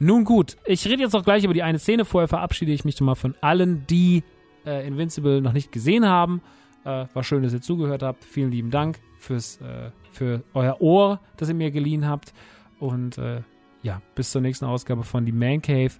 [0.00, 2.04] Nun gut, ich rede jetzt auch gleich über die eine Szene.
[2.04, 4.24] Vorher verabschiede ich mich schon mal von allen, die
[4.66, 6.42] äh, Invincible noch nicht gesehen haben.
[6.84, 8.24] Äh, war schön, dass ihr zugehört habt.
[8.24, 12.32] Vielen lieben Dank fürs, äh, für euer Ohr, das ihr mir geliehen habt.
[12.80, 13.42] Und äh,
[13.82, 15.92] ja, bis zur nächsten Ausgabe von die Man Cave.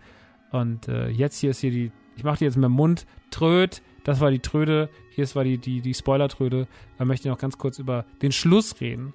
[0.51, 3.83] Und äh, jetzt hier ist hier die, ich mache die jetzt mit dem Mund, Tröd,
[4.05, 6.67] das war die Tröde, hier ist war die, die, die Spoiler-Tröde.
[6.99, 9.15] Da möchte ich noch ganz kurz über den Schluss reden.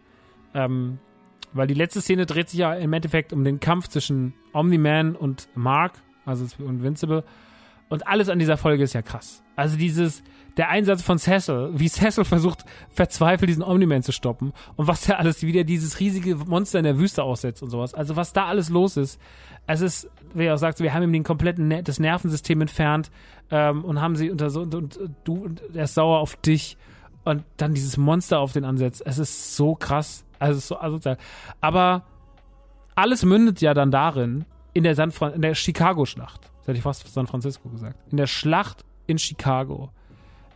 [0.54, 1.00] Ähm,
[1.54, 5.48] weil die letzte Szene dreht sich ja im Endeffekt um den Kampf zwischen Omni-Man und
[5.56, 7.24] Mark, also Invincible.
[7.90, 9.44] Und alles an dieser Folge ist ja krass.
[9.56, 10.24] Also dieses,
[10.58, 15.20] der Einsatz von Cecil, wie Cecil versucht, verzweifelt diesen Omni-Man zu stoppen und was er
[15.20, 17.94] alles wieder dieses riesige Monster in der Wüste aussetzt und sowas.
[17.94, 19.20] Also was da alles los ist.
[19.68, 23.12] Es ist, wie er auch sagt, wir haben ihm den kompletten, ne das Nervensystem entfernt
[23.52, 26.78] ähm, und haben sie unter so, und, und, du, und er ist sauer auf dich
[27.24, 29.04] und dann dieses Monster auf den ansetzt.
[29.06, 30.26] Es ist so krass.
[30.40, 31.18] Also es ist so asozial.
[31.62, 32.04] Aber
[32.96, 36.52] alles mündet ja dann darin, in der, San in der Chicago-Schlacht.
[36.66, 38.00] Das hätte ich fast San Francisco gesagt.
[38.12, 39.92] In der Schlacht in Chicago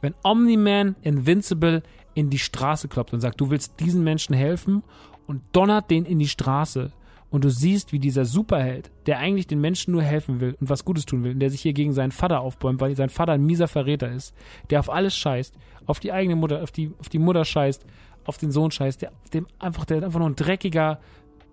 [0.02, 1.84] wenn Omni-Man Invincible
[2.14, 4.84] in die Straße kloppt und sagt, du willst diesen Menschen helfen
[5.28, 6.92] und donnert den in die Straße
[7.30, 10.84] und du siehst, wie dieser Superheld, der eigentlich den Menschen nur helfen will und was
[10.84, 13.46] Gutes tun will, und der sich hier gegen seinen Vater aufbäumt, weil sein Vater ein
[13.46, 14.34] mieser Verräter ist,
[14.70, 15.56] der auf alles scheißt,
[15.86, 17.86] auf die eigene Mutter, auf die, auf die Mutter scheißt,
[18.26, 21.00] auf den Sohn scheißt, der dem einfach, der einfach nur ein dreckiger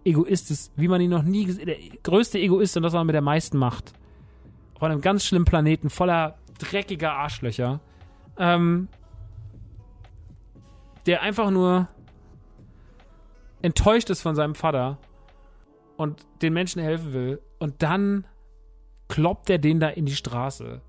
[0.04, 3.08] Egoist ist, wie man ihn noch nie gesehen, der größte Egoist und das, was man
[3.08, 3.92] mit der meisten macht.
[4.76, 7.80] Auf einem ganz schlimmen Planeten voller dreckiger Arschlöcher
[8.38, 8.88] ähm,
[11.06, 11.88] der einfach nur
[13.62, 14.98] enttäuscht ist von seinem Vater
[15.96, 18.26] und den Menschen helfen will und dann
[19.08, 20.82] kloppt er den da in die Straße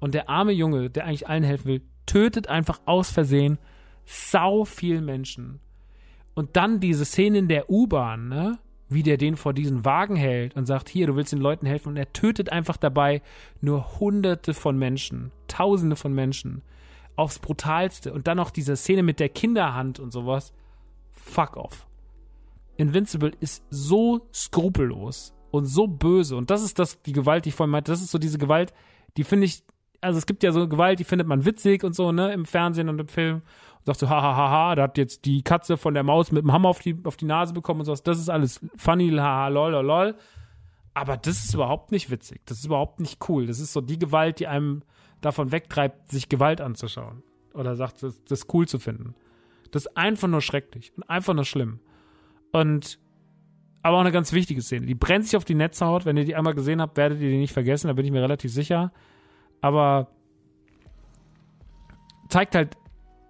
[0.00, 3.58] und der arme Junge, der eigentlich allen helfen will, tötet einfach aus Versehen
[4.04, 5.60] sau viel Menschen.
[6.34, 8.58] Und dann diese Szene in der U-Bahn, ne?
[8.92, 11.90] Wie der den vor diesen Wagen hält und sagt, hier, du willst den Leuten helfen.
[11.90, 13.22] Und er tötet einfach dabei
[13.60, 16.62] nur hunderte von Menschen, tausende von Menschen
[17.16, 18.12] aufs Brutalste.
[18.12, 20.52] Und dann noch diese Szene mit der Kinderhand und sowas.
[21.12, 21.86] Fuck off.
[22.76, 26.36] Invincible ist so skrupellos und so böse.
[26.36, 27.92] Und das ist das, die Gewalt, die ich vorhin meinte.
[27.92, 28.72] Das ist so diese Gewalt,
[29.16, 29.62] die finde ich,
[30.00, 32.88] also es gibt ja so Gewalt, die findet man witzig und so, ne, im Fernsehen
[32.88, 33.42] und im Film.
[33.82, 36.44] Und sagt so, hahaha, ha, ha, da hat jetzt die Katze von der Maus mit
[36.44, 38.04] dem Hammer auf die, auf die Nase bekommen und sowas.
[38.04, 40.14] Das ist alles funny, haha, lol, lol, lol.
[40.94, 42.42] Aber das ist überhaupt nicht witzig.
[42.46, 43.46] Das ist überhaupt nicht cool.
[43.46, 44.82] Das ist so die Gewalt, die einem
[45.20, 47.22] davon wegtreibt, sich Gewalt anzuschauen.
[47.54, 49.14] Oder sagt, das, das cool zu finden.
[49.72, 51.80] Das ist einfach nur schrecklich und einfach nur schlimm.
[52.52, 53.00] Und
[53.82, 54.86] aber auch eine ganz wichtige Szene.
[54.86, 56.04] Die brennt sich auf die Netzhaut.
[56.04, 58.22] Wenn ihr die einmal gesehen habt, werdet ihr die nicht vergessen, da bin ich mir
[58.22, 58.92] relativ sicher.
[59.60, 60.08] Aber
[62.28, 62.76] zeigt halt,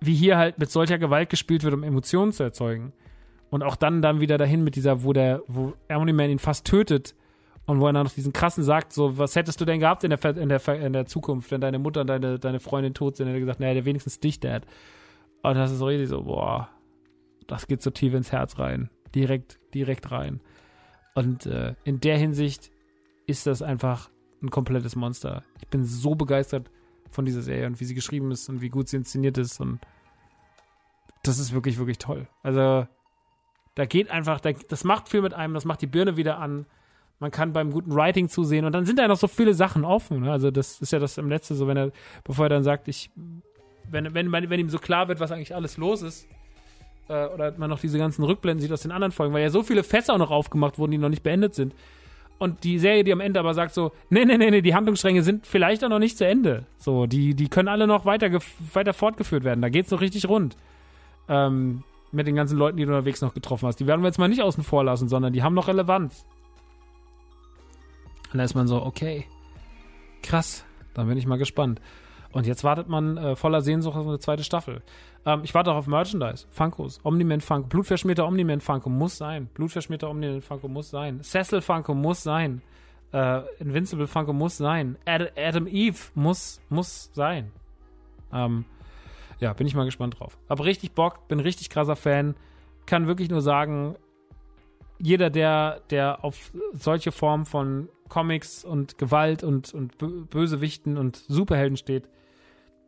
[0.05, 2.93] wie hier halt mit solcher Gewalt gespielt wird, um Emotionen zu erzeugen.
[3.51, 6.67] Und auch dann dann wieder dahin mit dieser, wo der, wo Harmony Man ihn fast
[6.67, 7.15] tötet,
[7.67, 10.11] und wo er dann noch diesen krassen sagt, so, was hättest du denn gehabt in
[10.11, 13.27] der, in der, in der Zukunft, wenn deine Mutter und deine, deine Freundin tot sind?
[13.27, 14.67] Und er hat gesagt, naja, der wenigstens dich, Dad.
[15.43, 16.69] Und das ist so richtig so, boah,
[17.47, 18.91] das geht so tief ins Herz rein.
[19.15, 20.41] Direkt, direkt rein.
[21.15, 22.71] Und äh, in der Hinsicht
[23.27, 24.11] ist das einfach
[24.43, 25.45] ein komplettes Monster.
[25.61, 26.71] Ich bin so begeistert
[27.11, 29.79] von dieser Serie und wie sie geschrieben ist und wie gut sie inszeniert ist und
[31.23, 32.29] das ist wirklich, wirklich toll.
[32.43, 32.87] Also,
[33.75, 36.67] da geht einfach, das macht viel mit einem, das macht die Birne wieder an.
[37.21, 40.21] Man kann beim guten Writing zusehen und dann sind da noch so viele Sachen offen.
[40.21, 40.33] Ne?
[40.33, 41.93] Also, das ist ja das im Letzten so, wenn er,
[42.25, 43.11] bevor er dann sagt, ich,
[43.89, 46.27] wenn, wenn, wenn ihm so klar wird, was eigentlich alles los ist,
[47.09, 49.63] äh, oder man noch diese ganzen Rückblenden sieht aus den anderen Folgen, weil ja so
[49.63, 51.75] viele Fässer auch noch aufgemacht wurden, die noch nicht beendet sind.
[52.39, 55.23] Und die Serie, die am Ende aber sagt so, nee, nee, nee, nee, die Handlungsstränge
[55.23, 56.67] sind vielleicht auch noch nicht zu Ende.
[56.77, 58.37] So, die, die können alle noch weiter,
[58.73, 59.63] weiter fortgeführt werden.
[59.63, 60.57] Da geht's noch richtig rund.
[61.29, 63.81] Ähm, mit den ganzen Leuten, die du unterwegs noch getroffen hast.
[63.81, 66.27] Die werden wir jetzt mal nicht außen vor lassen, sondern die haben noch Relevanz.
[68.33, 69.27] Und da ist man so, okay,
[70.23, 71.81] krass, dann bin ich mal gespannt.
[72.33, 74.83] Und jetzt wartet man äh, voller Sehnsucht auf eine zweite Staffel.
[75.27, 76.47] Ähm, ich warte auch auf Merchandise.
[76.51, 79.49] Funkos, Omniman Funko, Blutverschmierter Omniman Funko muss sein.
[79.55, 81.23] Blutverschmierter Omniman Funko muss sein.
[81.23, 82.63] Cecil Funko muss sein.
[83.13, 84.97] Äh, Invincible Funko muss sein.
[85.05, 87.53] Ad Adam Eve muss, muss sein.
[88.33, 88.65] Ähm,
[89.43, 90.39] ja, bin ich mal gespannt drauf.
[90.49, 92.37] Hab richtig Bock, bin richtig krasser Fan.
[92.87, 93.97] Kann wirklich nur sagen,
[95.01, 99.99] jeder, der, der auf solche Formen von Comics und Gewalt und, und
[100.31, 102.09] Bösewichten und Superhelden steht,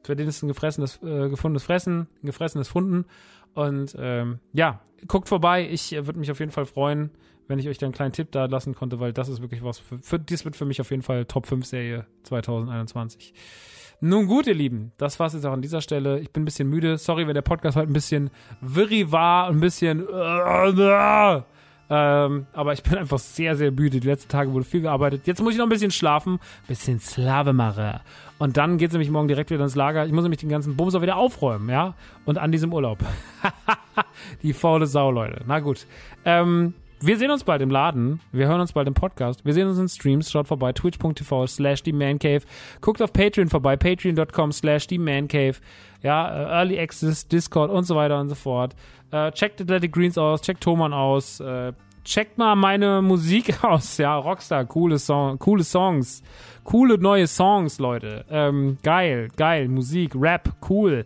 [0.04, 3.06] für den ist ein gefressenes, äh, gefundenes Fressen, ein gefressenes Funden.
[3.54, 5.68] Und ähm, ja, guckt vorbei.
[5.68, 7.10] Ich äh, würde mich auf jeden Fall freuen,
[7.48, 9.78] wenn ich euch da einen kleinen Tipp da lassen konnte, weil das ist wirklich was
[9.78, 13.34] für, für das wird für mich auf jeden Fall Top 5 Serie 2021.
[14.06, 16.20] Nun gut, ihr Lieben, das war's jetzt auch an dieser Stelle.
[16.20, 16.98] Ich bin ein bisschen müde.
[16.98, 18.28] Sorry, wenn der Podcast heute ein bisschen
[18.60, 21.42] wirri war, ein bisschen äh,
[21.88, 24.00] ähm, aber ich bin einfach sehr, sehr müde.
[24.00, 25.26] Die letzten Tage wurde viel gearbeitet.
[25.26, 28.00] Jetzt muss ich noch ein bisschen schlafen, ein bisschen Slave machen.
[28.38, 30.04] Und dann geht es nämlich morgen direkt wieder ins Lager.
[30.04, 31.94] Ich muss nämlich den ganzen Bums auch wieder aufräumen, ja?
[32.26, 32.98] Und an diesem Urlaub.
[34.42, 35.42] Die faule Sau, Leute.
[35.46, 35.86] Na gut.
[36.26, 36.74] Ähm,
[37.06, 38.20] wir sehen uns bald im Laden.
[38.32, 39.44] Wir hören uns bald im Podcast.
[39.44, 40.30] Wir sehen uns in Streams.
[40.30, 40.72] Schaut vorbei.
[40.72, 42.42] Twitch.tv slash die Mancave.
[42.80, 43.76] Guckt auf Patreon vorbei.
[43.76, 45.56] Patreon.com slash die Mancave.
[46.02, 48.74] Ja, äh, Early Access, Discord und so weiter und so fort.
[49.10, 50.42] Äh, checkt Athletic Greens aus.
[50.42, 51.40] Checkt Thoman aus.
[51.40, 51.72] Äh,
[52.04, 53.98] checkt mal meine Musik aus.
[53.98, 54.64] Ja, Rockstar.
[54.64, 56.22] Coole, Song, coole Songs.
[56.64, 58.24] Coole neue Songs, Leute.
[58.30, 59.68] Ähm, geil, geil.
[59.68, 61.04] Musik, Rap, cool.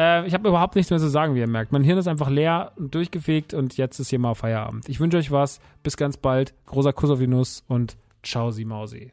[0.00, 1.72] Äh, ich habe überhaupt nichts mehr zu sagen, wie ihr merkt.
[1.72, 4.88] Mein Hirn ist einfach leer und durchgefegt und jetzt ist hier mal Feierabend.
[4.88, 5.60] Ich wünsche euch was.
[5.82, 6.54] Bis ganz bald.
[6.66, 9.12] Großer Kuss auf die Nuss und ciao, Sie Mausi.